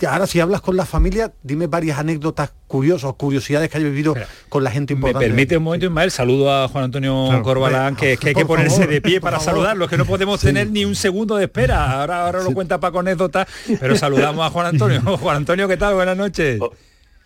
[0.05, 4.15] ahora si hablas con la familia, dime varias anécdotas curiosas, curiosidades que hayas vivido
[4.49, 5.25] con la gente importante.
[5.25, 8.87] Me permite un momento, Ismael, saludo a Juan Antonio Corbalán, que, que hay que ponerse
[8.87, 11.99] de pie para saludarlo, que no podemos tener ni un segundo de espera.
[11.99, 13.47] Ahora, ahora lo cuenta Paco anécdotas,
[13.79, 15.01] pero saludamos a Juan Antonio.
[15.17, 15.93] Juan Antonio, ¿qué tal?
[15.95, 16.59] Buenas noches.
[16.61, 16.71] Oh,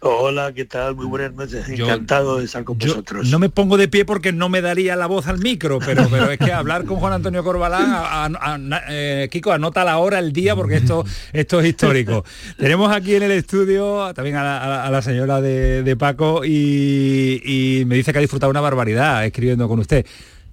[0.08, 0.96] Hola, ¿qué tal?
[0.96, 1.68] Muy buenas noches.
[1.68, 3.28] Encantado de estar con vosotros.
[3.32, 6.30] No me pongo de pie porque no me daría la voz al micro, pero, pero
[6.30, 10.76] es que hablar con Juan Antonio Corbalán, eh, Kiko, anota la hora, el día, porque
[10.76, 11.04] esto,
[11.34, 12.24] esto es histórico.
[12.56, 18.20] Tenemos aquí en el estudio también a la, señora de, Paco y, me dice que
[18.20, 20.06] ha disfrutado una barbaridad escribiendo con usted.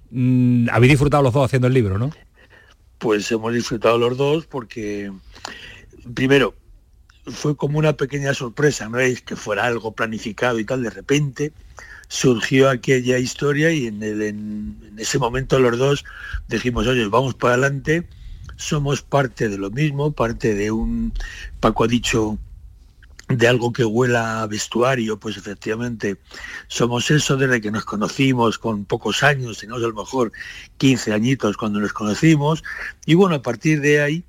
[0.09, 2.09] Mm, habéis disfrutado los dos haciendo el libro, ¿no?
[2.97, 5.11] Pues hemos disfrutado los dos porque,
[6.15, 6.55] primero,
[7.25, 11.53] fue como una pequeña sorpresa, no es que fuera algo planificado y tal, de repente
[12.07, 16.05] surgió aquella historia y en, el, en, ese momento los dos
[16.47, 18.07] dijimos, oye, vamos para adelante,
[18.55, 21.13] somos parte de lo mismo, parte de un,
[21.59, 22.37] Paco ha dicho
[23.29, 26.17] de algo que huela a vestuario, pues efectivamente
[26.67, 30.31] somos eso desde que nos conocimos con pocos años, teníamos a lo mejor
[30.77, 32.63] 15 añitos cuando nos conocimos,
[33.05, 34.25] y bueno, a partir de ahí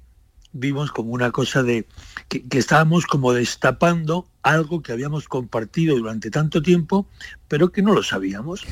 [0.54, 1.86] vimos como una cosa de
[2.28, 7.06] que, estábamos como destapando algo que habíamos compartido durante tanto tiempo,
[7.48, 8.64] pero que no lo sabíamos.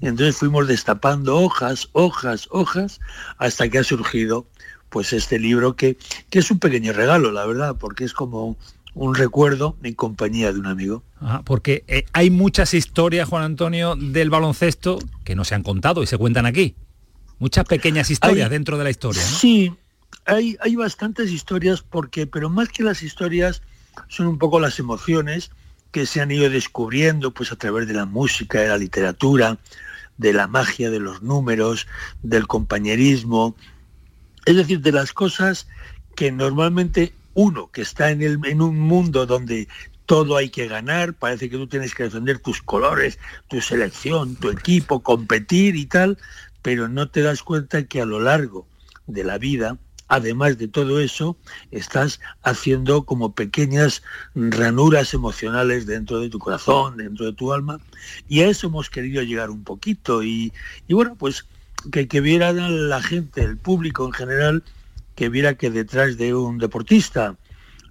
[0.00, 3.00] Y entonces fuimos destapando hojas, hojas, hojas,
[3.38, 4.46] hasta que ha surgido
[4.88, 5.96] pues este libro que,
[6.30, 8.56] que es un pequeño regalo, la verdad, porque es como
[8.94, 11.02] un recuerdo en compañía de un amigo.
[11.44, 16.06] porque eh, hay muchas historias, Juan Antonio, del baloncesto que no se han contado y
[16.06, 16.74] se cuentan aquí.
[17.38, 19.22] Muchas pequeñas historias dentro de la historia.
[19.22, 19.74] Sí,
[20.26, 23.62] hay, hay bastantes historias porque, pero más que las historias,
[24.08, 25.50] son un poco las emociones
[25.90, 29.58] que se han ido descubriendo pues a través de la música, de la literatura,
[30.18, 31.86] de la magia de los números,
[32.22, 33.56] del compañerismo,
[34.44, 35.68] es decir, de las cosas
[36.14, 39.68] que normalmente uno que está en, el, en un mundo donde
[40.06, 44.50] todo hay que ganar, parece que tú tienes que defender tus colores, tu selección, tu
[44.50, 46.16] equipo, competir y tal,
[46.62, 48.66] pero no te das cuenta que a lo largo
[49.06, 49.78] de la vida,
[50.08, 51.36] además de todo eso,
[51.70, 54.02] estás haciendo como pequeñas
[54.34, 57.80] ranuras emocionales dentro de tu corazón, dentro de tu alma,
[58.28, 60.52] y a eso hemos querido llegar un poquito, y,
[60.88, 61.46] bueno, pues
[61.92, 64.62] que, que viera la gente, el público en general,
[65.14, 67.36] que viera que detrás de un deportista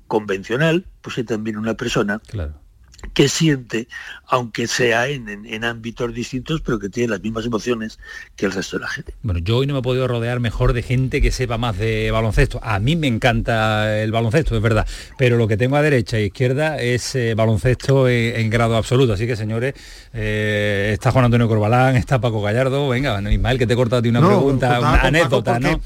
[0.08, 2.65] convencional, pues hay también una persona claro
[3.14, 3.88] que siente,
[4.28, 8.00] aunque sea en, ámbitos distintos, pero que tiene las mismas emociones
[8.36, 9.14] que el resto de la gente.
[9.24, 12.12] Bueno, yo hoy no me he podido rodear mejor de gente que sepa más de
[12.12, 12.60] baloncesto.
[12.64, 14.88] A mí me encanta el baloncesto, es verdad,
[15.18, 19.14] pero lo que tengo a derecha e izquierda es eh, baloncesto en, grado absoluto.
[19.14, 19.74] Así que, señores,
[20.14, 22.90] eh, está Juan Antonio Corbalán, está Paco Gallardo.
[22.90, 25.80] Venga, Ismael, que te he cortado de una pregunta, una anécdota, ¿no?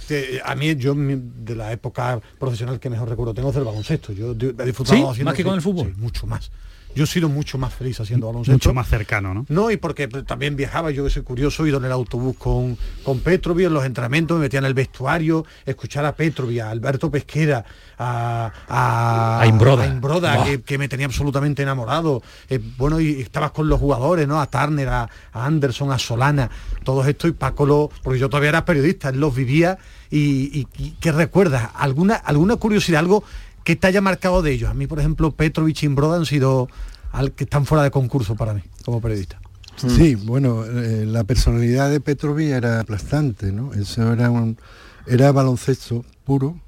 [0.44, 4.14] a mí, yo de la época profesional que mejor recuerdo tengo es el baloncesto.
[4.14, 5.24] Yo he disfrutado ¿Sí?
[5.24, 5.94] ¿Más que con el fútbol?
[5.98, 6.52] mucho más
[6.96, 8.54] yo he sido mucho más feliz haciendo baloncesto.
[8.54, 9.46] Mucho más cercano, ¿no?
[9.48, 12.78] No, y porque también viajaba, yo que soy curioso, he ido en el autobús con,
[13.04, 17.12] con Petrovi, en los entrenamientos, me metía en el vestuario, escuchar a Petrovi, a Alberto
[17.12, 17.64] Pesquera,
[17.98, 22.22] a, a, Imbroda, Imbroda que, me tenía absolutamente enamorado.
[22.50, 24.42] Eh, bueno, y estabas con los jugadores, ¿no?
[24.42, 26.50] A Turner, a, Anderson, a Solana,
[26.84, 29.78] todos estos, y Paco lo, porque yo todavía era periodista, él los vivía
[30.10, 31.70] y, y, ¿qué recuerdas?
[31.76, 33.24] ¿Alguna, alguna curiosidad, algo
[33.70, 34.68] ¿Qué te haya marcado de ellos?
[34.68, 36.68] A mí, por ejemplo, Petrovich y Imbroda han sido
[37.12, 39.40] al que están fuera de concurso para mí, como periodista.
[39.76, 43.72] Sí, bueno, eh, la personalidad de Petrovich era aplastante, ¿no?
[43.76, 44.58] Eso era un
[45.06, 46.60] era baloncesto puro.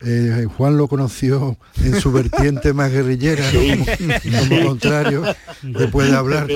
[0.00, 5.24] Eh, Juan lo conoció en su vertiente más guerrillera, como, contrario,
[5.62, 6.48] después de hablar.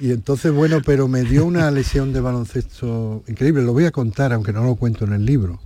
[0.00, 3.62] Y entonces, bueno, pero me dio una lesión de baloncesto increíble.
[3.62, 5.60] Lo voy a contar, aunque no lo cuento en el libro.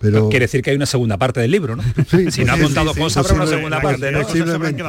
[0.00, 0.28] Pero...
[0.28, 1.82] Quiere decir que hay una segunda parte del libro, ¿no?
[2.30, 4.12] si no ha contado cosas, habrá una segunda parte.
[4.12, 4.84] Posiblemente,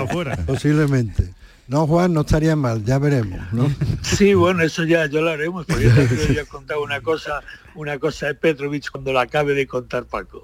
[0.45, 1.33] posiblemente.
[1.67, 3.69] No, Juan, no estaría mal, ya veremos, ¿no?
[4.01, 7.41] Sí, bueno, eso ya, yo lo haremos, porque yo te he contado una cosa,
[7.75, 10.41] una cosa de Petrovich cuando la acabe de contar Paco.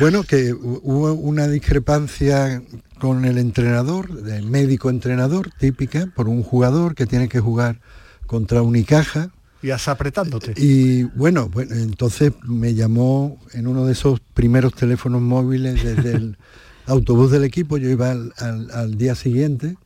[0.00, 2.60] Bueno, que hubo una discrepancia
[2.98, 7.80] con el entrenador, el médico entrenador, típica, por un jugador que tiene que jugar
[8.26, 9.30] contra Unicaja,
[9.64, 10.52] y apretándote.
[10.58, 16.36] Y bueno, bueno, entonces me llamó en uno de esos primeros teléfonos móviles desde el
[16.86, 19.78] autobús del equipo, yo iba al, día siguiente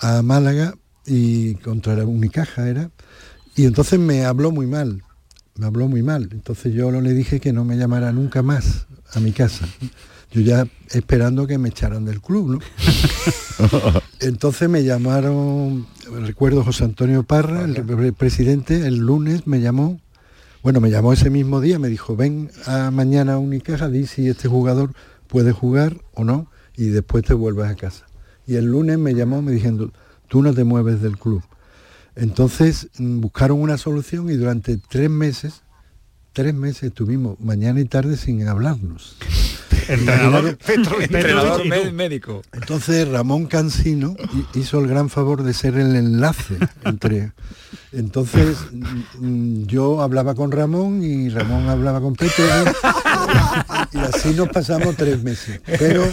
[0.00, 0.74] a Málaga
[1.04, 2.90] y contra la Unicaja era,
[3.54, 5.02] y entonces me habló muy mal,
[5.56, 9.20] me habló muy mal, entonces yo le dije que no me llamara nunca más a
[9.20, 9.68] mi casa.
[10.34, 12.58] Yo ya esperando que me echaran del club, ¿no?
[14.20, 15.86] Entonces me llamaron,
[16.22, 20.00] recuerdo José Antonio Parra, el presidente, el lunes me llamó,
[20.64, 24.28] bueno, me llamó ese mismo día, me dijo, ven a mañana a Unicaja, di si
[24.28, 24.92] este jugador
[25.28, 28.06] puede jugar o no, y después te vuelves a casa.
[28.44, 29.92] Y el lunes me llamó me diciendo,
[30.26, 31.44] tú no te mueves del club.
[32.16, 35.62] Entonces mm, buscaron una solución y durante tres meses,
[36.32, 39.16] tres meses estuvimos mañana y tarde sin hablarnos.
[39.88, 42.42] Entrenador, médico.
[42.52, 44.16] Entonces Ramón Cansino
[44.54, 47.32] hizo el gran favor de ser el enlace entre.
[47.92, 48.56] Entonces
[49.18, 52.44] mm, yo hablaba con Ramón y Ramón hablaba con Petro
[53.92, 55.60] y así nos pasamos tres meses.
[55.78, 56.04] Pero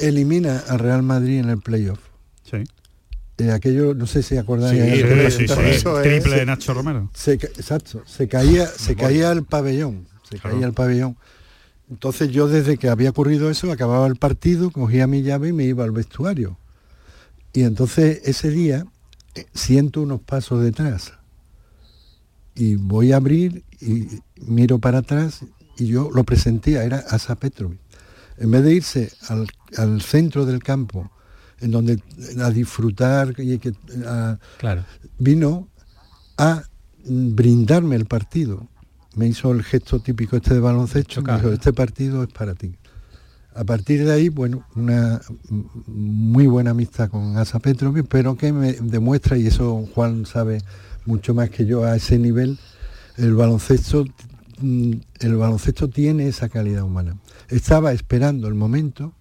[0.00, 2.00] elimina al Real Madrid en el playoff.
[2.50, 2.64] Sí.
[3.38, 4.80] Eh, aquello, no sé si acordáis.
[6.02, 7.10] triple de Nacho Romero.
[7.26, 11.16] exacto, se caía, se caía el pabellón, se caía el pabellón.
[11.90, 15.64] Entonces yo desde que había ocurrido eso, acababa el partido, cogía mi llave y me
[15.64, 16.58] iba al vestuario.
[17.52, 18.86] Y entonces ese día
[19.34, 21.12] eh, siento unos pasos detrás.
[22.54, 24.06] Y voy a abrir y
[24.36, 25.40] miro para atrás
[25.76, 27.80] y yo lo presentía, era Asa Petrovic.
[28.38, 29.46] En vez de irse al,
[29.76, 31.10] al centro del campo,
[31.60, 32.00] en donde
[32.40, 33.72] a disfrutar y que
[34.06, 34.84] a- Claro.
[35.18, 35.68] vino
[36.38, 36.62] a
[37.06, 38.68] brindarme el partido.
[39.16, 42.74] Me hizo el gesto típico este de baloncesto, me dijo, este partido es para ti.
[43.54, 45.20] A partir de ahí, bueno, una
[45.86, 50.62] muy buena amistad con Asa Petrovic, pero que me demuestra, y eso Juan sabe
[51.06, 52.58] mucho más que yo a ese nivel,
[53.16, 54.04] el baloncesto,
[54.60, 57.16] mm, el baloncesto tiene esa calidad humana.
[57.48, 59.12] Estaba esperando el momento.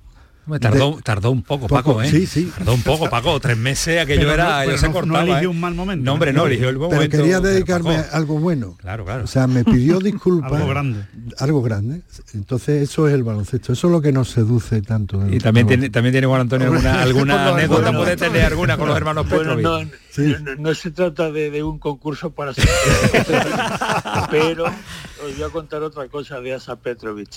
[0.60, 2.10] Tardó, de- tardó un poco, Poco, Paco, ¿eh?
[2.10, 2.52] sí, sí.
[2.58, 3.40] Tardó un poco, Paco.
[3.40, 5.48] Tres meses, aquello Pero era, no- pero se no- eligió ¿eh?
[5.48, 6.04] un mal momento.
[6.06, 7.18] No, hombre, no, eligió el buen pero momento.
[7.18, 8.76] quería dedicarme a algo bueno.
[8.78, 9.24] Claro, claro.
[9.24, 10.52] O sea, me pidió disculpas.
[10.52, 11.06] Algo grande.
[11.40, 12.02] Algo grande.
[12.34, 13.72] Entonces eso es el baloncesto.
[13.74, 15.22] Eso es lo que nos seduce tanto.
[15.32, 18.88] Y también tiene, también tiene Juan Antonio alguna, alguna anécdota, bueno, puede tener alguna con
[18.90, 19.92] los hermanos Bueno, Petrovic.
[20.18, 22.68] no, no, no se trata de, de un concurso para ser
[24.30, 27.30] pero os voy a contar otra cosa de Asa Petrovic.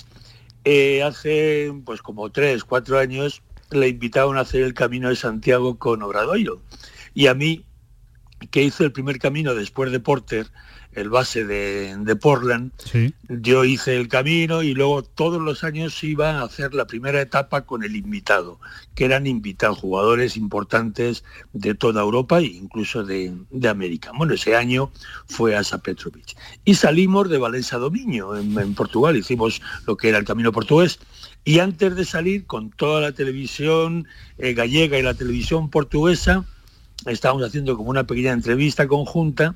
[0.63, 5.77] Eh, hace pues como tres, cuatro años le invitaron a hacer el camino de Santiago
[5.77, 6.61] con Obradoiro.
[7.13, 7.65] Y a mí,
[8.51, 10.47] que hice el primer camino después de Porter,
[10.97, 13.13] el base de, de Portland, Sí.
[13.29, 17.61] yo hice el camino y luego todos los años iba a hacer la primera etapa
[17.65, 18.59] con el invitado,
[18.95, 24.11] que eran invitados jugadores importantes de toda Europa e incluso de, de América.
[24.17, 24.91] Bueno, ese año
[25.27, 26.35] fue a Sa Petrovic.
[26.65, 30.99] Y salimos de Valencia Dominio, en, en Portugal, hicimos lo que era el camino portugués.
[31.45, 34.07] Y antes de salir, con toda la televisión
[34.39, 36.43] eh, gallega y la televisión portuguesa,
[37.05, 39.55] estábamos haciendo como una pequeña entrevista conjunta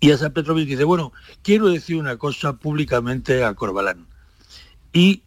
[0.00, 1.12] y a San Petrovic dice, bueno,
[1.42, 4.06] quiero decir una cosa públicamente a Corbalán.
[4.92, 5.22] Y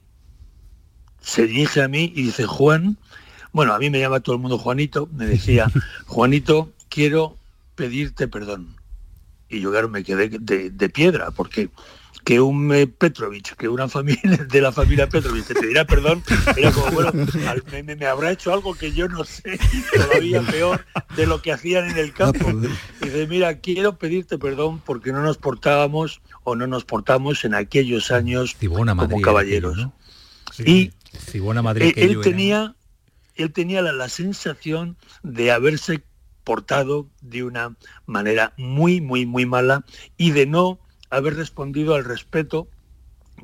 [1.22, 2.98] se dirige a mí y dice, Juan,
[3.52, 5.72] bueno, a mí me llama todo el mundo Juanito, me decía,
[6.06, 7.36] Juanito, quiero
[7.76, 8.76] pedirte perdón.
[9.50, 11.70] Y yo, claro, me quedé de, de piedra, porque
[12.30, 16.22] que un eh, Petrovich, que una familia de la familia Petrovich te pedirá perdón,
[16.56, 17.11] era como, bueno,
[17.47, 19.57] al- me, habrá hecho algo que yo no sé,
[19.95, 20.85] todavía peor
[21.15, 22.51] de lo que hacían en el campo.
[23.01, 28.11] Dice, mira, quiero pedirte perdón porque no nos portábamos o no nos portamos en aquellos
[28.11, 29.73] años Cibona Madrid como era caballeros.
[29.73, 30.72] aquello, ¿no?
[30.72, 31.88] Y Cibona Madrid.
[31.89, 32.22] aquello él era.
[32.22, 32.76] tenía,
[33.38, 36.03] él tenía la, la sensación de haberse
[36.43, 37.76] portado de una
[38.06, 39.84] manera muy, muy, muy mala
[40.15, 40.80] y de no
[41.10, 42.68] haber respondido al respeto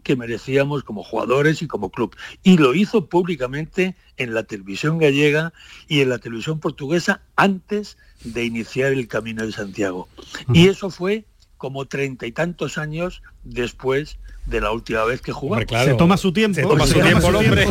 [0.03, 2.15] que merecíamos como jugadores y como club.
[2.43, 5.53] Y lo hizo públicamente en la televisión gallega
[5.87, 10.07] y en la televisión portuguesa antes de iniciar el Camino de Santiago.
[10.53, 11.25] Y eso fue
[11.57, 15.65] como treinta y tantos años después de la última vez que jugamos.
[15.83, 16.55] Se toma su tiempo.
[16.55, 17.67] Se toma su se tiempo el hombre.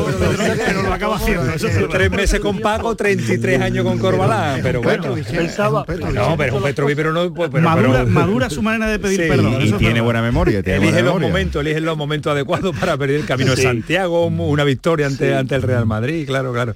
[0.66, 1.52] pero lo acaba haciendo.
[1.52, 5.14] Eso es Tres meses con Paco, 33 años con Corbalán, pero bueno.
[5.14, 7.32] Pensaba, No, pero es un Petrovic, pero no...
[7.32, 9.58] pues, Pero, madura, pero- madura su manera de pedir Sí, perdón.
[9.62, 10.62] Y tiene buena memoria.
[10.62, 11.28] Tiene Elige buena los memoria.
[11.28, 13.62] momentos, elige los momentos adecuados para perder el camino de.
[13.62, 15.32] Santiago, una victoria ante, Sí.
[15.32, 16.74] ante el Real Madrid, claro, claro.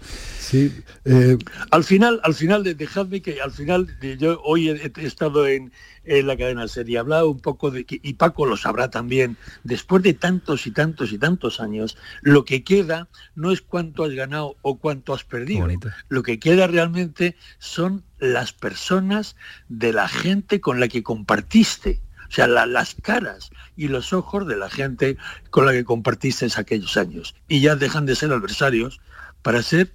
[0.48, 0.72] Sí,
[1.04, 1.36] eh,
[1.70, 3.86] Al final, al final, de- dejadme que al final,
[4.18, 5.72] yo hoy he, he estado en,
[6.04, 9.36] en la cadena serie, he hablado un poco de que, y Paco lo sabrá también,
[9.64, 14.12] después de tantos y tantos y tantos años, lo que queda no es cuánto has
[14.12, 15.60] ganado o cuánto has perdido.
[15.60, 15.90] bonito.
[16.08, 19.36] Lo que queda realmente son las personas
[19.68, 22.00] de la gente con la que compartiste.
[22.28, 25.18] O sea, la- las caras y los ojos de la gente
[25.50, 27.34] con la que compartiste aquellos años.
[27.48, 29.00] Y ya dejan de ser adversarios
[29.42, 29.92] para ser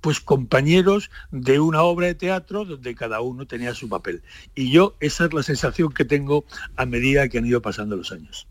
[0.00, 4.22] pues compañeros de una obra de teatro donde cada uno tenía su papel.
[4.54, 6.44] Y yo esa es la sensación que tengo
[6.76, 8.46] a medida que han ido pasando los años.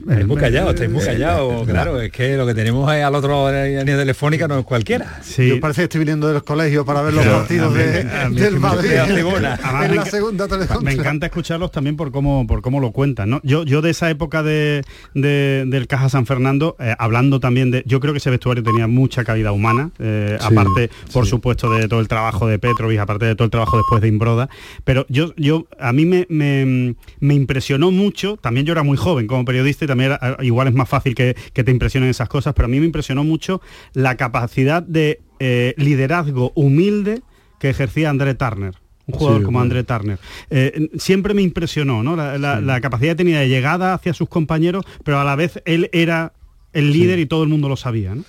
[0.00, 3.50] Estáis muy callado, estáis muy callado, claro, es que lo que tenemos ahí al otro
[3.50, 5.18] línea telefónica no es cualquiera.
[5.22, 5.48] Sí.
[5.48, 8.04] Yo parece que estoy viniendo de los colegios para ver los Pero partidos mí- de-
[8.42, 10.80] del Madrid en la segunda telecontra.
[10.82, 13.30] Me encanta escucharlos también por cómo, por cómo lo cuentan.
[13.30, 13.40] ¿no?
[13.44, 14.82] Yo, yo de esa época de,
[15.14, 17.82] de- del Caja San Fernando, eh, hablando también de.
[17.86, 21.30] Yo creo que ese vestuario tenía mucha calidad humana, eh, Sí, aparte, por sí.
[21.30, 24.48] supuesto, de todo el trabajo de Petrovic, aparte de todo el trabajo después de Imbroda.
[24.84, 29.26] Pero yo, yo a mí me, me- me impresionó mucho, también yo era muy joven
[29.26, 32.54] como periodista y también era- igual es más fácil que, que te impresionen esas cosas,
[32.54, 33.60] pero a mí me impresionó mucho
[33.92, 37.22] la capacidad de eh, liderazgo humilde
[37.60, 38.74] que ejercía André Turner.
[39.06, 39.60] Un jugador Sí, como.
[39.60, 40.18] André Turner.
[40.48, 42.16] Eh, siempre me impresionó ¿no?
[42.16, 45.60] la, la- la capacidad que tenía de llegada hacia sus compañeros, pero a la vez
[45.66, 46.32] él era
[46.72, 48.14] el líder y todo el mundo lo sabía.
[48.14, 48.24] ¿no?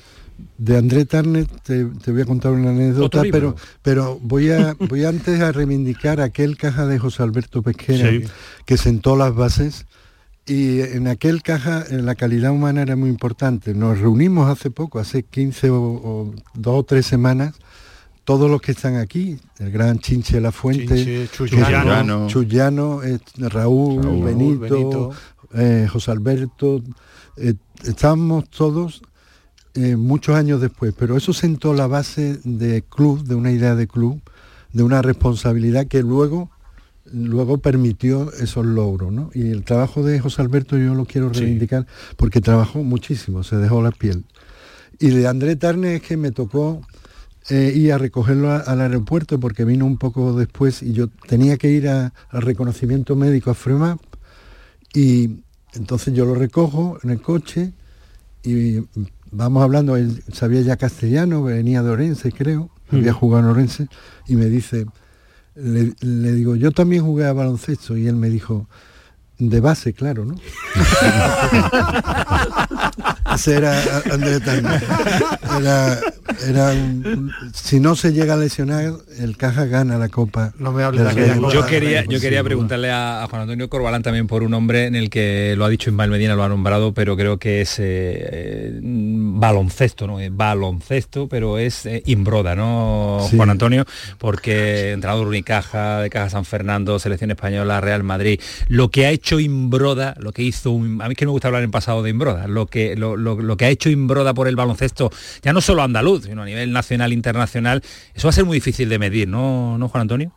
[0.57, 5.06] de André Tarnet te, te voy a contar una anécdota, pero, pero voy a voy
[5.06, 8.23] antes a reivindicar aquel caja de José Alberto Pesquera Sí.
[8.65, 9.86] que sentó las bases
[10.48, 13.74] y en aquel caja la calidad humana era muy importante.
[13.74, 17.56] Nos reunimos hace poco, hace 15 o, o dos o tres semanas,
[18.24, 21.68] todos los que están aquí, el gran Chinche La Fuente, Chinche, Chuyano.
[21.68, 22.28] Chuyano.
[22.28, 25.12] Chuyano, eh, Raúl, Raúl, Benito, Benito.
[25.54, 26.82] eh, José Alberto,
[27.38, 27.54] eh,
[27.84, 29.02] estábamos todos
[29.76, 33.88] eh, muchos años después, pero eso sentó la base de club, de una idea de
[33.88, 34.22] club,
[34.74, 36.50] de una responsabilidad que luego
[37.11, 39.30] luego permitió esos logros, ¿no?
[39.34, 41.86] Y el trabajo de José Alberto yo lo quiero reivindicar
[42.18, 44.26] porque trabajó muchísimo, se dejó la piel.
[44.99, 46.82] Y de André Tarne es que me tocó
[47.49, 51.69] eh, ir a recogerlo al aeropuerto porque vino un poco después y yo tenía que
[51.69, 53.99] ir al reconocimiento médico a FREMAP
[54.94, 57.73] y entonces yo lo recojo en el coche
[58.41, 58.80] y
[59.32, 63.15] vamos hablando, él sabía ya castellano, venía de Orense creo, había mm.
[63.15, 63.88] jugado en Orense
[64.27, 64.86] y me dice,
[65.56, 65.94] le,
[66.34, 68.68] digo, yo también jugué a baloncesto y él me dijo,
[69.38, 70.36] de base, claro, ¿no?
[73.36, 73.82] Ese era
[74.12, 74.41] Andrés
[75.60, 75.99] Era,
[76.48, 76.74] era
[77.53, 80.53] si no se llega a lesionar, el Caja gana la Copa.
[80.57, 84.44] No me hables de Yo quería, yo quería preguntarle a, Juan Antonio Corbalán también por
[84.44, 87.38] un hombre en el que lo ha dicho Ismael Medina, lo ha nombrado, pero creo
[87.38, 90.18] que es eh, baloncesto, ¿no?
[90.32, 93.86] baloncesto, pero es eh, imbroda, ¿no, Juan Antonio?
[94.18, 98.40] Porque entrenador Unicaja, de Caja San Fernando, Selección Española, Real Madrid,
[98.70, 101.47] lo que ha hecho hecho Imbroda, lo que hizo, a mí es que me gusta
[101.47, 105.10] hablar en pasado de Imbroda, lo que, lo, que ha hecho Imbroda por el baloncesto,
[105.41, 107.81] ya no solo andaluz, sino a nivel nacional, internacional,
[108.14, 110.31] eso va a ser muy difícil de medir, ¿no, ¿No Juan Antonio?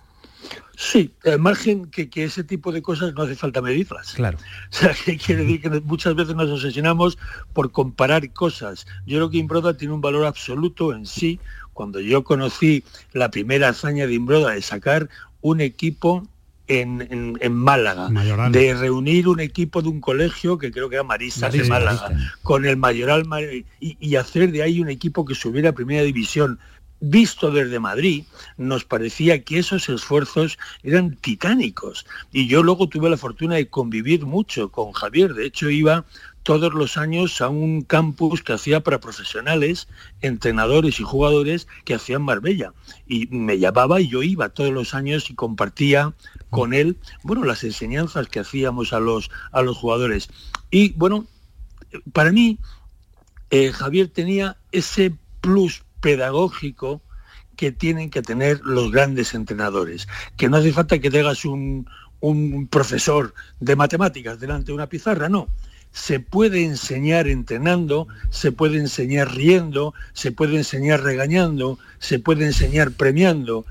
[0.75, 4.15] Sí, al margen que, ese tipo de cosas no hace falta medirlas.
[4.15, 4.39] Claro.
[4.73, 7.19] O sea, que quiere decir que muchas veces nos obsesionamos
[7.53, 8.87] por comparar cosas.
[9.05, 11.41] Yo creo que Imbroda tiene un valor absoluto en sí.
[11.75, 15.11] Cuando yo conocí la primera hazaña de Imbroda de sacar
[15.43, 16.27] un equipo
[16.69, 18.09] en, Málaga,
[18.51, 22.11] de reunir un equipo de un colegio, que creo que era Marisa de Málaga,
[22.43, 23.27] con el Mayoral
[23.81, 26.59] y, y, hacer de ahí un equipo que subiera a Primera División.
[27.01, 28.25] Visto desde Madrid,
[28.57, 32.05] nos parecía que esos esfuerzos eran titánicos.
[32.33, 35.33] Y yo luego tuve la fortuna de convivir mucho con Javier.
[35.35, 36.05] De hecho, iba
[36.49, 39.87] todos los años a un campus que hacía para profesionales,
[40.23, 42.73] entrenadores y jugadores que hacían Marbella.
[43.07, 46.15] Y me llamaba y yo iba todos los años y compartía
[46.51, 50.29] con él, bueno, las enseñanzas que hacíamos a los, a los jugadores.
[50.71, 51.27] Y bueno,
[52.13, 52.59] para mí,
[53.51, 57.03] eh, Javier tenía ese plus pedagógico
[57.57, 60.07] que tienen que tener los grandes entrenadores,
[60.37, 61.89] que no hace falta que tengas un,
[62.21, 65.49] un profesor de matemáticas delante de una pizarra, no
[65.93, 72.93] se puede enseñar entrenando, se puede enseñar riendo, se puede enseñar regañando, se puede enseñar
[72.93, 73.65] premiando.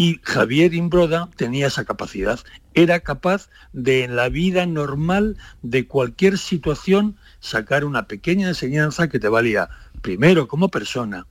[0.00, 2.40] Y Javier Imbroda tenía esa capacidad.
[2.72, 9.20] Era capaz de en la vida normal de cualquier situación sacar una pequeña enseñanza que
[9.20, 9.68] te valía
[10.00, 11.26] primero como persona,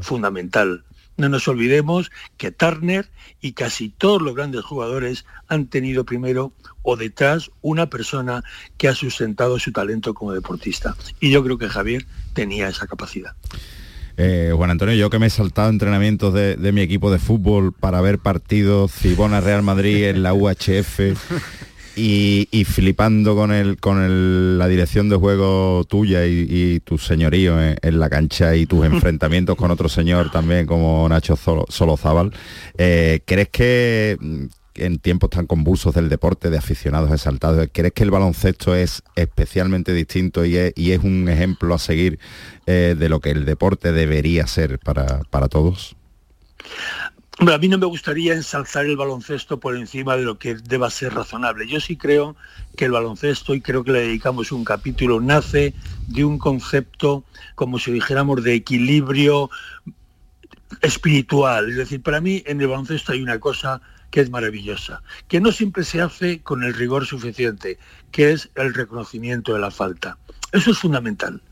[0.00, 0.84] fundamental,
[1.18, 3.10] no nos olvidemos que Turner
[3.42, 8.42] y casi todos los grandes jugadores han tenido primero o detrás una persona
[8.78, 10.96] que ha sustentado su talento como deportista.
[11.20, 13.36] Y yo creo que Javier tenía esa capacidad.
[14.16, 17.72] Eh, Juan Antonio, yo que me he saltado entrenamientos de, de mi equipo de fútbol
[17.72, 21.00] para ver partidos Cibona Real Madrid en la UHF
[21.96, 28.08] y, flipando con el con la dirección de juego tuya y, tu señorío en, la
[28.10, 32.32] cancha y tus enfrentamientos con otro señor también como Nacho Solozábal,
[32.78, 34.18] eh, ¿crees que
[34.76, 39.92] en tiempos tan convulsos del deporte, de aficionados exaltados, ¿crees que el baloncesto es especialmente
[39.92, 42.18] distinto y es, un ejemplo a seguir
[42.66, 45.96] eh, de lo que el deporte debería ser para, para todos?
[47.40, 51.14] a mí no me gustaría ensalzar el baloncesto por encima de lo que deba ser
[51.14, 51.66] razonable.
[51.66, 52.36] Yo sí creo
[52.76, 55.74] que el baloncesto, y creo que le dedicamos un capítulo, nace
[56.06, 57.24] de un concepto,
[57.54, 59.50] como si dijéramos, de equilibrio
[60.80, 61.70] espiritual.
[61.70, 63.80] Es decir, para mí en el baloncesto hay una cosa
[64.14, 67.80] que es maravillosa, que no siempre se hace con el rigor suficiente,
[68.12, 70.18] que es el reconocimiento de la falta.
[70.52, 71.42] Eso es fundamental.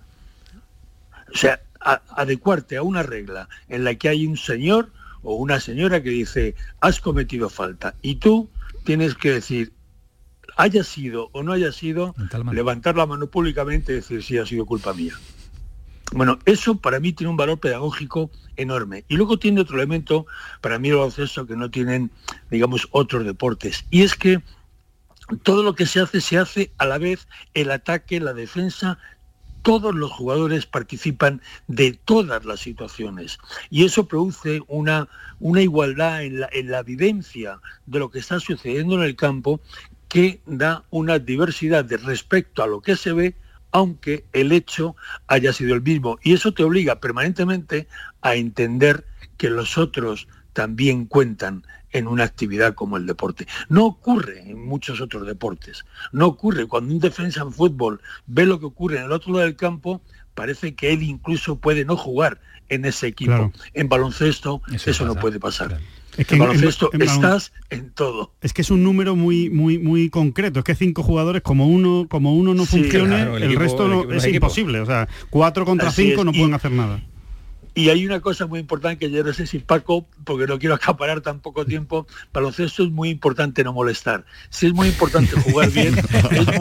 [1.35, 4.93] O sea, adecuarte a una regla en la que hay un señor
[5.25, 8.49] o una señora que dice, has cometido falta, y tú
[8.85, 9.73] tienes que decir,
[10.57, 12.15] haya sido o no haya sido,
[12.53, 15.15] levantar la mano públicamente y decir, sí, ha sido culpa mía.
[16.15, 19.05] Bueno, eso para mí tiene un valor pedagógico enorme.
[19.09, 20.27] Y luego tiene otro elemento,
[20.61, 22.11] para mí el baloncesto, que no tienen,
[22.51, 23.85] digamos, otros deportes.
[23.91, 24.43] Y es que
[25.43, 28.99] todo lo que se hace, se hace a la vez el ataque, la defensa
[29.63, 33.39] todos los jugadores participan de todas las situaciones
[33.71, 35.09] y eso produce una,
[35.39, 39.61] una igualdad en la, en la vivencia de lo que está sucediendo en el campo
[40.09, 43.37] que da una diversidad de respecto a lo que se ve
[43.73, 44.95] aunque el hecho
[45.27, 46.19] haya sido el mismo.
[46.23, 47.89] Y eso te obliga permanentemente
[48.21, 49.05] a entender
[49.37, 53.47] que los otros también cuentan en una actividad como el deporte.
[53.69, 55.85] No ocurre en muchos otros deportes.
[56.13, 59.45] No ocurre cuando un defensa en fútbol ve lo que ocurre en el otro lado
[59.45, 60.01] del campo,
[60.35, 63.53] parece que él incluso puede no jugar en ese equipo.
[63.75, 65.79] En baloncesto eso, no puede pasar.
[66.17, 68.33] Es que en estás en todo.
[68.43, 70.59] Es que es un número muy muy muy concreto.
[70.59, 74.81] Es que cinco jugadores, como uno como uno no funcione, el, resto no, es imposible.
[74.81, 77.03] O sea, cuatro contra cinco no pueden hacer nada.
[77.75, 80.75] Y hay una cosa muy importante que yo no sé si Paco, porque no quiero
[80.75, 84.27] acaparar tan poco tiempo, baloncesto es muy importante no molestar.
[84.51, 85.95] Si es muy importante jugar bien,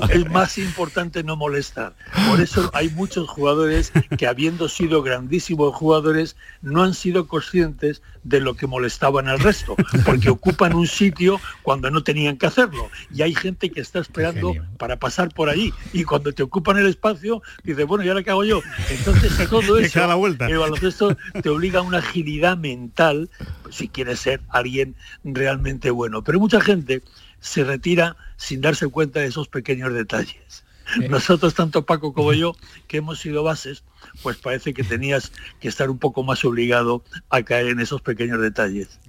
[0.10, 1.96] es, más importante no molestar.
[2.30, 8.40] Por eso hay muchos jugadores que habiendo sido grandísimos jugadores, no han sido conscientes de
[8.40, 9.76] lo que molestaban al resto,
[10.06, 12.90] porque ocupan un sitio cuando no tenían que hacerlo.
[13.14, 15.74] Y hay gente que está esperando para pasar por ahí.
[15.94, 18.62] Y cuando te ocupan el espacio, dice, bueno, ¿y ahora qué hago yo?
[18.90, 20.48] Entonces a todo eso, la vuelta.
[20.48, 23.30] el baloncesto te obliga a una agilidad mental
[23.70, 26.24] si quieres ser alguien realmente bueno.
[26.24, 27.02] Pero mucha gente
[27.40, 30.64] se retira sin darse cuenta de esos pequeños detalles.
[31.10, 32.56] Nosotros, tanto Paco como yo,
[32.88, 33.84] que hemos sido bases,
[34.22, 38.42] pues parece que tenías que estar un poco más obligado a caer en esos pequeños
[38.42, 39.00] detalles.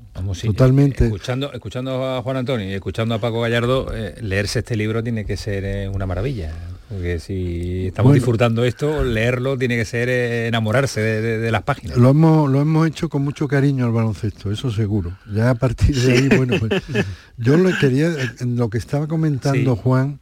[0.42, 1.04] Totalmente.
[1.04, 5.24] Escuchando, escuchando a Juan Antonio y escuchando a Paco Gallardo, eh, leerse este libro tiene
[5.24, 6.52] que ser eh, una maravilla.
[6.92, 11.96] Porque si estamos disfrutando esto, leerlo tiene que ser eh, enamorarse de, las páginas.
[11.96, 15.16] Lo hemos, lo hemos hecho con mucho cariño al baloncesto, eso seguro.
[15.32, 16.82] Ya a partir de ahí, bueno, pues
[17.38, 18.10] yo lo quería,
[18.40, 20.20] en lo que estaba comentando Juan,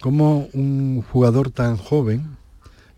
[0.00, 2.37] como un jugador tan joven,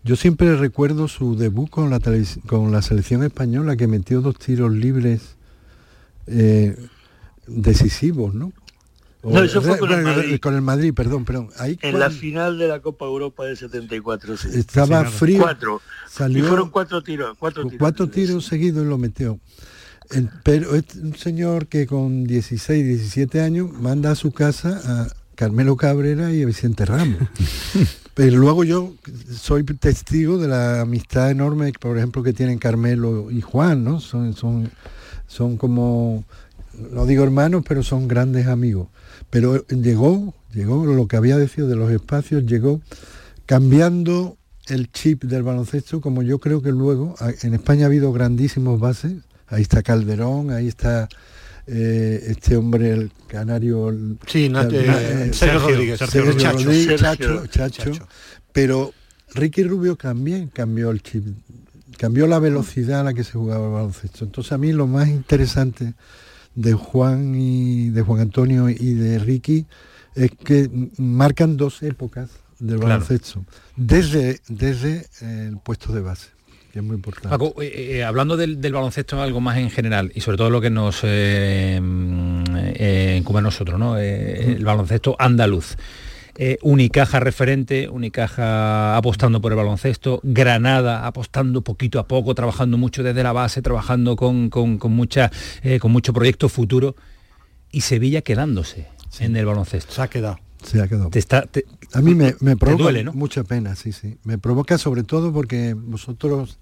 [0.03, 1.99] yo siempre recuerdo su debut con la,
[2.47, 5.35] con la selección española que metió dos tiros libres
[6.27, 6.75] eh,
[7.45, 8.51] decisivos, ¿no?
[9.23, 10.39] no, eso fue con, el Madrid.
[10.39, 10.93] con el Madrid.
[10.93, 11.49] perdón, perdón.
[11.59, 14.49] en la final de la Copa Europa del 74, sí.
[14.53, 15.41] Estaba frío.
[15.41, 15.81] Cuatro.
[16.09, 17.37] Salió, y fueron cuatro tiros.
[17.37, 19.39] Cuatro tiros, cuatro tiros seguidos y lo metió.
[20.43, 25.77] pero es un señor que con 16, 17 años manda a su casa a Carmelo
[25.77, 27.19] Cabrera y a Vicente Ramos.
[28.13, 28.93] pero luego yo
[29.33, 33.99] soy testigo de la amistad enorme, por ejemplo, que tienen Carmelo y Juan, ¿no?
[33.99, 36.25] Son, como,
[36.91, 38.89] no digo hermanos, pero son grandes amigos.
[39.29, 42.81] Pero llegó, llegó lo que había decidido de los espacios, llegó
[43.45, 48.79] cambiando el chip del baloncesto, como yo creo que luego, en España ha habido grandísimos
[48.79, 49.13] bases,
[49.47, 51.07] ahí está Calderón, ahí está
[51.73, 53.95] eh, este hombre, el canario...
[54.27, 56.33] Sí, eh, Sergio, Rodríguez, Sergio
[56.97, 57.91] Chacho, Chacho,
[58.51, 58.93] pero
[59.33, 61.25] Ricky Rubio también cambió el chip,
[61.97, 64.25] cambió la velocidad a la que se jugaba el baloncesto.
[64.25, 65.93] Entonces a mí lo más interesante
[66.55, 69.65] de Juan y de Juan Antonio y de Ricky
[70.15, 73.45] es que marcan dos épocas del baloncesto
[73.77, 76.31] desde, desde el puesto de base
[76.71, 77.29] que es muy importante.
[77.29, 80.69] Paco, eh, eh, hablando del, baloncesto algo más en general y sobre todo lo que
[80.69, 81.79] nos eh,
[82.75, 83.97] eh incumbe a nosotros, ¿no?
[83.97, 85.75] el baloncesto andaluz.
[86.37, 93.03] Eh, Unicaja referente, Unicaja apostando por el baloncesto, Granada apostando poquito a poco, trabajando mucho
[93.03, 95.29] desde la base, trabajando con, con, mucha,
[95.61, 96.95] eh, con mucho proyecto futuro,
[97.71, 98.87] y Sevilla quedándose
[99.19, 99.93] en el baloncesto.
[99.93, 100.39] Se ha quedado.
[100.63, 101.09] Se ha quedado.
[101.93, 104.17] a mí me, provoca mucha pena, sí, sí.
[104.23, 106.57] Me provoca sobre todo porque vosotros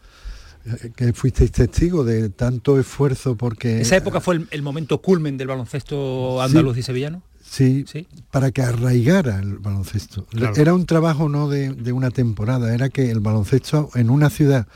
[0.65, 3.81] eh, que fuisteis testigo de tanto esfuerzo porque...
[3.81, 7.21] ¿Esa época fue el, momento culmen del baloncesto andaluz y sevillano?
[7.49, 7.85] Sí,
[8.29, 10.27] para que arraigara el baloncesto.
[10.55, 14.67] Era un trabajo no de, una temporada, era que el baloncesto en una ciudad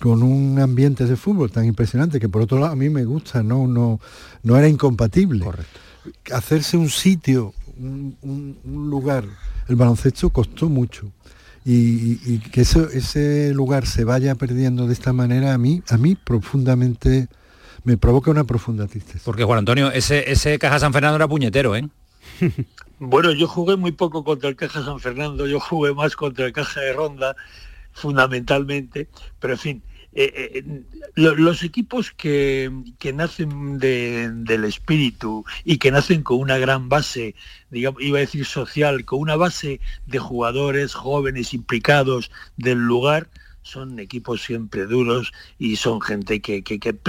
[0.00, 3.42] con un ambiente de fútbol tan impresionante que por otro lado a mí me gusta,
[3.42, 4.00] no, no,
[4.42, 5.46] no era incompatible.
[6.32, 9.24] Hacerse un sitio, un, lugar,
[9.68, 11.12] el baloncesto costó mucho.
[11.64, 16.14] Y, que eso, ese lugar se vaya perdiendo de esta manera a mí, a mí
[16.14, 17.28] profundamente
[17.84, 19.20] me provoca una profunda tristeza.
[19.24, 21.86] Porque Juan Antonio, ese, ese Caja San Fernando era puñetero, ¿eh?
[22.98, 26.52] bueno, yo jugué muy poco contra el Caja San Fernando, yo jugué más contra el
[26.52, 27.36] Caja de Ronda,
[27.92, 29.82] fundamentalmente, pero en fin,
[30.14, 30.82] eh, eh,
[31.14, 32.70] los equipos que,
[33.14, 37.34] nacen del espíritu y que nacen con una gran base,
[37.70, 43.28] digamos, iba a decir social, con una base de jugadores jóvenes implicados del lugar,
[43.62, 46.62] son equipos siempre duros y son gente que,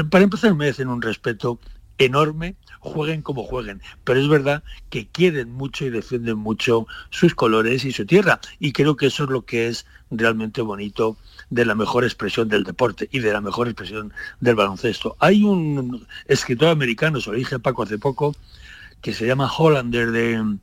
[0.10, 1.60] para empezar merecen un respeto
[1.98, 7.86] enorme, jueguen como jueguen, pero es verdad que quieren mucho y defienden mucho sus colores
[7.86, 11.18] y su tierra, y creo que eso es lo que es realmente bonito
[11.50, 15.16] de la mejor expresión del deporte y de la mejor expresión del baloncesto.
[15.20, 18.36] Hay un escritor americano, se lo dije a Paco hace poco,
[19.02, 20.58] que se llama Hollander de,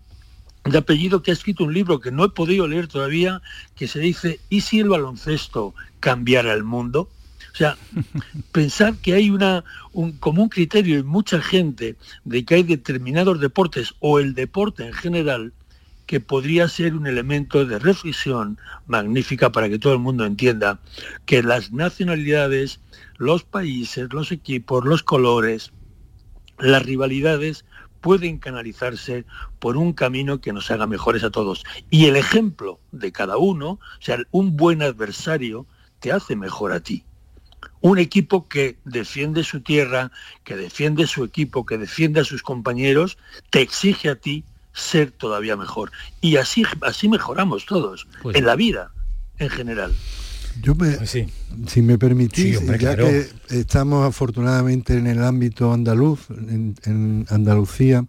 [0.64, 3.42] de apellido que ha escrito un libro que no he podido leer todavía,
[3.74, 7.08] que se dice ¿Y si el baloncesto cambiara el mundo?
[7.52, 7.76] O sea,
[8.52, 13.40] pensar que hay una, un, como un criterio en mucha gente de que hay determinados
[13.40, 15.52] deportes o el deporte en general
[16.06, 20.80] que podría ser un elemento de reflexión magnífica para que todo el mundo entienda
[21.26, 22.80] que las nacionalidades,
[23.18, 25.72] los países, los equipos, los colores,
[26.58, 27.64] las rivalidades
[28.00, 29.24] pueden canalizarse
[29.58, 31.64] por un camino que nos haga mejores a todos.
[31.90, 35.66] Y el ejemplo de cada uno, o sea, un buen adversario,
[35.98, 37.04] te hace mejor a ti.
[37.80, 40.12] Un equipo que defiende su tierra,
[40.44, 43.18] que defiende su equipo, que defiende a sus compañeros,
[43.50, 44.44] te exige a ti
[44.76, 45.90] ser todavía mejor.
[46.20, 48.92] Y así, así mejoramos todos, pues en la vida
[49.38, 49.94] en general.
[50.62, 51.16] Yo me, pues
[51.66, 58.06] si me permitís, ya que estamos afortunadamente en el ámbito andaluz, en, Andalucía,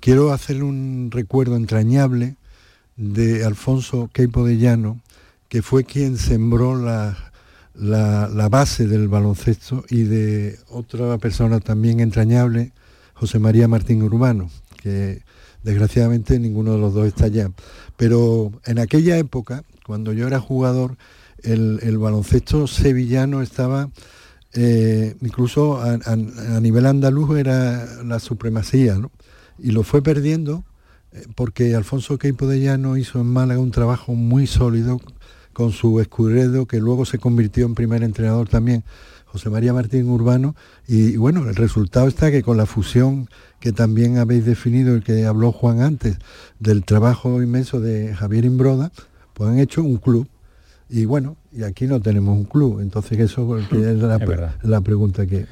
[0.00, 2.36] quiero hacer un recuerdo entrañable
[2.96, 5.00] de Alfonso Queipo de Llano,
[5.48, 7.32] que fue quien sembró la,
[7.74, 12.72] la, base del baloncesto y de otra persona también entrañable,
[13.14, 15.22] José María Martín Urbano, que
[15.62, 17.50] desgraciadamente ninguno de los dos está allá.
[17.96, 20.96] Pero en aquella época, cuando yo era jugador,
[21.42, 23.90] el, baloncesto sevillano estaba,
[24.54, 28.98] eh, incluso a, nivel andaluz era la supremacía,
[29.58, 30.64] Y lo fue perdiendo
[31.12, 35.00] eh, porque Alfonso Queipo de Llano hizo en Málaga un trabajo muy sólido
[35.52, 38.84] con su escudero, que luego se convirtió en primer entrenador también,
[39.32, 40.54] José María Martín Urbano,
[40.86, 43.30] y, bueno, el resultado está que con la fusión
[43.60, 46.18] que también habéis definido, el que habló Juan antes,
[46.58, 48.92] del trabajo inmenso de Javier Imbroda,
[49.32, 50.28] pues han hecho un club.
[50.90, 55.46] Y bueno, y aquí no tenemos un club, entonces eso es la, la pregunta que...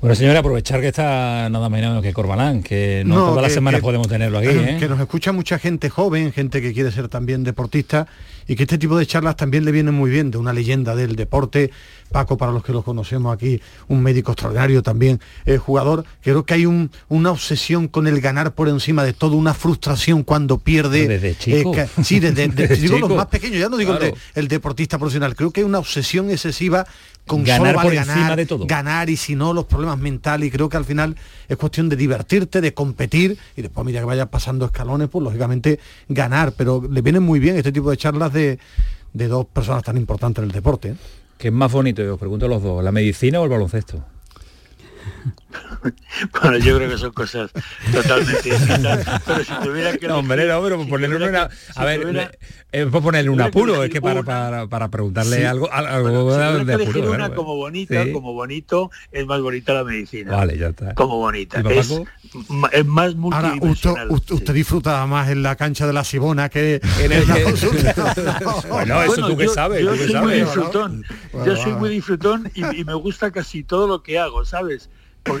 [0.00, 4.06] Bueno, señora, aprovechar que está nada menos que Corbalán, que no, todas las semanas podemos
[4.06, 4.48] tenerlo aquí.
[4.48, 4.76] ¿eh?
[4.78, 8.06] Que nos escucha mucha gente joven, gente que quiere ser también deportista
[8.50, 11.14] y que este tipo de charlas también le vienen muy bien, de una leyenda del
[11.14, 11.70] deporte.
[12.10, 16.04] Paco, para los que lo conocemos aquí, un médico extraordinario también, eh, jugador.
[16.20, 20.58] Creo que hay una obsesión con el ganar por encima de todo, una frustración cuando
[20.58, 21.06] pierde.
[21.06, 21.76] Desde chico.
[21.76, 23.96] Eh, sí, desde, digo los más pequeños, ya no digo
[24.34, 25.36] el, deportista profesional.
[25.36, 26.84] Creo que hay una obsesión excesiva
[27.26, 28.66] con ganar por encima de todo.
[28.66, 30.48] Ganar y si no, los problemas mentales.
[30.48, 31.16] Y creo que al final
[31.48, 35.78] es cuestión de divertirte, de competir y después, mira que vayas pasando escalones, pues lógicamente
[36.08, 36.52] ganar.
[36.52, 38.58] Pero le vienen muy bien este tipo de charlas de,
[39.12, 40.88] dos personas tan importantes en el deporte.
[40.90, 40.96] ¿eh?
[41.38, 42.02] ¿Qué es más bonito?
[42.02, 44.04] Yo os pregunto a los dos, ¿la medicina o el baloncesto?
[46.42, 47.50] bueno, yo creo que son cosas
[47.92, 49.22] totalmente distintas.
[49.26, 50.08] Pero si tuviera que...
[50.08, 51.48] No, hombre, no, pero ponerle una...
[51.74, 52.30] a ver,
[52.72, 57.10] es por ponerle un apuro, es que para, para, para preguntarle algo, algo de apuro.
[57.10, 60.36] Una como bonita, como bonito, es más bonita la medicina.
[60.36, 60.94] Vale, ya está.
[60.94, 61.60] Como bonita.
[61.68, 61.90] Es,
[62.72, 64.02] es, más multidimensional.
[64.02, 67.26] Ahora, usted, usted disfruta más en la cancha de la Sibona que en el
[68.68, 69.82] bueno, eso tú que sabes.
[69.82, 71.04] Yo, soy, Muy disfrutón.
[71.44, 74.90] yo soy muy disfrutón y me gusta casi todo lo que hago, ¿sabes?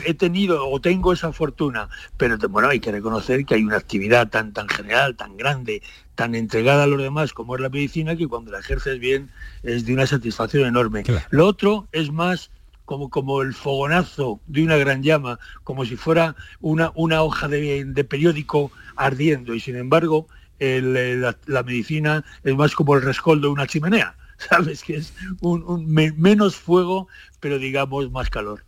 [0.06, 4.28] He tenido o tengo esa fortuna, pero bueno, hay que reconocer que hay una actividad
[4.28, 5.82] tan, tan general, tan grande,
[6.14, 9.30] tan entregada a los demás como es la medicina, que cuando la ejerces bien
[9.62, 11.04] es de una satisfacción enorme.
[11.30, 12.50] Lo otro es más
[12.84, 18.06] como, como el fogonazo de una gran llama, como si fuera una, una hoja de,
[18.08, 20.26] periódico ardiendo, y sin embargo
[20.58, 24.82] la, medicina es más como el rescoldo de una chimenea, ¿sabes?
[24.82, 27.08] Que es un menos fuego,
[27.38, 28.64] pero digamos más calor.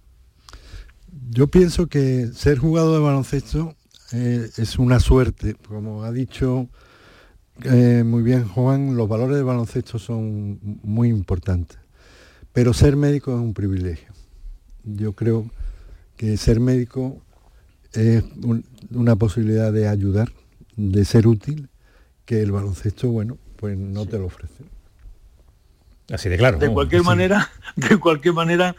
[1.31, 3.75] Yo pienso que ser jugador de baloncesto
[4.13, 5.55] eh, es una suerte.
[5.69, 6.69] Como ha dicho
[7.65, 11.79] eh, muy bien Juan, los valores del baloncesto son muy importantes.
[12.53, 14.09] Pero ser médico es un privilegio.
[14.85, 15.51] Yo creo
[16.17, 17.23] que ser médico
[17.93, 18.25] es
[18.91, 20.33] una posibilidad de ayudar,
[20.77, 21.69] de ser útil,
[22.25, 24.65] que el baloncesto, bueno, pues no te lo ofrece.
[26.13, 26.59] Así de claro.
[26.59, 28.77] De cualquier manera, de cualquier manera,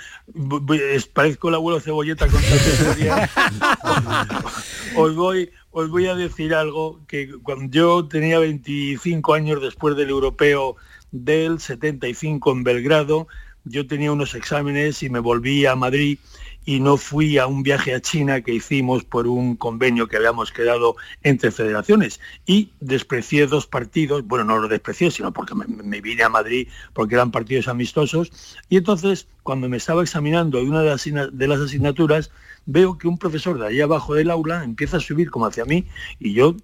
[1.14, 2.44] parezco el abuelo cebolleta con
[4.96, 10.12] os voy, os voy a decir algo que cuando yo tenía 25 años después del
[10.12, 10.76] europeo
[11.12, 13.28] del 75 en Belgrado,
[13.66, 16.20] yo tenía unos exámenes y me volví a Madrid
[16.66, 20.52] y no fui a un viaje a China que hicimos por un convenio que habíamos
[20.52, 22.20] quedado entre federaciones.
[22.46, 27.16] Y desprecié dos partidos, bueno, no lo desprecié, sino porque me, vine a Madrid porque
[27.16, 28.32] eran partidos amistosos.
[28.70, 32.32] Y entonces cuando me estaba examinando de una de las, asignaturas
[32.66, 35.86] veo que un profesor de ahí abajo del aula empieza a subir como hacia mí
[36.20, 36.56] y yo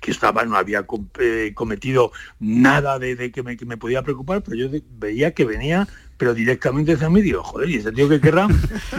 [0.00, 0.84] que estaba, no había
[1.20, 2.10] eh, cometido
[2.40, 4.68] nada de, que, me, que, me, podía preocupar, pero yo
[4.98, 5.86] veía que venía
[6.18, 8.48] pero directamente hacia mí digo, joder, y ese tío que querrá,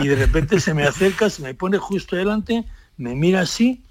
[0.02, 2.66] y de repente se me acerca, se me pone justo delante,
[2.98, 3.84] me mira así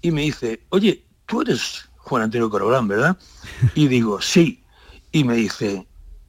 [0.00, 3.16] y me dice, oye, tú eres Juan Antonio Corolán, ¿verdad?
[3.74, 4.62] Y digo, sí.
[5.10, 5.86] Y me dice,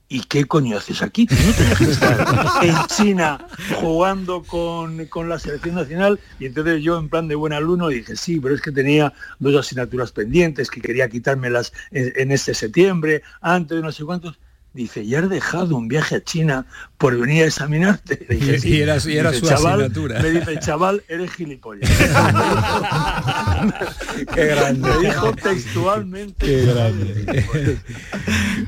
[0.09, 1.27] ¿y qué coño haces aquí?
[1.29, 3.47] No tenías que estar en China
[3.79, 8.15] jugando con, con, la selección nacional y entonces yo en plan de buen alumno dije,
[8.15, 13.21] sí, pero es que tenía dos asignaturas pendientes que quería quitármelas en, en este septiembre,
[13.41, 14.39] antes de no sé cuántos
[14.77, 16.65] dice, ¿y has dejado un viaje a China
[16.97, 18.25] por venir a examinarte?
[18.29, 18.69] Le dije, sí.
[18.75, 20.21] Y era, y era dice, su chaval, asignatura.
[20.21, 21.89] Me dice, chaval, eres gilipollas.
[24.33, 24.89] Qué grande.
[24.89, 26.45] Me dijo textualmente.
[26.45, 27.25] Qué grande.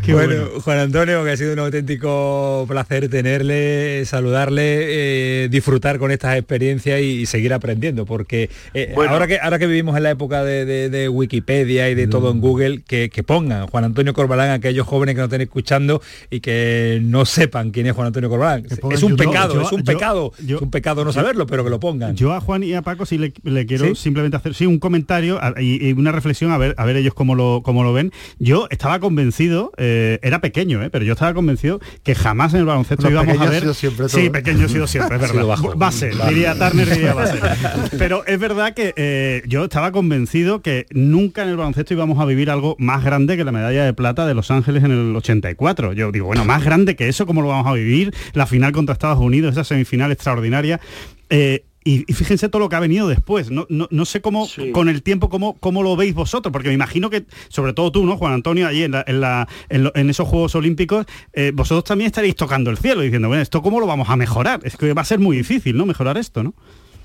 [0.06, 6.12] Qué bueno, Juan Antonio, que ha sido un auténtico placer tenerle, saludarle, eh, disfrutar con
[6.12, 9.14] estas experiencias y, y seguir aprendiendo, porque eh, Bueno.
[9.14, 12.32] ahora, que, ahora que vivimos en la época de, de- de Wikipedia y de todo
[12.32, 15.99] en Google, que, que pongan Juan Antonio Corbalán aquellos jóvenes que nos estén escuchando
[16.30, 18.64] y que no sepan quién es Juan Antonio Corbalán.
[18.82, 21.46] pongan Es un pecado, Yo- es un yo- pecado, yo- es un pecado no saberlo,
[21.48, 22.16] pero que lo pongan.
[22.16, 23.96] Yo a Juan y a Paco sí le, le quiero ¿Sí?
[23.96, 27.14] simplemente hacer sí un comentario a- y, y una reflexión a ver a ver ellos
[27.14, 28.12] cómo lo cómo lo ven.
[28.40, 32.66] Yo estaba convencido, eh, era pequeño, eh, pero yo estaba convencido que jamás en el
[32.66, 33.62] baloncesto Bueno, íbamos a pequeño ha ver.
[33.62, 35.46] sido siempre sí, pequeño he sido siempre, es verdad.
[35.46, 35.74] bajo.
[35.76, 36.34] Base, Vale.
[36.34, 37.40] diría Turner, diría base.
[37.98, 42.26] Pero es verdad que eh, yo estaba convencido que nunca en el baloncesto íbamos a
[42.26, 45.89] vivir algo más grande que la medalla de plata de Los Ángeles en el 84.
[45.94, 48.14] Yo digo, bueno, más grande que eso, ¿cómo lo vamos a vivir?
[48.34, 50.80] La final contra Estados Unidos, esa semifinal extraordinaria.
[51.30, 53.50] Eh, y, y fíjense todo lo que ha venido después.
[53.52, 56.74] No, no, no sé cómo, con el tiempo, cómo, cómo lo veis vosotros, porque me
[56.76, 59.92] imagino que, sobre todo tú, ¿no, Juan Antonio, allí en, la- en, la- en lo-
[59.96, 63.80] en esos Juegos Olímpicos, eh, vosotros también estaréis tocando el cielo, diciendo, bueno, ¿esto cómo
[63.80, 64.60] lo vamos a mejorar?
[64.64, 65.86] Es que va a ser muy difícil, ¿no?
[65.86, 66.54] Mejorar esto, ¿no?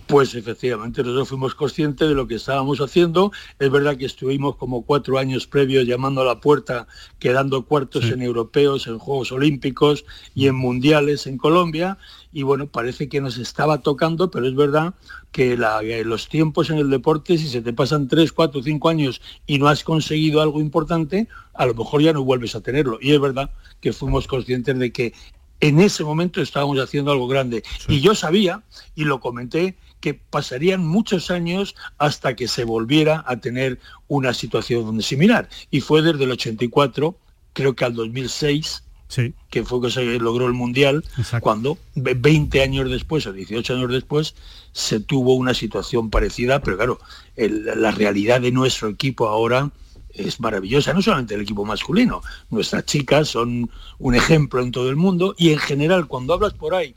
[0.07, 3.33] Pues efectivamente, nosotros fuimos conscientes de lo que estábamos haciendo.
[3.59, 6.87] Es verdad que estuvimos como cuatro años previos llamando a la puerta,
[7.19, 10.05] quedando cuartos en europeos, en Juegos Olímpicos
[10.35, 11.97] y en Mundiales en Colombia.
[12.35, 14.95] Y bueno, parece que nos estaba tocando, pero es verdad
[15.33, 18.91] que la- eh, los tiempos en el deporte, si se te pasan tres, cuatro, cinco
[18.91, 22.99] años y no has conseguido algo importante, a lo mejor ya no vuelves a tenerlo.
[23.01, 23.51] Y es verdad
[23.81, 25.15] que fuimos conscientes de que
[25.61, 27.63] en ese momento estábamos haciendo algo grande.
[27.89, 28.63] Y yo sabía,
[28.95, 35.01] y lo comenté, que pasarían muchos años hasta que se volviera a tener una situación
[35.01, 35.49] similar.
[35.71, 37.17] Y fue desde el 84,
[37.55, 39.33] creo que al 2006, Sí.
[39.49, 41.05] que fue que se logró el Mundial,
[41.41, 44.35] cuando ve- 20 años después o 18 años después
[44.73, 46.99] se tuvo una situación parecida, pero claro,
[47.37, 49.71] el- la realidad de nuestro equipo ahora
[50.11, 52.21] es maravillosa, no solamente el equipo masculino,
[52.51, 56.75] nuestras chicas son un ejemplo en todo el mundo y en general cuando hablas por
[56.75, 56.95] ahí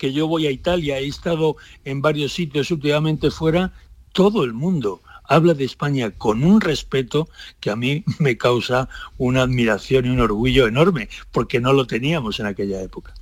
[0.00, 3.72] que yo voy a Italia, he estado en varios sitios últimamente fuera,
[4.12, 7.28] todo el mundo habla de España con un respeto
[7.60, 12.40] que a mí me causa una admiración y un orgullo enorme, porque no lo teníamos
[12.40, 13.12] en aquella época.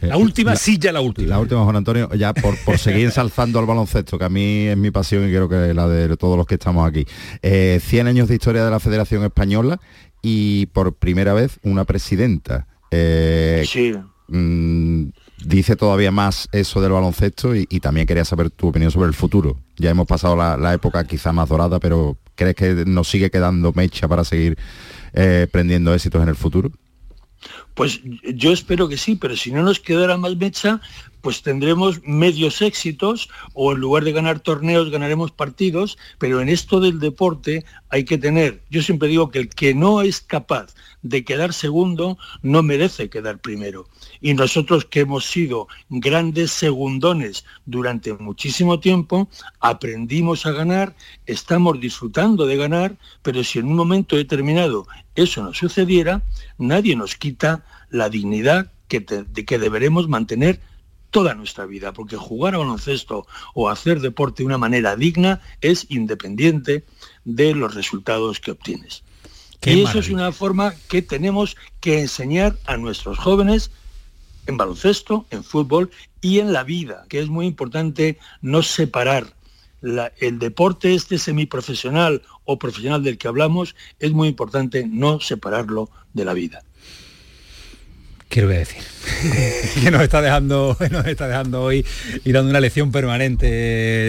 [0.00, 1.28] La última silla, la última.
[1.28, 4.76] La última, Juan Antonio, ya por, por seguir ensalzando al baloncesto, que a mí es
[4.76, 7.06] mi pasión y creo que la de todos los que estamos aquí.
[7.40, 9.80] Eh, 100 años de historia de la Federación Española
[10.20, 12.66] y por primera vez una presidenta.
[12.90, 13.64] Eh,
[14.28, 15.04] mm,
[15.44, 19.56] dice todavía más eso del baloncesto y, también quería saber tu opinión sobre el futuro.
[19.76, 23.72] Ya hemos pasado la, la época quizá más dorada, pero ¿crees que nos sigue quedando
[23.72, 24.56] mecha para seguir
[25.12, 26.70] eh, prendiendo éxitos en el futuro?
[27.74, 28.00] Pues
[28.34, 30.80] yo espero que sí, pero si no nos quedara más mecha,
[31.20, 36.80] pues tendremos medios éxitos o en lugar de ganar torneos ganaremos partidos, pero en esto
[36.80, 40.74] del deporte hay que tener, yo siempre digo que el que no es capaz
[41.08, 43.88] de quedar segundo no merece quedar primero.
[44.20, 49.28] Y nosotros que hemos sido grandes segundones durante muchísimo tiempo,
[49.60, 50.96] aprendimos a ganar,
[51.26, 56.22] estamos disfrutando de ganar, pero si en un momento determinado eso no sucediera,
[56.58, 60.60] nadie nos quita la dignidad que, de que deberemos mantener
[61.10, 65.86] toda nuestra vida, porque jugar a baloncesto o hacer deporte de una manera digna es
[65.88, 66.84] independiente
[67.24, 69.02] de los resultados que obtienes.
[69.60, 73.70] Qué y eso es una forma que tenemos que enseñar a nuestros jóvenes
[74.46, 79.34] en baloncesto, en fútbol y en la vida, que es muy importante no separar
[79.80, 85.90] la- el deporte este semiprofesional o profesional del que hablamos, es muy importante no separarlo
[86.14, 86.62] de la vida.
[88.28, 88.82] ¿Qué voy a decir?
[89.82, 91.86] que nos está dejando, nos está dejando hoy
[92.24, 93.46] y dando una lección permanente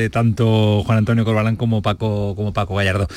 [0.05, 3.07] eh, tanto Juan Antonio Corbalán como Paco, como Paco Gallardo.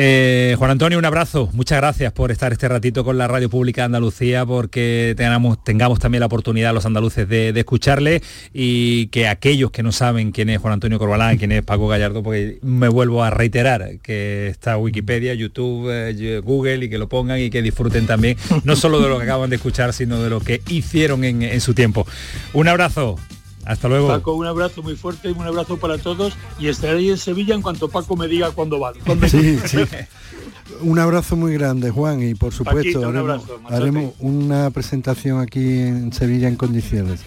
[0.00, 1.50] Eh, Juan Antonio, un abrazo.
[1.54, 5.98] Muchas gracias por estar este ratito con la Radio Pública de Andalucía, porque tengamos, tengamos
[5.98, 8.22] también la oportunidad los andaluces de, escucharle
[8.54, 12.22] y que aquellos que no saben quién es Juan Antonio Corbalán, quién es Paco Gallardo,
[12.22, 17.40] porque me vuelvo a reiterar que está Wikipedia, YouTube, eh, Google y que lo pongan
[17.40, 20.38] y que disfruten también, no solo de lo que acaban de escuchar, sino de lo
[20.38, 22.06] que hicieron en su tiempo.
[22.52, 23.18] Un abrazo.
[23.64, 24.08] Hasta luego.
[24.08, 27.54] Paco, un abrazo muy fuerte y un abrazo para todos y estaré ahí en Sevilla
[27.54, 28.92] en cuanto Paco me diga cuándo va.
[29.04, 29.78] cuándo- Sí, sí.
[30.80, 33.74] Un abrazo muy grande, Juan, y por supuesto Paquito, un haremos, abrazo, machote.
[33.74, 37.20] haremos una presentación aquí en Sevilla en condiciones.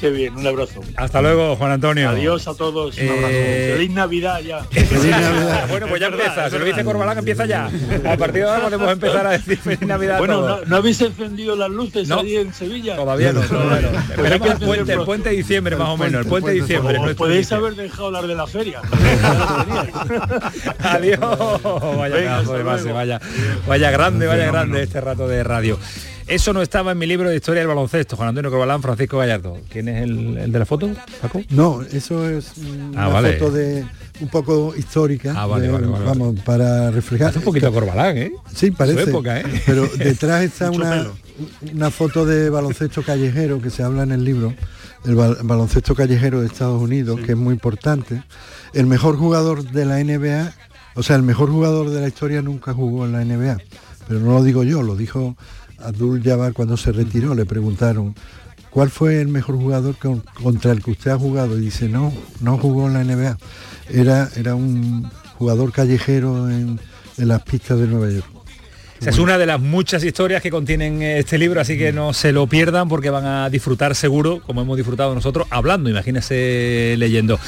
[0.00, 0.80] Qué bien, un abrazo.
[0.96, 2.10] Hasta luego, Juan Antonio.
[2.10, 2.98] Adiós a todos.
[2.98, 3.76] Un Eh, abrazo.
[3.78, 4.58] Feliz Navidad ya.
[5.70, 6.50] bueno, pues ya empieza.
[6.50, 7.66] Se lo dice Corbalán, empieza ya.
[8.04, 10.16] A partir de ahora podemos empezar a decir feliz Navidad.
[10.16, 10.60] a Bueno, todos.
[10.60, 12.20] no, ¿no habéis encendido las luces No.
[12.22, 12.94] en Sevilla?
[12.96, 14.16] Todavía no, todavía no.
[14.16, 16.94] Pues el puente, encender el puente de diciembre más o menos, el puente de diciembre.
[16.94, 18.82] es O nuestro podéis haber dejado hablar de la feria.
[20.80, 21.18] Adiós.
[21.96, 23.20] Vaya Venga, vaya,
[23.66, 25.78] vaya grande, vaya grande este rato de radio.
[26.26, 29.58] Eso no estaba en mi libro de historia del baloncesto, Juan Antonio Corbalán, Francisco Gallardo.
[29.70, 30.90] ¿Quién es el, el de la foto,
[31.22, 31.40] Paco?
[31.50, 33.34] No, eso es una Ah, vale.
[33.34, 33.86] foto de
[34.20, 35.34] un poco histórica.
[35.36, 37.28] Ah, vale, de- vale, vale, vamos, para reflejar.
[37.28, 38.32] Hace un poquito Corbalán, ¿eh?
[38.52, 39.04] Sí, parece.
[39.04, 39.44] Su época, ¿eh?
[39.66, 41.06] Pero detrás está una,
[41.72, 44.52] una foto de baloncesto callejero que se habla en el libro,
[45.04, 48.20] el bal- baloncesto callejero de Estados Unidos, que es muy importante.
[48.72, 50.52] El mejor jugador de la NBA,
[50.96, 53.58] o sea, el mejor jugador de la historia nunca jugó en la NBA.
[54.08, 55.36] Pero no lo digo yo, lo dijo
[55.78, 57.34] Abdul Jabbar cuando se retiró.
[57.34, 58.14] Le preguntaron,
[58.70, 61.56] ¿cuál fue el mejor jugador con- contra el que usted ha jugado?
[61.58, 63.38] Y dice, no, no jugó en la NBA.
[63.90, 65.08] Era, era un
[65.38, 66.80] jugador callejero en,
[67.18, 68.26] en las pistas de Nueva York.
[69.04, 72.46] Es una de las muchas historias que contienen este libro, así que no se lo
[72.46, 77.38] pierdan porque van a disfrutar seguro, como hemos disfrutado nosotros, hablando, imagínense leyendo.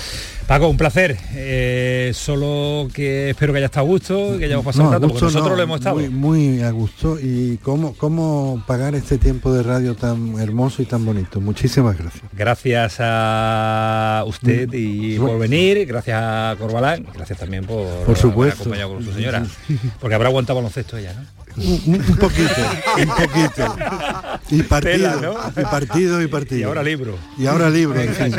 [0.49, 1.15] Paco, un placer.
[1.35, 5.09] Eh, solo que espero que haya estado a gusto, que hayamos pasado No, un rato,
[5.09, 5.97] porque nosotros no, lo hemos estado.
[5.97, 7.19] Muy, muy a gusto.
[7.20, 11.43] ¿Y cómo, cómo pagar este tiempo de radio tan hermoso y tan bonito?
[11.43, 12.25] Muchísimas gracias.
[12.33, 18.62] Gracias a usted y por venir, gracias a Corbalán, gracias también por, Por supuesto.
[18.62, 19.45] haber acompañado con su señora,
[20.01, 21.27] porque habrá aguantado baloncesto ella, ¿no?
[21.59, 22.55] Un, un- poquito,
[22.97, 23.76] un poquito.
[24.51, 25.60] Y partido, Tela, ¿no?
[25.60, 26.60] y partido, y partido.
[26.60, 27.18] Y ahora libro.
[27.36, 28.35] Y ahora libro, en fin.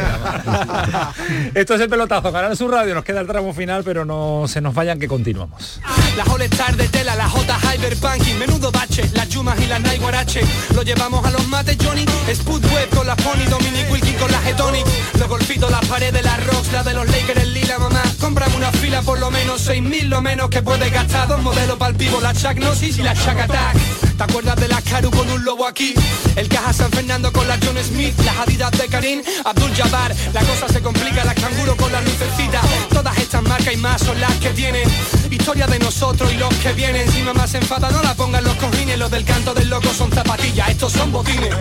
[1.53, 4.61] Esto es el pelotazo, Canal Sur Radio, nos queda el tramo final, pero no se
[4.61, 5.79] nos vayan que continuamos.
[6.17, 10.41] La All-Star de tela, la J Hyperpunking, menudo bache, las Yumas y las Nike Guarache.
[10.73, 14.39] Lo llevamos a los mates Johnny, Spud Web con la Pony, Dominic Wilkin con la
[14.39, 14.85] Getonic.
[15.19, 18.01] Los golpitos, las paredes, las rocks, la de los Lakers, el lila, mamá.
[18.19, 18.71] Comprame una
[19.05, 21.27] por lo menos, 6.000 lo menos que puedes gastar.
[21.27, 23.77] Dos modelos para el pivo, la Chuck Gnosis y la Chuck Attack.
[24.17, 25.93] ¿Te acuerdas de la Caru con un lobo aquí?
[26.35, 30.13] El Caja San Fernando con la John Smith, las Adidas de Karim, Abdul Jabbar.
[30.33, 32.61] La cosa se complica, la canguro con la lucecita.
[32.89, 34.89] Todas estas marcas y más son las que tienen
[35.29, 37.09] historia de nosotros y los que vienen.
[37.11, 38.97] Si mamá se enfada, no la pongan los cojines.
[38.97, 41.55] Los del canto del loco son zapatillas, estos son botines.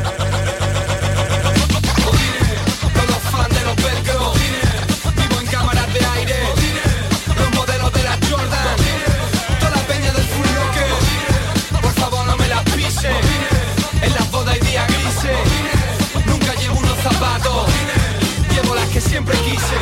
[19.09, 19.76] Siempre quise.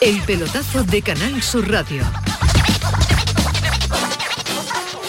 [0.00, 2.04] El pelotazo de Canal Sur Radio.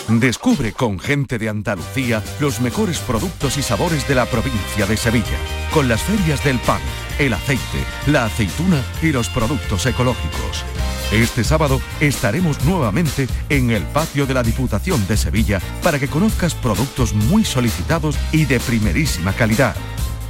[0.08, 5.38] Descubre con gente de Andalucía los mejores productos y sabores de la provincia de Sevilla,
[5.72, 6.82] con las ferias del pan,
[7.20, 10.66] el aceite, la aceituna y los productos ecológicos.
[11.12, 16.54] Este sábado estaremos nuevamente en el patio de la Diputación de Sevilla para que conozcas
[16.54, 19.76] productos muy solicitados y de primerísima calidad.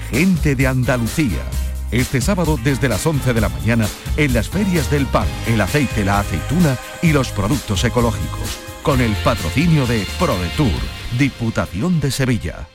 [0.09, 1.43] Gente de Andalucía.
[1.91, 6.05] Este sábado desde las 11 de la mañana en las ferias del pan, el aceite,
[6.05, 8.57] la aceituna y los productos ecológicos.
[8.81, 10.71] Con el patrocinio de ProDetour,
[11.17, 12.69] Diputación de Sevilla.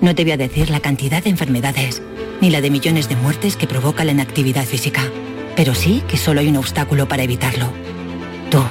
[0.00, 2.02] No te voy a decir la cantidad de enfermedades,
[2.40, 5.02] ni la de millones de muertes que provoca la inactividad física,
[5.56, 7.72] pero sí que solo hay un obstáculo para evitarlo.
[8.50, 8.62] Tú.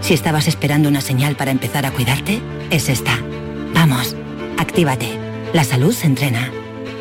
[0.00, 2.40] Si estabas esperando una señal para empezar a cuidarte,
[2.70, 3.18] es esta.
[3.74, 4.16] Vamos,
[4.58, 5.08] actívate.
[5.52, 6.50] La salud se entrena.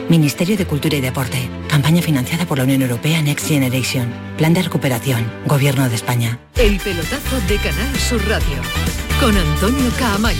[0.09, 1.49] Ministerio de Cultura y Deporte.
[1.67, 4.11] Campaña financiada por la Unión Europea Next Generation.
[4.37, 5.31] Plan de recuperación.
[5.45, 6.39] Gobierno de España.
[6.55, 8.57] El pelotazo de Canal Sur Radio.
[9.19, 10.39] Con Antonio Caamaño.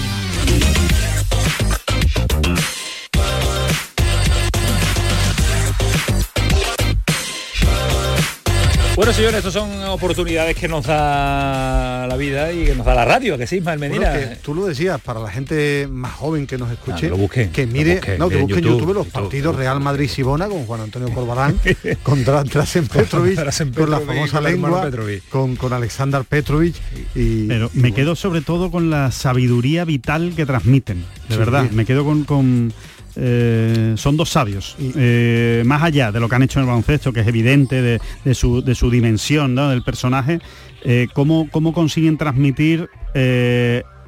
[8.99, 13.05] Bueno, señores, estas son oportunidades que nos da la vida y que nos da la
[13.05, 14.09] radio, que sí, Ismael Medina.
[14.11, 17.49] Bueno, que tú lo decías, para la gente más joven que nos escuche, Ah, busquen,
[17.49, 20.49] que mire, busquen, no, que en busque en YouTube, YouTube, los YouTube, partidos Real Madrid-Sibona
[20.49, 21.57] con Juan Antonio Corbalán,
[22.03, 23.39] contra Drasen Petrovic,
[23.73, 25.29] con la famosa lengua, Petrovic.
[25.29, 26.75] con, con Alexander Petrovic
[27.15, 27.47] y...
[27.47, 31.39] Pero me quedo sobre todo con la sabiduría vital que transmiten, de Sí.
[31.39, 31.71] verdad.
[31.71, 32.25] Me quedo con...
[32.25, 32.73] con,
[33.21, 37.11] eh, son dos sabios, Eh, más allá de lo que han hecho en el baloncesto,
[37.11, 39.69] que es evidente de, de su, de su dimensión ¿no?
[39.69, 40.39] del personaje,
[40.83, 42.89] eh, cómo, cómo consiguen transmitir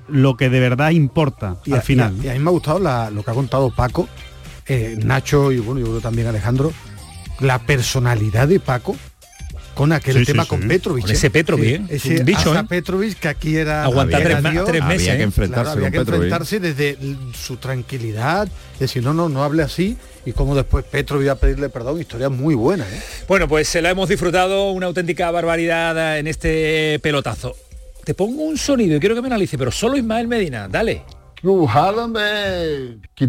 [0.07, 2.15] lo que de verdad importa Y al a- final.
[2.17, 4.07] Y a, y a mí me ha gustado la- lo que ha contado Paco,
[5.03, 6.71] Nacho y bueno, yo creo también Alejandro,
[7.41, 8.95] la personalidad de Paco
[9.73, 10.49] con aquel Sí, sí, tema sí.
[10.49, 11.03] con Petrovic.
[11.06, 11.81] Con ese Petrovic, ¿eh?
[11.89, 12.65] Ese Un bicho, Asa ¿eh?
[12.68, 15.26] Petrovic que aquí era Aguanta era tres tres meses, Había que ¿eh?
[15.26, 16.23] enfrentarse Claro, había con que Petrovic.
[16.23, 16.98] enfrentarse desde
[17.34, 18.48] su tranquilidad,
[18.80, 22.30] decir no, no, no hable así y como después Petrovic iba a pedirle perdón, historia
[22.30, 22.84] muy buena.
[22.85, 23.02] ¿eh?
[23.27, 27.56] Bueno, pues se la hemos disfrutado, una auténtica barbaridad en este pelotazo.
[28.03, 31.03] Te pongo un sonido y quiero que me analice, pero solo Ismael Medina, dale.
[31.43, 31.52] É
[33.15, 33.26] que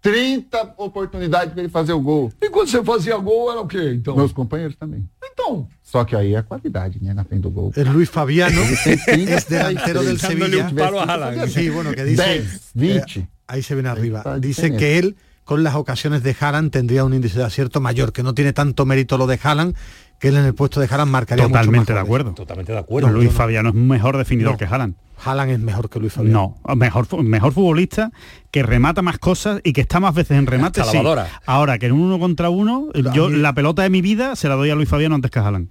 [0.00, 2.32] 30 oportunidades para ele fazer o gol.
[2.40, 4.16] E quando você fazia gol era o quê, então?
[4.16, 5.08] Meus companheiros também.
[5.22, 7.72] Então, Só que aí é qualidade, né, na frente do gol.
[7.76, 10.66] Es Luis Fabiano, Ele tem 30, es delantero del Sevilla.
[10.66, 11.48] a Haaland.
[11.50, 12.22] Sí, bueno, que dice...
[12.22, 13.18] 10, 20.
[13.20, 14.22] eh, ahí se viene arriba.
[14.38, 14.78] Dice diferente.
[14.78, 18.34] que él, con las ocasiones de Haaland, tendría un índice de acierto mayor, que no
[18.34, 19.74] tiene tanto mérito lo de Haaland,
[20.18, 22.04] que él en el puesto de Haaland marcaría mucho Totalmente más de goles.
[22.06, 22.34] acuerdo.
[22.34, 24.58] Totalmente de Bueno, Luis Fabiano es un mejor definidor No.
[24.58, 24.94] que Haaland.
[25.24, 26.56] Haaland es mejor que Luis Fabiano.
[26.66, 28.10] No, mejor, mejor futbolista
[28.50, 30.82] que remata más cosas y que está más veces en remate.
[30.84, 30.98] Sí.
[31.46, 34.48] Ahora que en un uno contra uno, yo mí- la pelota de mi vida se
[34.48, 35.68] la doy a Luis Fabiano antes que a Haaland.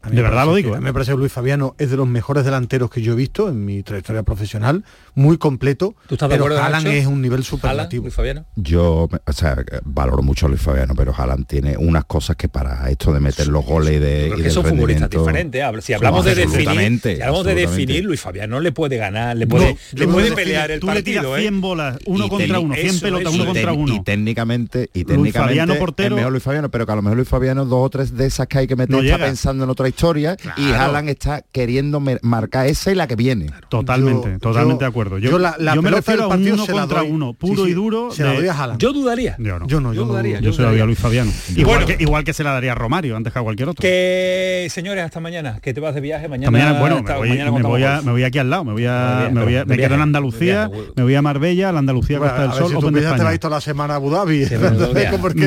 [0.00, 0.74] A mí De verdad lo que- digo.
[0.74, 0.80] A ¿eh?
[0.80, 3.48] mí me parece que Luis Fabiano es de los mejores delanteros que yo he visto
[3.48, 4.84] en mi trayectoria profesional,
[5.14, 5.96] muy completo.
[6.06, 6.88] ¿Tú estás de pero Nacho?
[6.88, 8.04] es un nivel superlativo.
[8.04, 8.44] Luis Fabiano.
[8.54, 12.88] Yo, o sea, valoro mucho a Luis Fabiano, pero Haaland tiene unas cosas que para
[12.90, 15.62] esto de meter los goles y de Creo y que son futbolistas diferentes.
[15.82, 19.46] Si hablamos de definir, Absolutamente, si hablamos de definir, Luis Fabiano le puede ganar, le
[19.48, 21.36] puede, le puede pelear el Tú le tiras partido.
[21.36, 21.40] ¿eh?
[21.42, 23.94] 100 bolas, uno Y contra uno, 100 eso, pelotas, uno y, contra uno.
[23.94, 26.14] y técnicamente y Luis técnicamente Fabiano, portero.
[26.14, 28.26] es mejor Luis Fabiano pero que a lo mejor Luis Fabiano dos o tres de
[28.26, 30.72] esas que hay que meter No está pensando en otra historia y.
[30.72, 35.18] Haaland está queriendo marcar esa y la que viene Totalmente, Yo- totalmente yo- de acuerdo.
[35.18, 37.10] Yo, yo la- la yo me refiero a un partido uno se la contra doy.
[37.10, 38.10] uno, puro Sí, sí, y duro.
[38.12, 38.80] se la doy a Haaland.
[38.80, 39.36] Yo dudaría.
[39.38, 39.66] Yo no.
[39.66, 41.32] Yo no, yo, dudaría, se lo doy a Luis Fabiano.
[41.56, 41.86] Igual, Bueno.
[41.98, 43.80] que, igual que se la daría a Romario antes que a cualquier otro.
[43.82, 46.50] Que señores, hasta mañana, que te vas de viaje mañana.
[46.50, 48.86] mañana, bueno, me voy, mañana me, voy a- me voy aquí al lado, me voy
[48.86, 52.42] a, me, voy a- me quedo en Andalucía, me voy a Marbella, la Andalucía Costa
[52.42, 53.38] del Sol, Open de te España.
[53.38, 54.46] toda la semana a Abu Dhabi.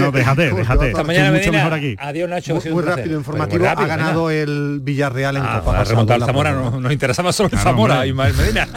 [0.01, 0.87] No déjate, déjate.
[0.87, 1.51] Hasta mañana, Estoy mucho Medina.
[1.51, 1.95] mejor aquí.
[1.99, 2.59] Adiós, Nacho.
[2.71, 3.65] Muy, rápido, informativo.
[3.67, 4.30] ha ganado.
[4.31, 5.71] El Villarreal en Ah, Copa.
[5.73, 6.71] para remontar la Zamora, prórroga.
[6.71, 8.05] no, nos interesaba solo el Claro, Zamora.
[8.07, 8.67] Ismael Medina.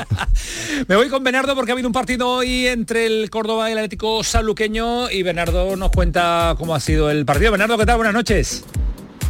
[0.88, 3.78] Me voy con Bernardo porque ha habido un partido hoy entre el Córdoba y el
[3.78, 7.50] Atlético Sanluqueño y Bernardo nos cuenta cómo ha sido el partido.
[7.52, 7.96] Bernardo, ¿qué tal?
[7.96, 8.64] Buenas noches.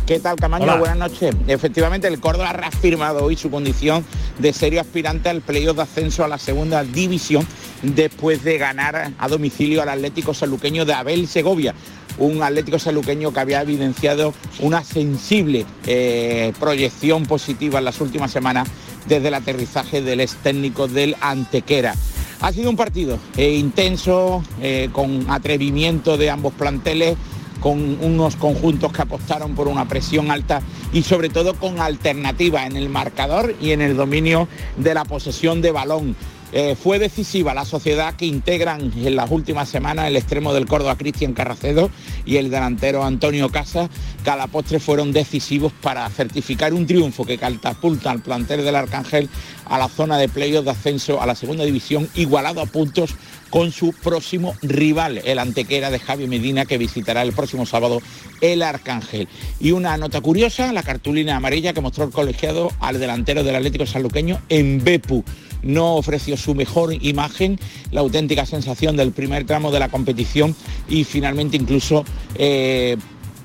[0.06, 0.64] ¿Qué tal, Camaño?
[0.64, 0.76] Hola.
[0.76, 1.34] Buenas noches.
[1.46, 4.04] Efectivamente, el Córdoba ha reafirmado hoy su condición
[4.38, 7.46] de serio aspirante al playoff de ascenso a la segunda división
[7.82, 11.74] después de ganar a domicilio al Atlético Saluqueño de Abel Segovia.
[12.18, 18.68] Un Atlético Saluqueño que había evidenciado una sensible eh, proyección positiva en las últimas semanas
[19.08, 21.94] desde el aterrizaje del ex técnico del Antequera.
[22.40, 27.16] Ha sido un partido eh, intenso, eh, con atrevimiento de ambos planteles,
[27.60, 30.60] con unos conjuntos que apostaron por una presión alta
[30.92, 35.62] y sobre todo con alternativa en el marcador y en el dominio de la posesión
[35.62, 36.14] de balón.
[36.56, 40.96] Eh, fue decisiva la sociedad que integran en las últimas semanas el extremo del Córdoba
[40.96, 41.90] Cristian Carracedo
[42.24, 43.90] y el delantero Antonio Casa,
[44.22, 48.76] que a la postre fueron decisivos para certificar un triunfo que catapulta al plantel del
[48.76, 49.28] Arcángel
[49.64, 53.16] a la zona de playoff de ascenso a la segunda división, igualado a puntos
[53.50, 58.00] con su próximo rival, el antequera de Javi Medina, que visitará el próximo sábado
[58.40, 59.26] el Arcángel.
[59.58, 63.86] Y una nota curiosa, la cartulina amarilla que mostró el colegiado al delantero del Atlético
[63.86, 65.24] Sanluqueño en Bepu.
[65.64, 67.58] No ofreció su mejor imagen,
[67.90, 70.54] la auténtica sensación del primer tramo de la competición
[70.88, 72.04] y finalmente incluso
[72.34, 72.96] eh,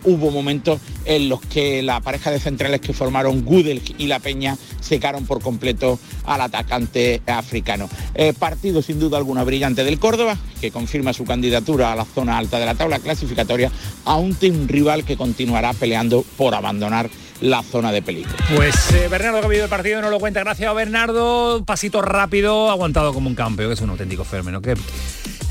[0.04, 4.58] hubo momentos en los que la pareja de centrales que formaron Gudel y La Peña
[4.80, 7.90] secaron por completo al atacante africano.
[8.16, 12.38] Eh, partido sin duda alguna brillante del Córdoba, que confirma su candidatura a la zona
[12.38, 13.72] alta de la tabla clasificatoria,
[14.06, 17.10] ante un rival que continuará peleando por abandonar
[17.41, 18.32] la zona de peligro.
[18.56, 20.41] Pues eh, Bernardo que ha vivido el partido no lo cuenta.
[20.41, 21.64] Gracias a Bernardo.
[21.66, 24.61] Pasito rápido, aguantado como un campeón, que es un auténtico fenómeno.
[24.61, 24.76] Que,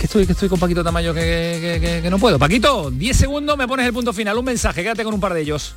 [0.01, 2.39] estoy, que estoy con Paquito Tamayo que no puedo.
[2.39, 4.37] Paquito, 10 segundos, me pones el punto final.
[4.39, 5.75] Un mensaje, quédate con un par de ellos.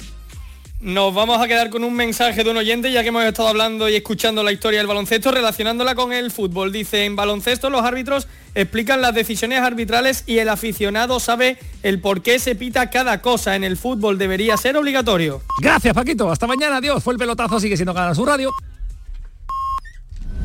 [0.81, 3.87] Nos vamos a quedar con un mensaje de un oyente, ya que hemos estado hablando
[3.87, 6.71] y escuchando la historia del baloncesto, relacionándola con el fútbol.
[6.71, 12.23] Dice, en baloncesto los árbitros explican las decisiones arbitrales y el aficionado sabe el por
[12.23, 13.55] qué se pita cada cosa.
[13.55, 15.43] En el fútbol debería ser obligatorio.
[15.61, 16.31] Gracias, Paquito.
[16.31, 16.77] Hasta mañana.
[16.77, 17.03] Adiós.
[17.03, 18.51] Fue el pelotazo, sigue siendo Canal Sur Radio.